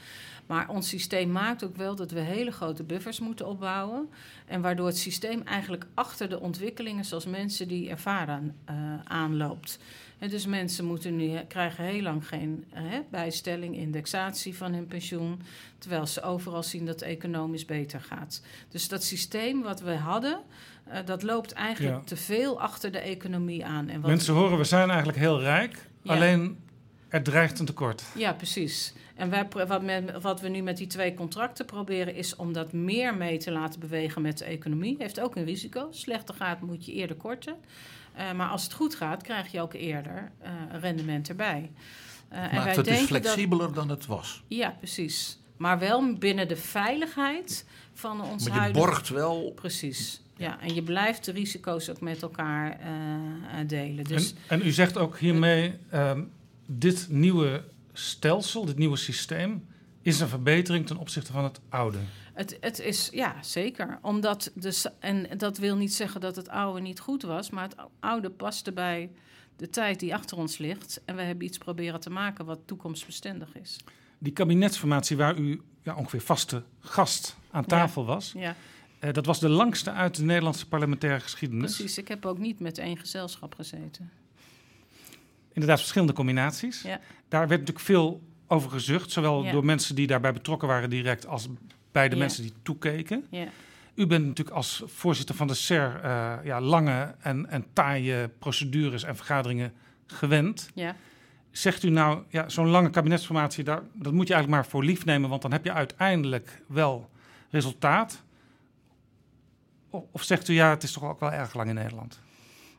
[0.45, 4.10] Maar ons systeem maakt ook wel dat we hele grote buffers moeten opbouwen.
[4.45, 9.80] En waardoor het systeem eigenlijk achter de ontwikkelingen zoals mensen die ervaren eh, aanloopt.
[10.20, 15.42] En dus mensen moeten nu, krijgen heel lang geen hè, bijstelling, indexatie van hun pensioen.
[15.78, 18.42] Terwijl ze overal zien dat het economisch beter gaat.
[18.70, 20.40] Dus dat systeem wat we hadden,
[20.88, 22.02] eh, dat loopt eigenlijk Ja.
[22.04, 23.90] te veel achter de economie aan.
[23.90, 25.86] En wat, Mensen horen, we zijn eigenlijk heel rijk.
[26.02, 26.14] Ja.
[26.14, 26.58] Alleen
[27.10, 28.04] er dreigt een tekort.
[28.16, 28.94] Ja, precies.
[29.16, 32.74] En wij, wat, met- wat we nu met die twee contracten proberen, is om dat
[32.74, 34.96] meer mee te laten bewegen met de economie.
[35.00, 35.88] Heeft ook een risico.
[35.92, 37.56] Slechter gaat, moet je eerder korten.
[38.16, 40.52] Eh, maar als het goed gaat, krijg je ook eerder eh,
[40.82, 41.72] rendement erbij.
[42.30, 44.44] Eh, en Maakt wij het dus denken dat- flexibeler dan het was.
[44.48, 45.40] Ja, precies.
[45.58, 48.86] Maar wel binnen de veiligheid van ons Maar je huidige...
[48.86, 50.22] borgt wel Precies.
[50.38, 54.04] Ja, en je blijft de risico's ook met elkaar eh, eh, delen.
[54.04, 56.22] Dus En, en u zegt ook hiermee, ehm,
[56.66, 57.64] dit nieuwe
[57.94, 59.66] stelsel, dit nieuwe systeem,
[60.02, 61.98] is een verbetering ten opzichte van het oude.
[62.36, 63.99] Het, het is, ja, zeker.
[64.02, 67.76] Omdat de, en dat wil niet zeggen dat het oude niet goed was, maar het
[67.99, 69.12] oude paste bij
[69.56, 71.02] de tijd die achter ons ligt.
[71.06, 73.78] En we hebben iets proberen te maken wat toekomstbestendig is.
[74.18, 78.56] Die kabinetsformatie waar u ja, ongeveer vaste gast aan tafel was, Ja,
[78.99, 81.76] eh, dat was de langste uit de Nederlandse parlementaire geschiedenis.
[81.76, 81.98] precies.
[81.98, 84.12] Ik heb ook niet met één gezelschap gezeten.
[85.53, 86.82] Inderdaad, verschillende combinaties.
[86.82, 86.99] Ja.
[87.28, 89.52] Daar werd natuurlijk veel over gezucht, zowel Ja.
[89.52, 91.48] door mensen die daarbij betrokken waren direct als
[91.96, 93.26] bij de mensen die toekeken.
[93.94, 99.04] U bent natuurlijk als voorzitter van de SER eh, ja, lange en, en taaie procedures
[99.04, 99.74] en vergaderingen
[100.08, 100.70] gewend.
[100.74, 100.96] Ja.
[101.52, 105.06] Zegt u nou, ja, zo'n lange kabinetsformatie, daar, dat moet je eigenlijk maar voor lief
[105.06, 107.10] nemen, want dan heb je uiteindelijk wel
[107.50, 108.24] resultaat.
[109.90, 112.20] Of, of zegt u, ja, het is toch ook wel erg lang in Nederland?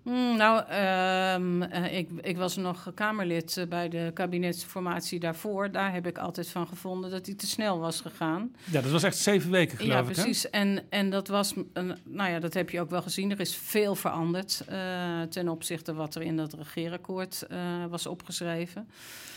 [0.07, 5.71] Hmm, nou, ehm, eh, ik, ik was nog Kamerlid eh, bij de kabinetsformatie daarvoor.
[5.71, 8.55] Daar heb ik altijd van gevonden dat hij te snel was gegaan.
[8.65, 10.13] Ja, dat was echt zeven weken, geloof ja, ik.
[10.13, 10.51] precies.
[10.51, 13.31] En, en dat was, een, nou ja, dat heb je ook wel gezien.
[13.31, 17.47] Er is veel veranderd eh, ten opzichte wat er in dat regeerakkoord
[17.91, 18.89] was opgeschreven.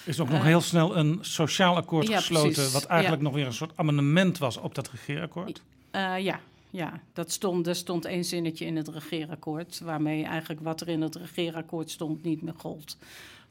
[0.04, 2.74] Er is ook nog heel snel een sociaal akkoord ja, gesloten, precies.
[2.74, 3.28] wat eigenlijk Ja.
[3.28, 5.62] nog weer een soort amendement was op dat regeerakkoord.
[5.92, 6.40] Eh, ja,
[6.70, 11.02] ja, dat stond, er stond één zinnetje in het regeerakkoord, waarmee eigenlijk wat er in
[11.02, 12.98] het regeerakkoord stond niet meer gold.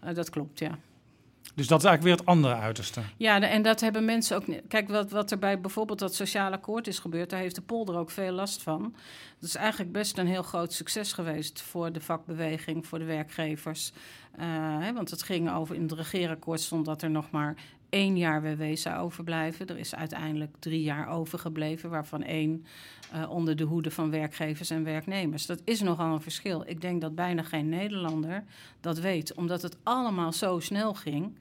[0.01, 0.79] Eh, dat klopt, ja.
[1.55, 3.01] Dus dat is eigenlijk weer het andere uiterste.
[3.17, 4.45] Ja, en dat hebben mensen ook.
[4.69, 7.97] Kijk, wat, wat er bij bijvoorbeeld dat sociaal akkoord is gebeurd, daar heeft de polder
[7.97, 8.83] ook veel last van.
[9.39, 13.93] Dat is eigenlijk best een heel groot succes geweest voor de vakbeweging, voor de werkgevers.
[14.37, 14.47] Eh,
[14.79, 17.55] hè, want het ging over, in het regeerakkoord stond dat er nog maar
[17.89, 19.67] één jaar WW overblijven.
[19.67, 22.65] Er is uiteindelijk drie jaar overgebleven, waarvan één
[23.13, 25.47] eh, onder de hoede van werkgevers en werknemers.
[25.47, 26.63] Dat is nogal een verschil.
[26.67, 28.45] Ik denk dat bijna geen Nederlander
[28.81, 31.37] dat weet, omdat het allemaal zo snel ging.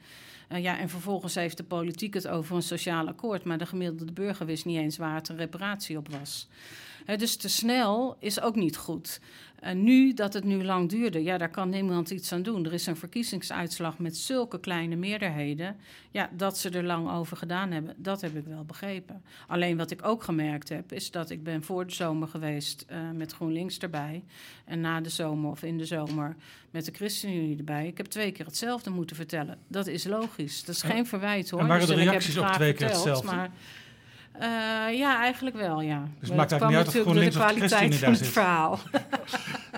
[0.47, 4.11] Eh, ja, en vervolgens heeft de politiek het over een sociaal akkoord, maar de gemiddelde
[4.11, 6.47] burger wist niet eens waar het een reparatie op was.
[7.17, 9.19] Dus te snel is ook niet goed.
[9.59, 12.65] En nu dat het nu lang duurde, ja, daar kan niemand iets aan doen.
[12.65, 15.75] Er is een verkiezingsuitslag met zulke kleine meerderheden.
[16.11, 19.23] Ja, dat ze er lang over gedaan hebben, dat heb ik wel begrepen.
[19.47, 22.97] Alleen wat ik ook gemerkt heb, is dat ik ben voor de zomer geweest eh,
[23.13, 24.23] met GroenLinks erbij.
[24.65, 26.35] En na de zomer of in de zomer
[26.71, 27.87] met de ChristenUnie erbij.
[27.87, 29.57] Ik heb twee keer hetzelfde moeten vertellen.
[29.67, 30.63] Dat is logisch.
[30.63, 31.59] Dat is En- geen verwijt hoor.
[31.59, 33.35] en waren Dus de reacties graag twee keer verteld, hetzelfde?
[33.35, 33.51] Maar,
[34.39, 35.99] eh, ja, eigenlijk wel, ja.
[35.99, 38.13] Dus het Maar maakt dat eigenlijk niet kwam uit of natuurlijk door de kwaliteit van
[38.13, 38.79] het verhaal.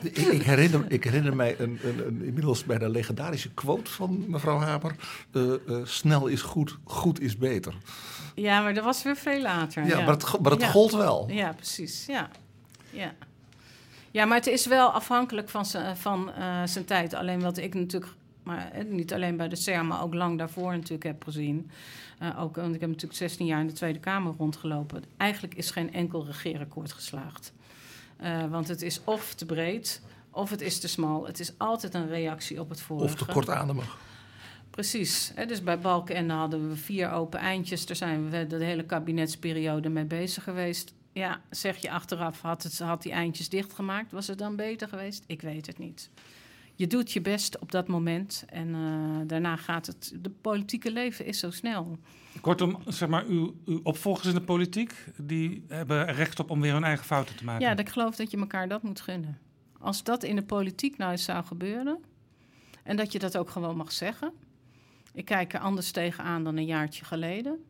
[0.03, 4.60] Ik, ik, herinner, ik herinner mij een, een, een inmiddels bijna legendarische quote van mevrouw
[4.60, 4.95] Hamer.
[5.34, 7.73] Eh, eh, snel is goed, goed is beter.
[8.36, 9.86] Ja, maar dat was weer veel later.
[9.86, 10.68] Ja, maar het, maar het Ja.
[10.69, 11.27] gold wel.
[11.31, 12.06] Ja, precies.
[12.06, 12.30] Ja.
[12.90, 13.14] Ja.
[14.11, 17.14] ja, maar het is wel afhankelijk van, zijn- van eh, zijn tijd.
[17.14, 18.11] Alleen wat ik natuurlijk,
[18.49, 21.71] maar eh, niet alleen bij de CER, maar ook lang daarvoor natuurlijk heb gezien.
[22.19, 25.03] Eh, ook, want ik heb natuurlijk 16 jaar in de Tweede Kamer rondgelopen.
[25.17, 27.53] Eigenlijk is geen enkel regeerakkoord geslaagd.
[28.17, 30.01] Eh, want het is of te breed,
[30.31, 31.26] of het is te smal.
[31.26, 33.05] Het is altijd een reactie op het vorige.
[33.05, 33.97] Of te kortademig.
[34.69, 35.31] Precies.
[35.35, 37.85] Hè, dus bij Balkenende hadden we vier open eindjes.
[37.85, 40.93] Daar zijn we de hele kabinetsperiode mee bezig geweest.
[41.13, 44.11] Ja, zeg je achteraf, had, het, had die eindjes dichtgemaakt?
[44.11, 45.23] Was het dan beter geweest?
[45.27, 46.09] Ik weet het niet.
[46.80, 50.14] Je doet je best op dat moment en eh, daarna gaat het...
[50.22, 51.99] De politieke leven is zo snel.
[52.41, 56.73] Kortom, zeg maar, uw, uw opvolgers in de politiek, die hebben recht op om weer
[56.73, 57.65] hun eigen fouten te maken.
[57.65, 59.38] Ja, ik geloof dat je elkaar dat moet gunnen.
[59.80, 61.99] Als dat in de politiek nou eens zou gebeuren...
[62.84, 64.31] en dat je dat ook gewoon mag zeggen...
[65.14, 67.65] ik kijk er anders tegenaan dan een jaartje geleden...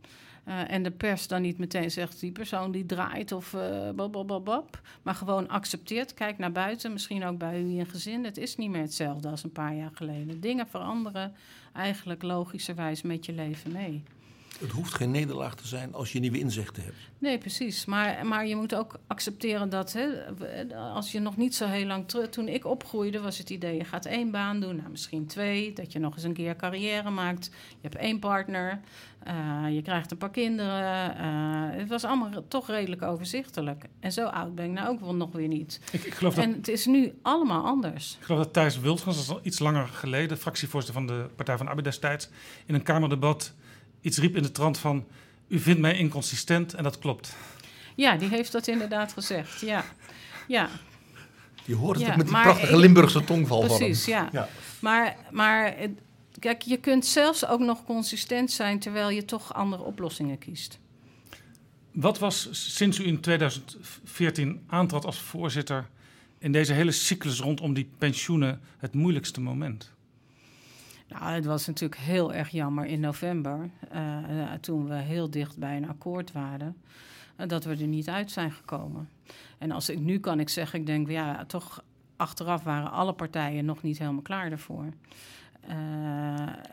[0.50, 3.52] Eh, en de pers dan niet meteen zegt die persoon die draait of
[3.96, 6.14] babababab, maar gewoon accepteert.
[6.14, 8.24] Kijk naar buiten, misschien ook bij u in gezin.
[8.24, 10.40] Het is niet meer hetzelfde als een paar jaar geleden.
[10.40, 11.34] Dingen veranderen
[11.74, 14.04] eigenlijk logischerwijs met je leven mee.
[14.60, 16.96] Het hoeft geen nederlaag te zijn als je nieuwe inzichten hebt.
[17.18, 17.86] Nee, precies.
[17.86, 20.08] Maar, maar je moet ook accepteren dat hè,
[20.76, 22.30] als je nog niet zo heel lang terug...
[22.30, 25.74] Toen ik opgroeide was het idee, je gaat één baan doen, nou, misschien twee.
[25.74, 27.46] Dat je nog eens een keer carrière maakt.
[27.70, 28.80] Je hebt één partner,
[29.24, 31.16] eh, je krijgt een paar kinderen.
[31.18, 33.86] eh, het was allemaal toch redelijk overzichtelijk.
[34.00, 35.80] En zo oud ben ik nou ook wel nog weer niet.
[35.92, 38.16] Ik, ik, geloof dat, En het is nu allemaal anders.
[38.20, 41.56] ik geloof dat Thijs Wildgans, dat is al iets langer geleden, fractievoorzitter van de Partij
[41.58, 42.30] van de Arbeid destijds,
[42.66, 43.54] in een Kamerdebat
[44.02, 45.06] iets riep in de trant van...
[45.48, 47.36] U vindt mij inconsistent en dat klopt.
[47.96, 49.62] Ja, die heeft dat inderdaad gezegd.
[49.62, 49.86] Ja,
[50.48, 50.70] ja
[51.66, 54.30] Je hoort het Ja, ook met die maar prachtige ik- Limburgse tongval van precies, ja.
[54.32, 54.50] Ja.
[54.80, 55.76] Maar, maar
[56.40, 60.80] kijk, je kunt zelfs ook nog consistent zijn terwijl je toch andere oplossingen kiest.
[61.92, 65.88] Wat was sinds u in 2014 aantrad als voorzitter
[66.38, 69.92] in deze hele cyclus rondom die pensioenen het moeilijkste moment?
[71.10, 75.78] Nou, het was natuurlijk heel erg jammer in november, eh, toen we heel dicht bij
[75.78, 76.76] een akkoord waren,
[77.36, 79.10] eh, dat we er niet uit zijn gekomen.
[79.58, 81.84] En als ik nu kan ik zeggen, ik denk, ja, toch
[82.16, 84.86] achteraf waren alle partijen nog niet helemaal klaar daarvoor.
[85.62, 85.76] Eh,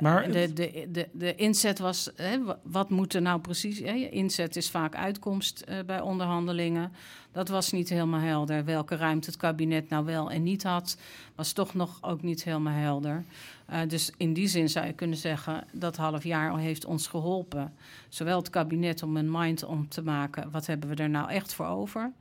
[0.00, 3.78] Maar- de, de, de, de inzet was, hè, wa- wat moet er nou precies...
[3.78, 6.92] Hè, inzet is vaak uitkomst bij onderhandelingen.
[7.32, 8.64] Dat was niet helemaal helder.
[8.64, 10.98] Welke ruimte het kabinet nou wel en niet had,
[11.34, 13.24] was toch nog ook niet helemaal helder.
[13.66, 17.74] Eh, dus in die zin zou je kunnen zeggen, dat half jaar heeft ons geholpen.
[18.08, 21.54] Zowel het kabinet om een mind om te maken, wat hebben we er nou echt
[21.54, 22.12] voor over?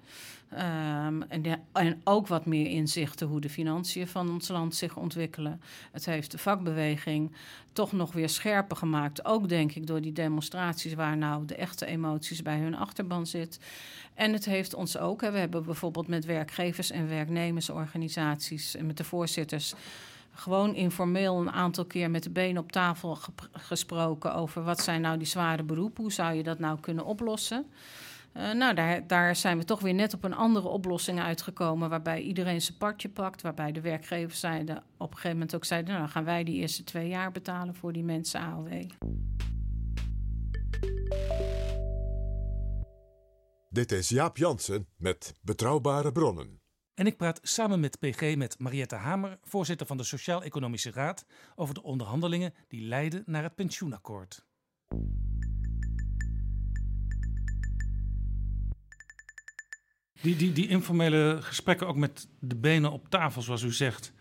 [0.49, 5.61] Ehm, en, en ook wat meer inzichten hoe de financiën van ons land zich ontwikkelen.
[5.91, 7.31] Het heeft de vakbeweging
[7.73, 9.25] toch nog weer scherper gemaakt.
[9.25, 13.59] Ook denk ik door die demonstraties waar nou de echte emoties bij hun achterban zit.
[14.13, 18.97] En het heeft ons ook, hè, we hebben bijvoorbeeld met werkgevers en werknemersorganisaties en met
[18.97, 19.73] de voorzitters
[20.35, 23.17] gewoon informeel een aantal keer met de benen op tafel
[23.51, 27.65] gesproken over wat zijn nou die zware beroepen, hoe zou je dat nou kunnen oplossen.
[28.31, 32.21] Eh, nou, daar, daar zijn we toch weer net op een andere oplossing uitgekomen, waarbij
[32.21, 36.07] iedereen zijn partje pakt, waarbij de werkgevers zeiden, op een gegeven moment ook zeiden, nou,
[36.07, 38.83] gaan wij die eerste twee jaar betalen voor die mensen AOW.
[43.69, 46.64] Dit is Jaap Jansen met Betrouwbare Bronnen.
[46.95, 51.73] En ik praat samen met PG met Mariette Hamer, voorzitter van de Sociaal-Economische Raad, over
[51.73, 54.45] de onderhandelingen die leiden naar het pensioenakkoord.
[60.21, 64.13] Die, die, die informele gesprekken ook met de benen op tafel, zoals u zegt.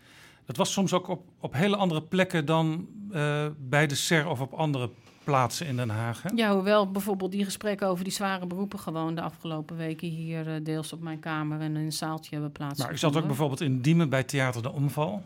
[0.45, 4.41] Dat was soms ook op, op hele andere plekken dan eh, bij de SER of
[4.41, 4.89] op andere
[5.25, 6.21] plaatsen in Den Haag.
[6.23, 6.29] Hè?
[6.35, 10.53] Ja, hoewel bijvoorbeeld die gesprekken over die zware beroepen gewoon de afgelopen weken hier eh,
[10.63, 12.95] deels op mijn kamer en in een zaaltje hebben Maar plaatsgevonden.
[12.95, 15.23] u zat ook bijvoorbeeld in Diemen bij Theater de Omval.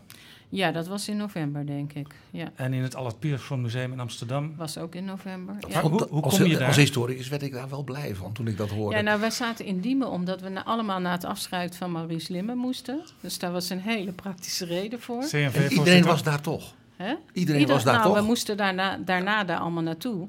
[0.52, 2.08] Ja, dat was in november, denk ik.
[2.32, 4.54] Ja, En in het Allard Pierson Museum in Amsterdam.
[4.58, 5.56] was ook in november.
[5.68, 5.82] Ja.
[5.82, 6.68] hoe- hoe als, kom je daar?
[6.68, 8.96] als historicus werd ik daar wel blij van toen ik dat hoorde.
[8.96, 12.32] Ja, nou, wij zaten in Diemen omdat we na- allemaal naar het afscheid van Maurice
[12.32, 13.02] Limmen moesten.
[13.22, 15.24] Dus daar was een hele praktische reden voor.
[15.32, 16.74] en iedereen was daar toch.
[17.04, 17.14] Hè?
[17.34, 18.18] Iedereen Ieder- was daar nou, toch?
[18.20, 20.28] we moesten daarna, daarna daar allemaal naartoe.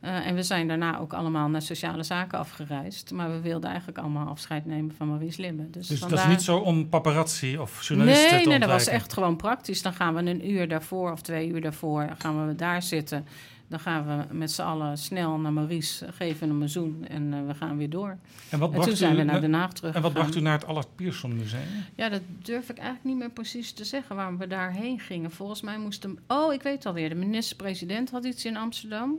[0.00, 3.10] Eh, en we zijn daarna ook allemaal naar sociale zaken afgereisd.
[3.10, 5.70] Maar we wilden eigenlijk allemaal afscheid nemen van Maurice Limmen.
[5.70, 8.86] Dus, Dus dat is niet zo om paparazzi of journalisten Nee, te nee, dat was
[8.86, 9.82] echt gewoon praktisch.
[9.82, 13.26] Dan gaan we een uur daarvoor of twee uur daarvoor gaan we daar zitten.
[13.72, 17.46] Dan gaan we met z'n allen snel naar Maurice, geven hem een zoen en eh,
[17.46, 18.18] we gaan weer door.
[18.48, 19.94] En wat En toen zijn u, we naar Den Haag terug.
[19.94, 21.62] En wat bracht u naar het Allard Pierson Museum?
[21.94, 25.30] Ja, dat durf ik eigenlijk niet meer precies te zeggen waarom we daarheen gingen.
[25.30, 26.18] Volgens mij moesten.
[26.26, 27.08] Oh, ik weet alweer.
[27.08, 29.18] De minister-president had iets in Amsterdam.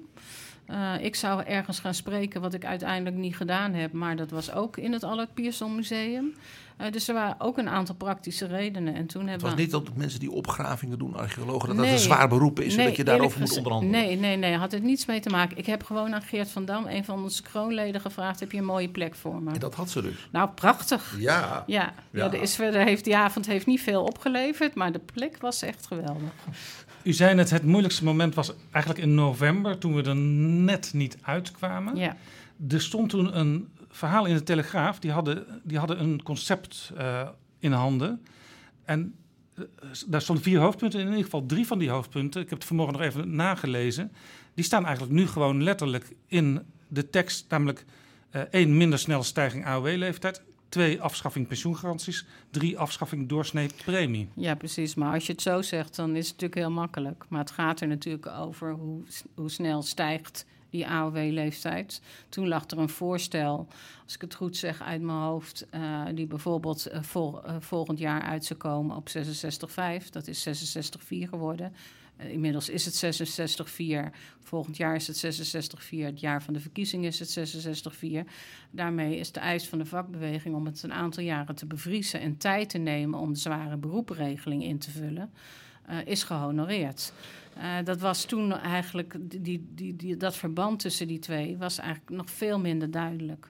[0.66, 3.92] Eh, ik zou ergens gaan spreken, wat ik uiteindelijk niet gedaan heb.
[3.92, 6.34] Maar dat was ook in het Allard Pierson Museum.
[6.78, 8.96] Eh, dus er waren ook een aantal praktische redenen.
[8.96, 9.62] En toen Het hebben was we.
[9.62, 12.96] niet dat mensen die opgravingen doen, archeologen, dat dat een zwaar beroep is en dat
[12.96, 14.00] je daarover moet onderhandelen.
[14.00, 15.58] Nee, nee, nee, had het niets mee te maken.
[15.58, 18.66] Ik heb gewoon aan Geert van Dam, een van onze kroonleden, gevraagd: heb je een
[18.66, 19.52] mooie plek voor me?
[19.54, 20.28] En dat had ze dus.
[20.32, 21.16] Nou, prachtig.
[21.20, 21.64] Ja.
[21.68, 22.24] Ja, ja.
[22.26, 22.32] Ja.
[22.32, 25.88] er is verder heeft die avond heeft niet veel opgeleverd, maar de plek was echt
[25.88, 26.32] geweldig.
[27.04, 31.18] U zei net, het moeilijkste moment was eigenlijk in november, toen we er net niet
[31.22, 31.96] uitkwamen.
[31.96, 32.18] Ja.
[32.70, 37.28] Er stond toen een verhaal in de Telegraaf, die hadden, die hadden een concept eh,
[37.60, 38.26] in handen.
[38.86, 39.16] En
[39.56, 39.64] eh,
[40.08, 42.98] daar stonden vier hoofdpunten, in ieder geval drie van die hoofdpunten, ik heb het vanmorgen
[42.98, 44.12] nog even nagelezen,
[44.54, 47.86] die staan eigenlijk nu gewoon letterlijk in de tekst, namelijk
[48.30, 50.42] eh, één, minder snelle stijging AOW-leeftijd,
[50.74, 54.28] twee, afschaffing pensioengaranties, drie, afschaffing doorsnee premie.
[54.34, 54.96] Ja, precies.
[54.96, 57.26] Maar als je het zo zegt, dan is het natuurlijk heel makkelijk.
[57.30, 59.04] Maar het gaat er natuurlijk over hoe,
[59.36, 62.02] hoe snel stijgt die AOW-leeftijd.
[62.30, 63.68] Toen lag er een voorstel,
[64.04, 68.22] als ik het goed zeg uit mijn hoofd, eh, die bijvoorbeeld eh, eh, volgend jaar
[68.22, 70.10] uit zou komen op 66,5.
[70.10, 71.74] Dat is 66,4 geworden.
[72.24, 74.12] Eh, inmiddels is het 66,4.
[74.44, 76.06] Volgend jaar is het 66,4.
[76.06, 78.26] Het jaar van de verkiezing is het 66,4.
[78.72, 82.38] Daarmee is de eis van de vakbeweging om het een aantal jaren te bevriezen en
[82.38, 85.32] tijd te nemen om de zware beroepenregeling in te vullen,
[85.86, 87.14] eh, is gehonoreerd.
[87.58, 92.10] Eh, dat was toen eigenlijk, die, die, die, dat verband tussen die twee was eigenlijk
[92.10, 93.50] nog veel minder duidelijk.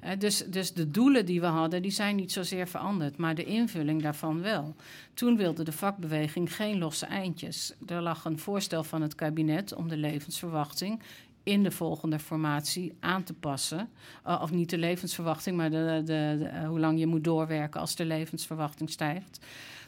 [0.00, 3.44] Eh, dus, dus de doelen die we hadden, die zijn niet zozeer veranderd, maar de
[3.44, 4.74] invulling daarvan wel.
[5.14, 7.72] Toen wilde de vakbeweging geen losse eindjes.
[7.86, 11.02] Er lag een voorstel van het kabinet om de levensverwachting
[11.42, 13.88] in de volgende formatie aan te passen.
[14.26, 17.96] Uh, of niet de levensverwachting, maar de, de, uh, hoe lang je moet doorwerken als
[17.96, 19.40] de levensverwachting stijgt.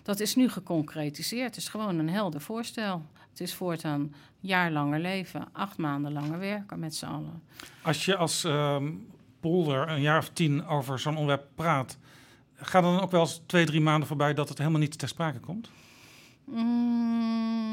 [0.02, 1.54] Dat is nu geconcretiseerd.
[1.54, 3.02] Het is gewoon een helder voorstel.
[3.30, 7.42] Het is voortaan jaar langer leven, acht maanden langer werken met z'n allen.
[7.82, 8.76] Als je als uh,
[9.42, 11.98] polder een jaar of tien over zo'n onderwerp praat,
[12.54, 15.40] gaat dan ook wel eens twee, drie maanden voorbij dat het helemaal niet ter sprake
[15.40, 15.70] komt?
[16.44, 17.72] Mm,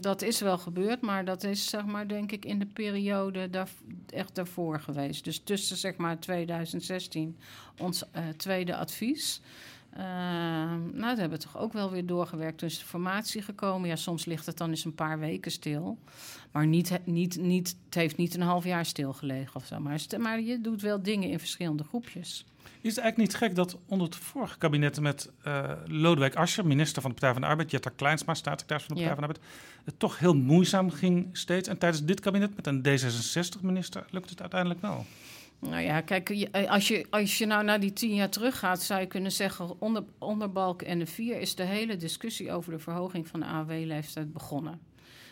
[0.00, 3.68] dat is wel gebeurd, maar dat is zeg maar denk ik in de periode daar,
[4.08, 5.24] echt daarvoor geweest.
[5.24, 7.36] Dus tussen zeg maar 2016
[7.78, 9.40] ons uh, tweede advies.
[9.96, 12.58] Uh, nou, dat hebben we toch ook wel weer doorgewerkt.
[12.58, 13.88] Toen is de formatie gekomen.
[13.88, 15.98] Ja, soms ligt het dan eens een paar weken stil.
[16.50, 19.80] Maar niet, niet, niet, het heeft niet een half jaar stilgelegen of zo.
[19.80, 22.44] Maar, maar je doet wel dingen in verschillende groepjes.
[22.80, 27.02] Is het eigenlijk niet gek dat onder het vorige kabinet met uh, Lodewijk Asscher, minister
[27.02, 29.28] van de Partij van de Arbeid, Jetta Kleinsma, staatssecretaris van de Partij ja.
[29.28, 31.68] van de Arbeid, het toch heel moeizaam ging steeds.
[31.68, 35.06] En tijdens dit kabinet met een D66-minister lukt het uiteindelijk wel.
[35.70, 39.00] Nou ja, kijk, je- als je, als je nou naar die tien jaar teruggaat, zou
[39.00, 42.78] je kunnen zeggen, onder, onder Balken en de vier is de hele discussie over de
[42.78, 44.80] verhoging van de AOW-leeftijd begonnen.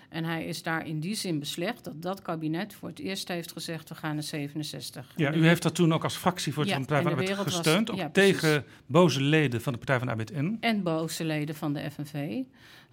[0.09, 3.52] En hij is daar in die zin beslecht dat dat kabinet voor het eerst heeft
[3.52, 5.12] gezegd, we gaan naar 67.
[5.16, 7.65] Ja, u heeft dat toen ook als fractievoorzitter Ja, van de Partij van de Arbeid
[7.66, 7.98] was- gesteund.
[7.98, 8.40] ja, ook precies.
[8.40, 10.57] tegen boze leden van de Partij van de Arbeid in.
[10.61, 12.39] En boze leden van de FNV.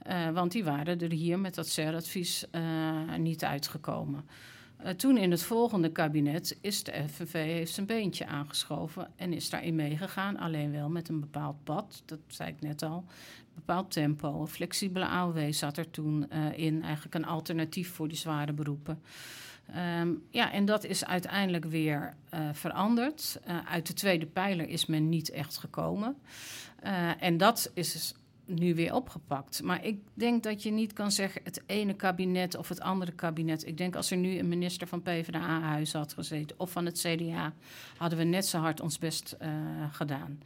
[0.01, 2.61] eh, want die waren er hier met dat CER-advies eh,
[3.17, 4.25] niet uitgekomen.
[4.77, 9.49] Eh, toen in het volgende kabinet is de FNV heeft zijn beentje aangeschoven en is
[9.49, 10.37] daarin meegegaan.
[10.37, 12.97] Alleen wel met een bepaald pad, dat zei ik net al.
[12.97, 14.41] Een bepaald tempo.
[14.41, 16.83] Een flexibele AOW zat er toen eh, in.
[16.83, 19.01] Eigenlijk een alternatief voor die zware beroepen.
[19.73, 23.39] Ehm, ja, en dat is uiteindelijk weer eh, veranderd.
[23.65, 26.17] Uit de tweede pijler is men niet echt gekomen.
[27.19, 28.13] En dat is
[28.47, 29.63] nu weer opgepakt.
[29.63, 33.67] Maar ik denk dat je niet kan zeggen het ene kabinet of het andere kabinet.
[33.67, 36.99] Ik denk als er nu een minister van PvdA huis had gezeten of van het
[36.99, 37.53] CDA,
[37.97, 39.49] hadden we net zo hard ons best eh,
[39.91, 40.39] gedaan.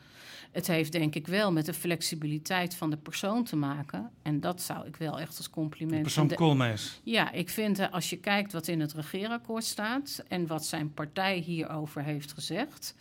[0.51, 4.11] Het heeft denk ik wel met de flexibiliteit van de persoon te maken.
[4.21, 6.01] En dat zou ik wel echt als compliment...
[6.01, 6.99] Persoon de- Koolmees.
[7.03, 10.93] ja, ik vind eh, als je kijkt wat in het regeerakkoord staat en wat zijn
[10.93, 12.95] partij hierover heeft gezegd,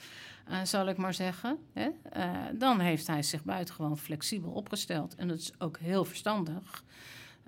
[0.51, 5.15] eh, zal ik maar zeggen, hè, eh, dan heeft hij zich buitengewoon flexibel opgesteld.
[5.15, 6.85] En dat is ook heel verstandig.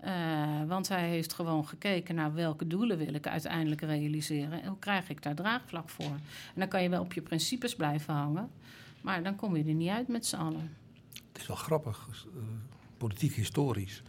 [0.00, 4.78] Eh, want hij heeft gewoon gekeken naar welke doelen wil ik uiteindelijk realiseren en hoe
[4.78, 6.04] krijg ik daar draagvlak voor.
[6.04, 8.50] En dan kan je wel op je principes blijven hangen,
[9.00, 10.76] maar dan kom je er niet uit met z'n allen.
[11.32, 12.08] Het is wel grappig,
[12.96, 14.02] politiek historisch.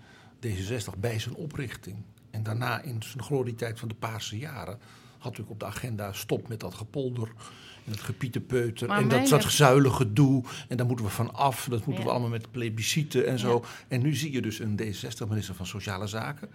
[0.47, 1.97] D66 bij zijn oprichting
[2.31, 4.79] en daarna in zijn glorietijd van de Paarse jaren...
[5.11, 7.31] had natuurlijk op de agenda stop met dat gepolder
[7.85, 8.89] en het gepietenpeuter...
[8.89, 11.68] En dat, dat zuilige gedoe en daar moeten we van af.
[11.69, 13.65] Dat moeten we allemaal met plebisciten en zo.
[13.88, 16.49] En nu zie je dus een D66-minister van Sociale Zaken...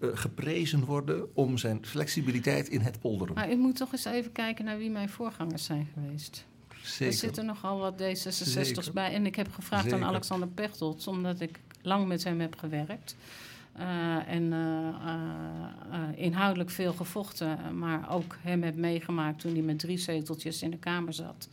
[0.00, 3.34] eh, geprezen worden om zijn flexibiliteit in het polderen.
[3.34, 6.46] Maar u moet toch eens even kijken naar wie mijn voorgangers zijn geweest.
[6.82, 7.06] Zeker.
[7.06, 8.92] Er zitten nogal wat D66'ers Zeker.
[8.92, 9.12] bij.
[9.12, 9.98] En ik heb gevraagd Zeker.
[9.98, 13.16] aan Alexander Pechtold, omdat ik lang met hem heb gewerkt.
[13.78, 14.88] Eh, en eh,
[15.92, 20.70] eh, inhoudelijk veel gevochten, maar ook hem heb meegemaakt toen hij met drie zeteltjes in
[20.70, 21.48] de Kamer zat.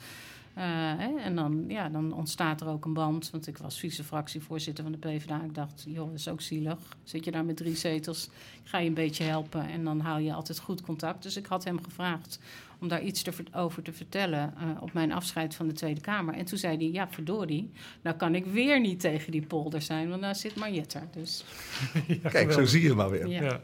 [0.54, 3.30] Hè, en dan, ja, dan ontstaat er ook een band.
[3.32, 5.44] Want ik was vice-fractievoorzitter van de PvdA.
[5.44, 6.80] Ik dacht, joh, dat is ook zielig.
[7.04, 8.30] Zit je daar met drie zetels,
[8.64, 9.68] ga je een beetje helpen.
[9.68, 11.24] En dan hou je altijd goed contact.
[11.24, 12.40] Dus ik had hem gevraagd
[12.80, 16.34] om daar iets te over te vertellen eh, op mijn afscheid van de Tweede Kamer.
[16.34, 17.72] En toen zei hij, ja, verdorie,
[18.02, 21.00] nou kan ik weer niet tegen die polder zijn, want daar zit Mariette.
[21.12, 21.46] Dus
[22.32, 23.28] Kijk, zo zie je maar weer.
[23.28, 23.44] ja.
[23.44, 23.62] Ja.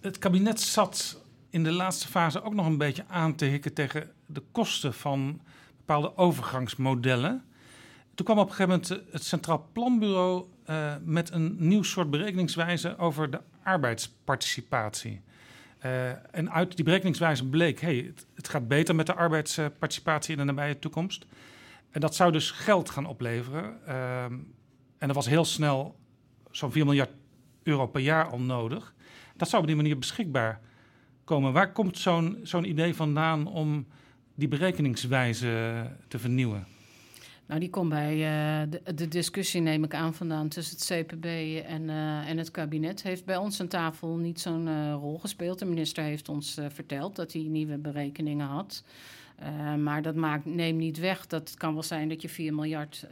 [0.00, 1.20] Het kabinet zat
[1.50, 5.40] in de laatste fase ook nog een beetje aan te hikken tegen de kosten van
[5.76, 7.42] bepaalde overgangsmodellen.
[8.14, 12.98] Toen kwam op een gegeven moment het Centraal Planbureau eh, met een nieuw soort berekeningswijze
[12.98, 15.20] over de arbeidsparticipatie.
[15.82, 20.38] Eh, en uit die berekeningswijze bleek, hey, het, het gaat beter met de arbeidsparticipatie in
[20.38, 21.26] de nabije toekomst.
[21.90, 23.86] En dat zou dus geld gaan opleveren.
[23.86, 24.38] Ehm,
[24.98, 25.98] en er was heel snel
[26.50, 27.10] zo'n 4 miljard
[27.62, 28.94] euro per jaar al nodig.
[29.36, 30.60] Dat zou op die manier beschikbaar
[31.24, 31.52] komen.
[31.52, 33.86] Waar komt zo'n zo'n idee vandaan om
[34.34, 36.66] die berekeningswijze te vernieuwen?
[37.46, 41.24] Nou, die komt bij eh, de, discussie, neem ik aan, vandaan tussen het CPB
[41.66, 43.02] en, eh, en het kabinet.
[43.02, 45.58] Heeft bij ons aan tafel niet zo'n eh, rol gespeeld.
[45.58, 48.84] De minister heeft ons verteld dat hij nieuwe berekeningen had.
[49.78, 53.06] Maar dat maakt, neemt niet weg dat het kan wel zijn dat je 4 miljard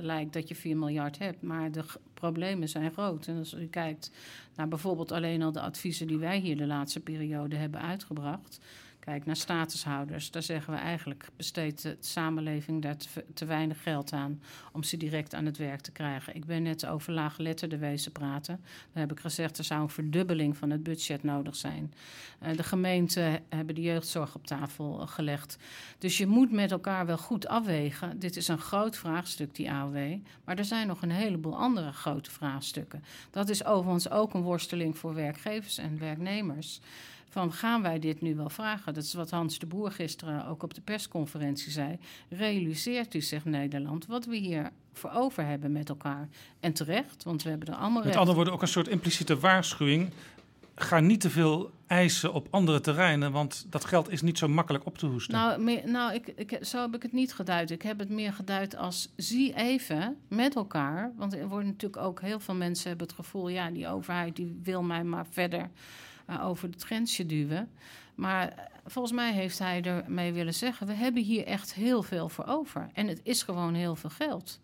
[0.00, 1.42] lijkt dat je 4 miljard hebt.
[1.42, 1.84] Maar de
[2.14, 3.26] problemen zijn groot.
[3.26, 4.10] En als u kijkt
[4.54, 8.60] naar bijvoorbeeld alleen al de adviezen die wij hier de laatste periode hebben uitgebracht.
[9.04, 10.30] Kijk naar statushouders.
[10.30, 12.96] Daar zeggen we eigenlijk besteedt de samenleving daar
[13.34, 14.42] te, weinig geld aan
[14.72, 16.34] om ze direct aan het werk te krijgen.
[16.34, 18.60] Ik ben net over laaggeletterden wezen praten.
[18.92, 21.94] Daar heb ik gezegd er zou een verdubbeling van het budget nodig zijn.
[22.38, 25.56] Eh, de gemeenten hebben de jeugdzorg op tafel eh, gelegd.
[25.98, 28.18] Dus je moet met elkaar wel goed afwegen.
[28.18, 30.18] Dit is een groot vraagstuk, die AOW.
[30.44, 33.04] Maar er zijn nog een heleboel andere grote vraagstukken.
[33.30, 36.80] Dat is overigens ook een worsteling voor werkgevers en werknemers.
[37.32, 38.94] Van gaan wij dit nu wel vragen?
[38.94, 41.98] Dat is wat Hans de Boer gisteren ook op de persconferentie zei.
[42.28, 46.28] Realiseert u zich Nederland wat we hier voor over hebben met elkaar?
[46.60, 48.16] En terecht, want we hebben er allemaal Met recht.
[48.16, 50.10] andere woorden, ook een soort impliciete waarschuwing.
[50.74, 54.86] Ga niet te veel eisen op andere terreinen, want dat geld is niet zo makkelijk
[54.86, 55.34] op te hoesten.
[55.34, 57.70] Nou, meer, nou ik, ik, zo heb ik het niet geduid.
[57.70, 61.12] Ik heb het meer geduid als zie even met elkaar.
[61.16, 64.60] Want er worden natuurlijk ook heel veel mensen hebben het gevoel, ja, die overheid die
[64.62, 65.70] wil mij maar verder
[66.26, 67.70] eh, over het grensje duwen.
[68.14, 72.46] Maar volgens mij heeft hij ermee willen zeggen, we hebben hier echt heel veel voor
[72.46, 72.90] over.
[72.92, 74.60] En het is gewoon heel veel geld.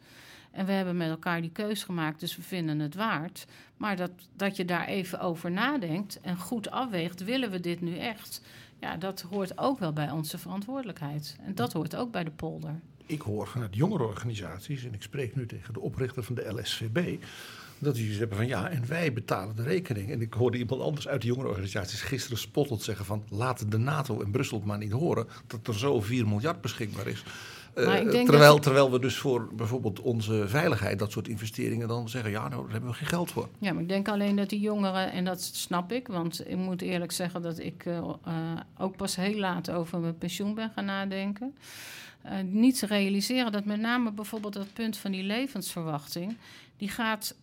[0.50, 3.46] En we hebben met elkaar die keus gemaakt, dus we vinden het waard.
[3.76, 7.98] Maar dat, dat je daar even over nadenkt en goed afweegt, willen we dit nu
[7.98, 8.42] echt?
[8.80, 11.36] Ja, dat hoort ook wel bij onze verantwoordelijkheid.
[11.44, 12.80] En dat hoort ook bij de polder.
[13.06, 17.22] Ik hoor vanuit jongerenorganisaties, en ik spreek nu tegen de oprichter van de LSVB,
[17.78, 20.10] dat die hebben van ja, en wij betalen de rekening.
[20.10, 24.20] En ik hoorde iemand anders uit de jongerenorganisaties gisteren spottend zeggen van laat de NATO
[24.22, 27.22] en Brussel het maar niet horen dat er zo 4 miljard beschikbaar is.
[27.74, 32.30] Eh, terwijl, dat- terwijl we dus voor bijvoorbeeld onze veiligheid, dat soort investeringen, dan zeggen:
[32.30, 33.48] ja, nou, daar hebben we geen geld voor.
[33.58, 36.82] Ja, maar ik denk alleen dat die jongeren, en dat snap ik, want ik moet
[36.82, 38.12] eerlijk zeggen dat ik eh, eh,
[38.78, 41.54] ook pas heel laat over mijn pensioen ben gaan nadenken.
[42.44, 46.36] Niet realiseren dat met name bijvoorbeeld dat punt van die levensverwachting,
[46.76, 47.34] die gaat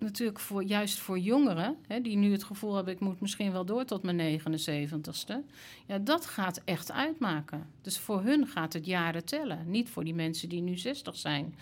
[0.00, 3.64] natuurlijk voor, juist voor jongeren, hè, die nu het gevoel hebben, ik moet misschien wel
[3.64, 5.34] door tot mijn 79ste.
[5.86, 7.66] Ja, dat gaat echt uitmaken.
[7.82, 11.54] Dus voor hun gaat het jaren tellen, niet voor die mensen die nu 60 zijn.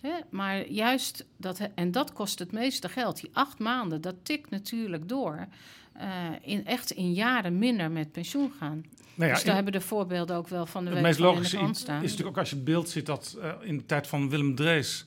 [0.00, 3.20] Hè, maar juist dat, en dat kost het meeste geld.
[3.20, 5.46] Die acht maanden, dat tikt natuurlijk door.
[5.92, 6.08] eh,
[6.40, 8.84] in, echt in jaren minder met pensioen gaan.
[9.14, 11.26] Nou ja, dus daar hebben de voorbeelden ook wel van de Het week meest van
[11.26, 11.58] in de logische
[12.04, 14.54] is natuurlijk ook als je het beeld ziet dat eh, in de tijd van Willem
[14.54, 15.06] Drees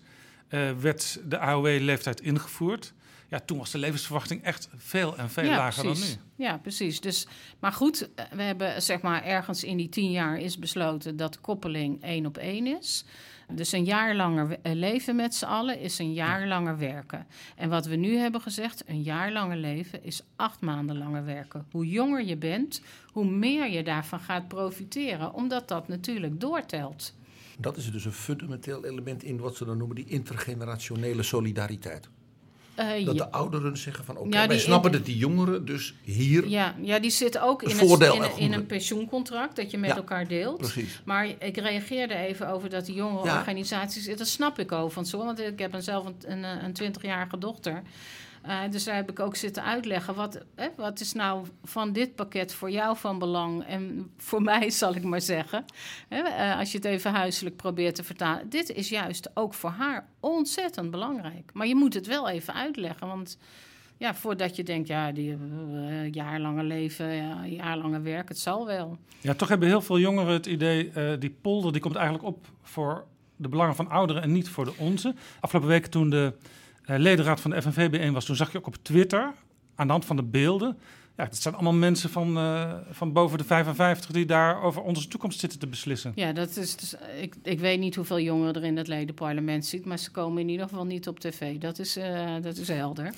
[0.50, 2.94] eh, werd de AOW-leeftijd ingevoerd.
[3.28, 6.06] Ja, toen was de levensverwachting echt veel en veel lager dan nu.
[6.36, 7.02] Ja, precies.
[7.02, 7.28] Dus,
[7.60, 11.34] maar goed, eh, we hebben zeg maar ergens in die tien jaar is besloten dat
[11.34, 13.06] de koppeling één op één is.
[13.52, 17.28] Dus een jaar langer eh, leven met z'n allen is een jaar langer werken.
[17.56, 21.66] En wat we nu hebben gezegd, een jaar langer leven is acht maanden langer werken.
[21.72, 22.82] Hoe jonger je bent,
[23.12, 27.14] hoe meer je daarvan gaat profiteren, omdat dat natuurlijk doortelt.
[27.62, 32.10] Dat is dus een fundamenteel element in wat ze dan noemen die intergenerationele solidariteit.
[32.76, 33.24] Eh, Dat ja.
[33.26, 36.48] de ouderen zeggen van oké, Ja, wij snappen dat die jongeren dus hier...
[36.48, 38.56] Ja, ja, die zit ook in, Een voordeel in, en een- in goede.
[38.56, 40.58] een pensioencontract dat je met Ja, elkaar deelt.
[40.58, 41.02] precies.
[41.06, 43.38] Maar ik reageerde even over dat die jonge Ja.
[43.38, 44.18] organisaties...
[44.18, 47.38] Dat snap ik ook van zo, want ik heb een zelf een, een, een 20-jarige
[47.38, 47.82] dochter.
[48.42, 50.16] Eh, dus daar heb ik ook zitten uitleggen.
[50.16, 50.40] Wat,
[50.76, 53.66] wat is nou van dit pakket voor jou van belang?
[53.66, 55.66] En voor mij, zal ik maar zeggen.
[56.08, 58.50] Eh, als je het even huiselijk probeert te vertalen.
[58.50, 61.52] Dit is juist ook voor haar ontzettend belangrijk.
[61.54, 63.38] Maar je moet het wel even uitleggen, want...
[63.98, 68.98] Ja, voordat je denkt, ja, die eh, jaarlange leven, ja, jaarlange werk, het zal wel.
[69.22, 73.06] Ja, toch hebben heel veel jongeren het idee, die polder die komt eigenlijk op voor
[73.36, 75.14] de belangen van ouderen en niet voor de onze.
[75.40, 76.34] Afgelopen week toen de
[76.98, 79.34] ledenraad van de FNV bijeen was, toen zag je ook op Twitter,
[79.76, 80.78] aan de hand van de beelden,
[81.20, 85.08] ja, het zijn allemaal mensen van, eh, van boven de 55 die daar over onze
[85.08, 86.12] toekomst zitten te beslissen.
[86.16, 89.86] Ja, dat is, dus, ik, ik weet niet hoeveel jongeren er in het ledenparlement zit,
[89.86, 91.58] maar ze komen in ieder geval niet op tv.
[91.58, 93.14] Dat is, eh, dat is helder.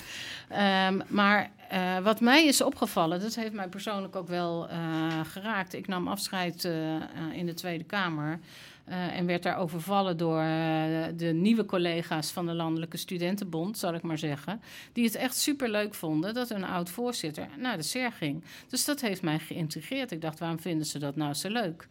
[0.48, 4.78] Ehm, maar eh, wat mij is opgevallen, dat heeft mij persoonlijk ook wel eh,
[5.24, 5.74] geraakt.
[5.74, 8.38] Ik nam afscheid eh, eh, in de Tweede Kamer.
[8.84, 13.94] Eh, en werd daar overvallen door eh, de nieuwe collega's van de Landelijke Studentenbond, zal
[13.94, 14.60] ik maar zeggen.
[14.92, 18.44] Die het echt superleuk vonden dat een oud voorzitter naar de SER ging.
[18.68, 20.10] Dus dat heeft mij geïntrigeerd.
[20.10, 21.88] Ik dacht, waarom vinden ze dat nou zo leuk?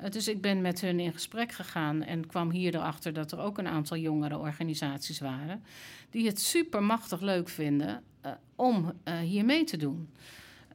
[0.00, 3.38] Uh, dus ik ben met hun in gesprek gegaan en kwam hier erachter dat er
[3.38, 5.64] ook een aantal jongere organisaties waren.
[6.10, 8.02] die het super machtig leuk vinden
[8.54, 8.92] om
[9.22, 10.08] hier mee te doen.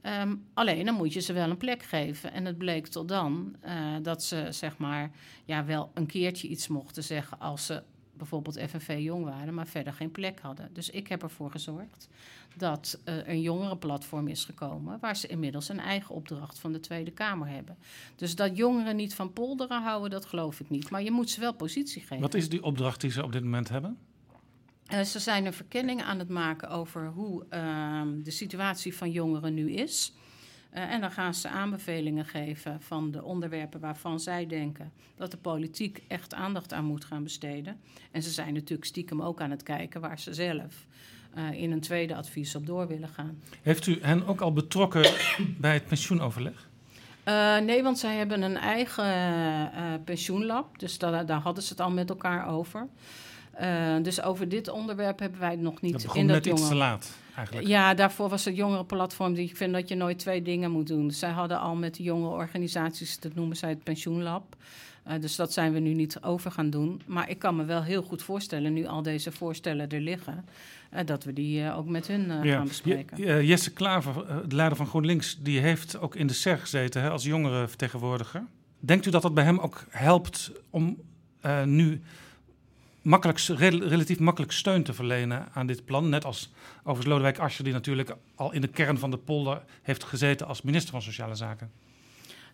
[0.03, 2.31] Um, alleen dan moet je ze wel een plek geven.
[2.31, 5.11] En het bleek tot dan uh, dat ze zeg maar
[5.45, 7.83] ja, wel een keertje iets mochten zeggen als ze
[8.19, 10.69] bijvoorbeeld FNV jong waren, maar verder geen plek hadden.
[10.73, 12.09] Dus ik heb ervoor gezorgd
[12.57, 17.11] dat uh, een jongerenplatform is gekomen, waar ze inmiddels een eigen opdracht van de Tweede
[17.11, 17.77] Kamer hebben.
[18.15, 20.89] Dus dat jongeren niet van polderen houden, dat geloof ik niet.
[20.89, 22.19] Maar je moet ze wel positie geven.
[22.19, 23.97] Wat is die opdracht die ze op dit moment hebben?
[24.91, 29.53] Uh, ze zijn een verkenning aan het maken over hoe uh, de situatie van jongeren
[29.53, 30.13] nu is.
[30.73, 35.37] Uh, en dan gaan ze aanbevelingen geven van de onderwerpen waarvan zij denken dat de
[35.37, 37.79] politiek echt aandacht aan moet gaan besteden.
[38.11, 40.85] En ze zijn natuurlijk stiekem ook aan het kijken waar ze zelf
[41.37, 43.41] uh, in een tweede advies op door willen gaan.
[43.61, 45.13] Heeft u hen ook al betrokken
[45.57, 46.69] bij het pensioenoverleg?
[47.25, 50.79] Uh, nee, want zij hebben een eigen uh, pensioenlab.
[50.79, 52.87] Dus daar hadden ze het al met elkaar over.
[53.61, 56.45] Uh, dus over dit onderwerp hebben wij het nog niet dat begon in dat net
[56.45, 56.59] jongen...
[56.59, 57.67] iets te laat, eigenlijk.
[57.67, 59.33] Ja, daarvoor was het jongerenplatform.
[59.33, 61.07] Die ik vind dat je nooit twee dingen moet doen.
[61.07, 64.55] Dus zij hadden al met de jonge organisaties, dat noemen zij het pensioenlab.
[65.07, 67.01] Uh, dus dat zijn we nu niet over gaan doen.
[67.05, 70.45] Maar ik kan me wel heel goed voorstellen, nu al deze voorstellen er liggen,
[70.93, 72.55] uh, dat we die uh, ook met hun ja.
[72.55, 73.17] gaan bespreken.
[73.17, 77.09] Je, Jesse Klaver, de leider van GroenLinks, die heeft ook in de SER gezeten hè,
[77.09, 78.43] als jongerenvertegenwoordiger.
[78.79, 80.97] Denkt u dat dat bij hem ook helpt om
[81.65, 82.01] nu
[83.09, 86.09] makkelijk, rel, relatief makkelijk steun te verlenen aan dit plan.
[86.09, 90.03] Net als overigens Lodewijk Asscher, die natuurlijk al in de kern van de polder heeft
[90.03, 91.71] gezeten als minister van Sociale Zaken.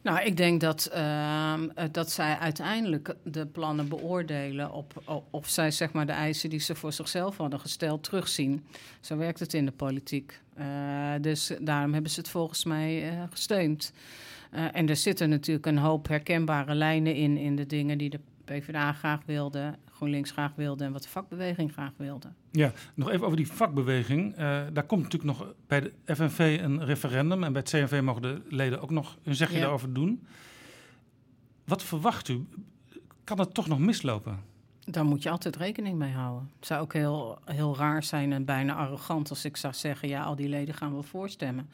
[0.02, 5.72] Nou, ik denk dat, ehm, eh, dat zij uiteindelijk de plannen beoordelen op, of zij
[5.72, 8.66] zeg maar de eisen die ze voor zichzelf hadden gesteld terugzien.
[9.00, 10.42] Zo werkt het in de politiek.
[10.54, 10.66] Eh,
[11.22, 13.94] dus daarom hebben ze het volgens mij eh, gesteund.
[14.72, 18.94] En er zitten natuurlijk een hoop herkenbare lijnen in, in de dingen die de PvdA
[18.94, 22.28] graag wilde, GroenLinks graag wilde en wat de vakbeweging graag wilde.
[22.52, 24.36] Ja, nog even over die vakbeweging.
[24.36, 27.44] Eh, daar komt natuurlijk nog bij de FNV een referendum.
[27.44, 29.62] En bij het CNV mogen de leden ook nog hun zegje Ja.
[29.62, 30.28] daarover doen.
[31.66, 32.46] Wat verwacht u?
[33.24, 34.40] Kan het toch nog mislopen?
[34.80, 36.50] Daar moet je altijd rekening mee houden.
[36.58, 40.24] Het zou ook heel, heel raar zijn en bijna arrogant als ik zou zeggen: ja,
[40.24, 41.70] al die leden gaan wel voorstemmen.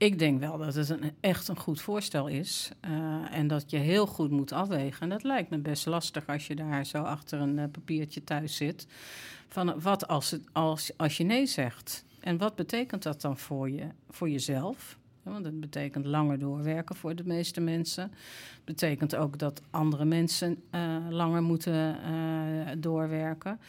[0.00, 2.70] Ik denk wel dat het een, echt een goed voorstel is.
[2.80, 2.90] eh,
[3.30, 5.00] en dat je heel goed moet afwegen.
[5.00, 8.56] En dat lijkt me best lastig als je daar zo achter een eh, papiertje thuis
[8.56, 8.86] zit.
[9.48, 12.04] Van wat als, het, als, als je nee zegt?
[12.20, 14.98] En wat betekent dat dan voor, je, voor jezelf?
[15.22, 18.12] Want het betekent langer doorwerken voor de meeste mensen.
[18.64, 21.96] betekent ook dat andere mensen eh, langer moeten
[22.80, 23.60] doorwerken.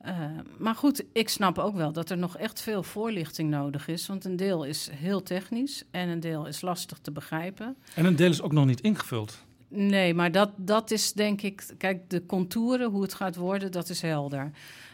[0.00, 0.14] Eh,
[0.58, 4.06] maar goed, ik snap ook wel dat er nog echt veel voorlichting nodig is.
[4.06, 7.76] Want een deel is heel technisch en een deel is lastig te begrijpen.
[7.94, 9.38] En een deel is ook nog niet ingevuld.
[9.68, 11.66] Nee, maar dat, dat is denk ik...
[11.78, 14.50] Kijk, de contouren, hoe het gaat worden, dat is helder.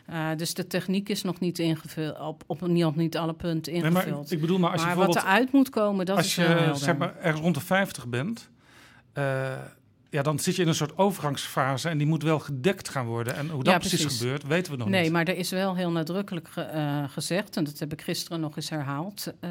[0.06, 3.72] Eh, dus de techniek is nog niet ingevuld, op, op, niet, op niet alle punten
[3.72, 4.22] Nee, ingevuld.
[4.22, 6.42] maar ik bedoel, maar als je maar wat eruit moet komen, dat als is je
[6.42, 6.76] helder.
[6.76, 8.50] zeg maar, ergens rond de 50 bent...
[9.12, 9.52] eh,
[10.10, 13.34] ja, dan zit je in een soort overgangsfase en die moet wel gedekt gaan worden.
[13.36, 14.20] En hoe dat Ja, precies, precies.
[14.20, 15.12] gebeurt, weten we nog nee, niet.
[15.12, 18.56] maar er is wel heel nadrukkelijk ge- eh, gezegd, en dat heb ik gisteren nog
[18.56, 19.50] eens herhaald, eh,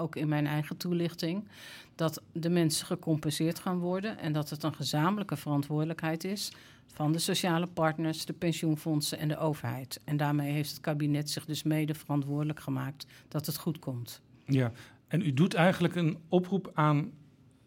[0.00, 1.48] ook in mijn eigen toelichting,
[1.94, 6.52] dat de mensen gecompenseerd gaan worden en dat het een gezamenlijke verantwoordelijkheid is
[6.94, 10.00] van de sociale partners, de pensioenfondsen en de overheid.
[10.04, 14.20] En daarmee heeft het kabinet zich dus mede verantwoordelijk gemaakt dat het goed komt.
[14.46, 14.72] Ja,
[15.08, 17.10] en u doet eigenlijk een oproep aan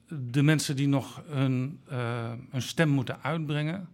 [0.08, 3.90] de mensen die nog hun, eh, hun stem moeten uitbrengen.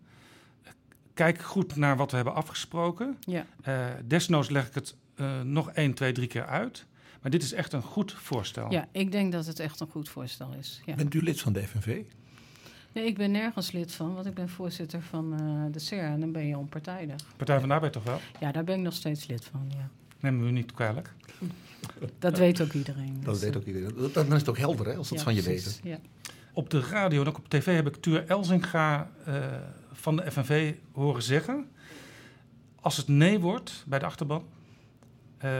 [1.13, 3.17] Kijk goed naar wat we hebben afgesproken.
[3.19, 3.45] Ja.
[3.61, 6.85] Eh, desnoods leg ik het eh, nog één, twee, drie keer uit.
[7.21, 8.71] Maar dit is echt een goed voorstel.
[8.71, 10.81] Ja, ik denk dat het echt een goed voorstel is.
[10.85, 10.95] Ja.
[10.95, 12.01] Bent u lid van de FNV?
[12.93, 16.19] Nee, ik ben nergens lid van, want ik ben voorzitter van eh, de CER en
[16.19, 17.15] dan ben je onpartijdig.
[17.37, 18.19] Partij van de Arbeid toch wel?
[18.39, 19.89] Ja, daar ben ik nog steeds lid van, ja.
[20.19, 21.13] Nemen we u niet kwalijk.
[22.19, 23.17] Dat weet ook iedereen.
[23.23, 23.91] Dat Dus, weet eh, ook iedereen.
[23.95, 25.89] Dat- Dan is het ook helder hè, als dat ja, van je precies, weten.
[25.89, 25.97] Ja.
[26.53, 29.35] Op de radio en ook op tv heb ik Tuur Elzinga eh,
[29.93, 31.67] van de FNV horen zeggen...
[32.81, 34.45] als het nee wordt bij de achterban,
[35.37, 35.51] eh,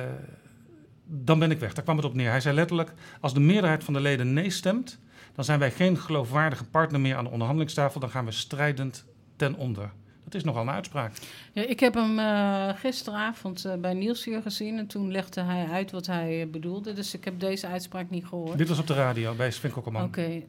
[1.05, 1.73] dan ben ik weg.
[1.73, 2.29] Daar kwam het op neer.
[2.29, 4.99] Hij zei letterlijk, als de meerderheid van de leden nee stemt...
[5.35, 7.99] dan zijn wij geen geloofwaardige partner meer aan de onderhandelingstafel...
[7.99, 9.05] dan gaan we strijdend
[9.35, 9.91] ten onder.
[10.33, 11.13] Dat is nogal een uitspraak.
[11.51, 15.67] Ja, ik heb hem eh, gisteravond eh, bij Niels hier gezien en toen legde hij
[15.67, 16.93] uit wat hij eh, bedoelde.
[16.93, 18.57] Dus ik heb deze uitspraak niet gehoord.
[18.57, 20.03] Dit was op de radio bij Sven Kokkelman.
[20.03, 20.41] Oké,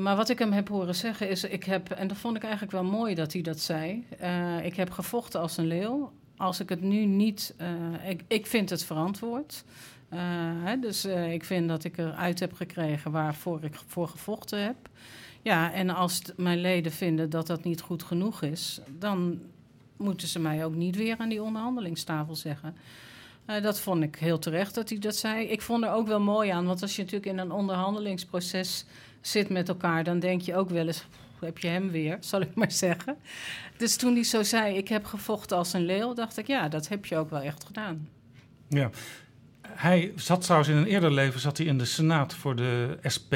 [0.00, 2.72] maar wat ik hem heb horen zeggen is, ik heb, en dat vond ik eigenlijk
[2.72, 4.06] wel mooi dat hij dat zei.
[4.62, 6.12] ik heb gevochten als een leeuw.
[6.36, 7.54] Als ik het nu niet,
[8.08, 9.64] ik, ik vind het verantwoord.
[10.64, 14.76] Hè, dus ik vind dat ik eruit heb gekregen waarvoor ik voor gevochten heb.
[15.42, 19.40] Ja, en als mijn leden vinden dat dat niet goed genoeg is, dan
[19.96, 22.76] moeten ze mij ook niet weer aan die onderhandelingstafel zeggen.
[23.44, 25.46] Eh, dat vond ik heel terecht dat hij dat zei.
[25.46, 28.84] Ik vond er ook wel mooi aan, want als je natuurlijk in een onderhandelingsproces
[29.20, 32.40] zit met elkaar, dan denk je ook wel eens, "Pff, heb je hem weer, zal
[32.40, 33.16] ik maar zeggen.
[33.76, 36.88] Dus toen hij zo zei, ik heb gevochten als een leeuw, dacht ik, ja, dat
[36.88, 38.08] heb je ook wel echt gedaan.
[38.68, 38.90] Ja.
[39.68, 43.34] Hij zat trouwens in een eerder leven zat hij in de Senaat voor de SP.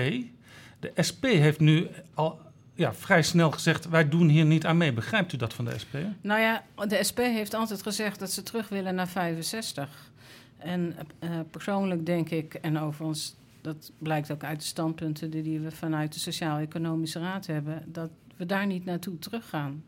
[0.80, 2.40] De SP heeft nu al
[2.74, 4.92] ja, vrij snel gezegd: wij doen hier niet aan mee.
[4.92, 5.94] Begrijpt u dat van de SP?
[6.20, 10.10] Nou ja, de SP heeft altijd gezegd dat ze terug willen naar 65.
[10.58, 15.70] En eh, persoonlijk denk ik, en overigens, dat blijkt ook uit de standpunten die, we
[15.70, 19.84] vanuit de Sociaal-Economische Raad hebben, dat we daar niet naartoe teruggaan.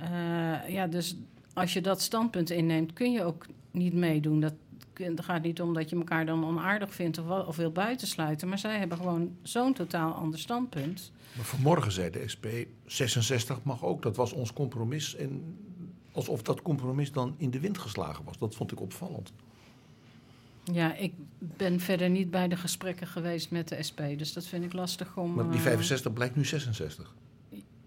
[0.00, 1.16] Eh, ja, dus
[1.52, 4.40] als je dat standpunt inneemt, kun je ook niet meedoen.
[4.40, 4.54] Dat,
[5.04, 8.58] het gaat niet om dat je elkaar dan onaardig vindt of, of wil buitensluiten, maar
[8.58, 11.12] zij hebben gewoon zo'n totaal ander standpunt.
[11.36, 12.46] Maar vanmorgen zei de SP,
[12.86, 14.02] 66 mag ook.
[14.02, 15.16] Dat was ons compromis.
[15.16, 15.58] En
[16.12, 18.38] alsof dat compromis dan in de wind geslagen was.
[18.38, 19.32] Dat vond ik opvallend.
[20.72, 24.64] Ja, ik ben verder niet bij de gesprekken geweest met de SP, dus dat vind
[24.64, 25.34] ik lastig om.
[25.34, 27.14] Maar die eh, 65 blijkt nu 66.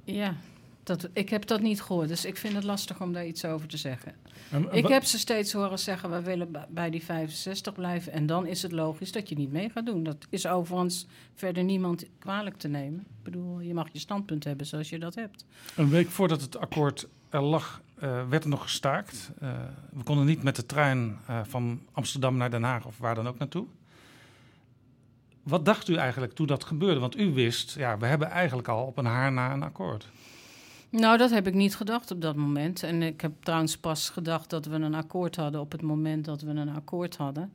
[0.03, 0.35] Ja,
[0.84, 3.68] dat, ik heb dat niet gehoord, dus ik vind het lastig om daar iets over
[3.68, 4.15] te zeggen.
[4.51, 8.11] En, Ik heb ze steeds horen zeggen, we willen bij die 65 blijven.
[8.11, 10.03] En dan is het logisch dat je niet mee gaat doen.
[10.03, 11.05] Dat is overigens
[11.35, 12.99] verder niemand kwalijk te nemen.
[12.99, 15.45] Ik bedoel, je mag je standpunt hebben zoals je dat hebt.
[15.76, 19.31] Een week voordat het akkoord er lag, eh, werd er nog gestaakt.
[19.39, 19.49] Eh,
[19.91, 23.27] we konden niet met de trein eh, van Amsterdam naar Den Haag of waar dan
[23.27, 23.65] ook naartoe.
[25.43, 26.99] Wat dacht u eigenlijk toen dat gebeurde?
[26.99, 30.07] Want u wist, ja, we hebben eigenlijk al op een haar na een akkoord.
[30.99, 32.84] Nou, dat heb ik niet gedacht op dat moment.
[32.84, 36.41] En ik heb trouwens pas gedacht dat we een akkoord hadden op het moment dat
[36.41, 37.53] we een akkoord hadden.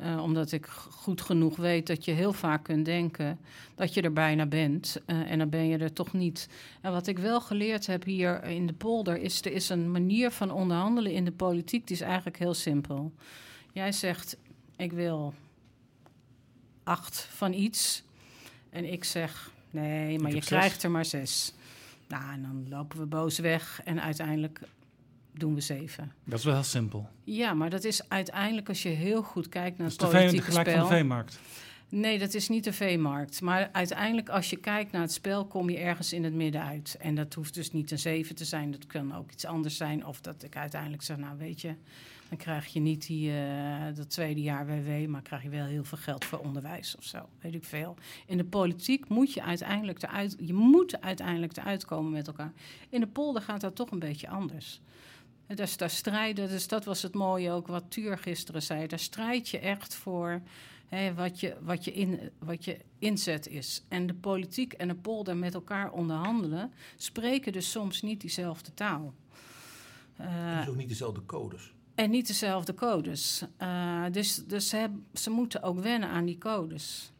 [0.00, 3.38] Uh, omdat ik goed genoeg weet dat je heel vaak kunt denken
[3.74, 5.00] dat je er bijna bent.
[5.06, 6.48] Uh, en dan ben je er toch niet.
[6.80, 9.40] En wat ik wel geleerd heb hier in de polder is...
[9.40, 13.12] er is een manier van onderhandelen in de politiek die is eigenlijk heel simpel.
[13.72, 14.36] Jij zegt,
[14.76, 15.34] ik wil
[16.84, 18.02] acht van iets.
[18.70, 21.52] En ik zeg, nee, maar je krijgt er maar zes.
[22.10, 24.60] Nou, en dan lopen we boos weg en uiteindelijk
[25.32, 26.12] doen we zeven.
[26.24, 27.08] Dat is wel heel simpel.
[27.24, 30.64] Ja, maar dat is uiteindelijk als je heel goed kijkt naar het politieke spel...
[30.64, 31.40] Dat is de veemarkt.
[31.88, 33.40] Nee, dat is niet de veemarkt.
[33.40, 36.96] Maar uiteindelijk, als je kijkt naar het spel, kom je ergens in het midden uit.
[37.00, 38.70] En dat hoeft dus niet een zeven te zijn.
[38.70, 40.06] Dat kan ook iets anders zijn.
[40.06, 41.74] Of dat ik uiteindelijk zeg, nou weet je,
[42.30, 45.84] dan krijg je niet die, uh, dat tweede jaar WW, maar krijg je wel heel
[45.84, 47.28] veel geld voor onderwijs of zo.
[47.40, 47.96] Weet ik veel.
[48.26, 52.52] In de politiek moet je uiteindelijk eruit, je moet uiteindelijk eruit komen met elkaar.
[52.88, 54.80] In de polder gaat dat toch een beetje anders.
[55.46, 58.86] Dus daar strijden, dus dat was het mooie ook wat Tuur gisteren zei.
[58.86, 60.42] Daar strijd je echt voor
[60.86, 63.84] hè, wat, je, wat, je in, wat je inzet is.
[63.88, 69.14] En de politiek en de polder met elkaar onderhandelen, spreken dus soms niet diezelfde taal.
[70.20, 71.72] Uh, dus ook niet dezelfde codes.
[72.00, 73.44] En niet dezelfde codes.
[73.62, 77.12] Uh, dus dus ze, ze moeten ook wennen aan die codes.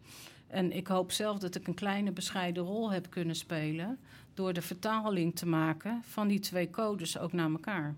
[0.47, 3.99] En ik hoop zelf dat ik een kleine bescheiden rol heb kunnen spelen.
[4.35, 7.95] door de vertaling te maken van die twee codes ook naar elkaar.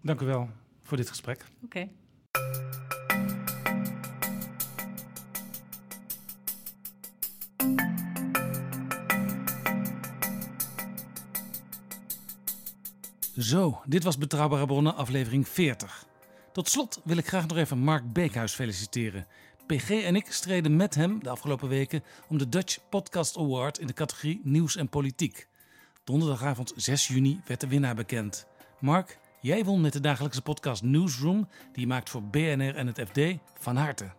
[0.00, 0.48] Dank u wel
[0.82, 1.46] voor dit gesprek.
[1.64, 1.64] Oké.
[1.64, 2.99] Okay.
[13.40, 16.06] Zo, dit was Betrouwbare Bronnen, aflevering 40.
[16.52, 19.26] Tot slot wil ik graag nog even Mark Beekhuis feliciteren.
[19.66, 23.86] PG en ik streden met hem de afgelopen weken om de Dutch Podcast Award in
[23.86, 25.46] de categorie Nieuws en Politiek.
[26.04, 28.46] Donderdagavond 6 juni werd de winnaar bekend.
[28.80, 33.02] Mark, jij won met de dagelijkse podcast Newsroom, die je maakt voor BNR en het
[33.08, 33.20] FD,
[33.58, 34.12] van harte.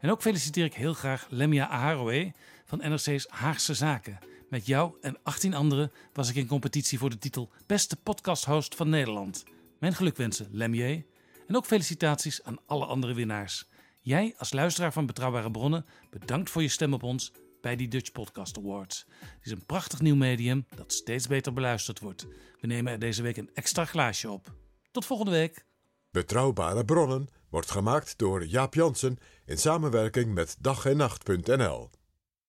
[0.00, 2.32] En ook feliciteer ik heel graag Lemia Aharoe
[2.64, 4.18] van NRC's Haagse Zaken.
[4.52, 8.88] Met jou en 18 anderen was ik in competitie voor de titel Beste Podcast-host van
[8.88, 9.44] Nederland.
[9.78, 11.04] Mijn gelukwensen, Lemje.
[11.46, 13.68] En ook felicitaties aan alle andere winnaars.
[14.00, 18.12] Jij als luisteraar van Betrouwbare Bronnen, bedankt voor je stem op ons bij die Dutch
[18.12, 19.06] Podcast Awards.
[19.20, 22.26] Het is een prachtig nieuw medium dat steeds beter beluisterd wordt.
[22.60, 24.54] We nemen er deze week een extra glaasje op.
[24.90, 25.64] Tot volgende week.
[26.10, 31.90] Betrouwbare Bronnen wordt gemaakt door Jaap Jansen in samenwerking met dag en nacht.nl.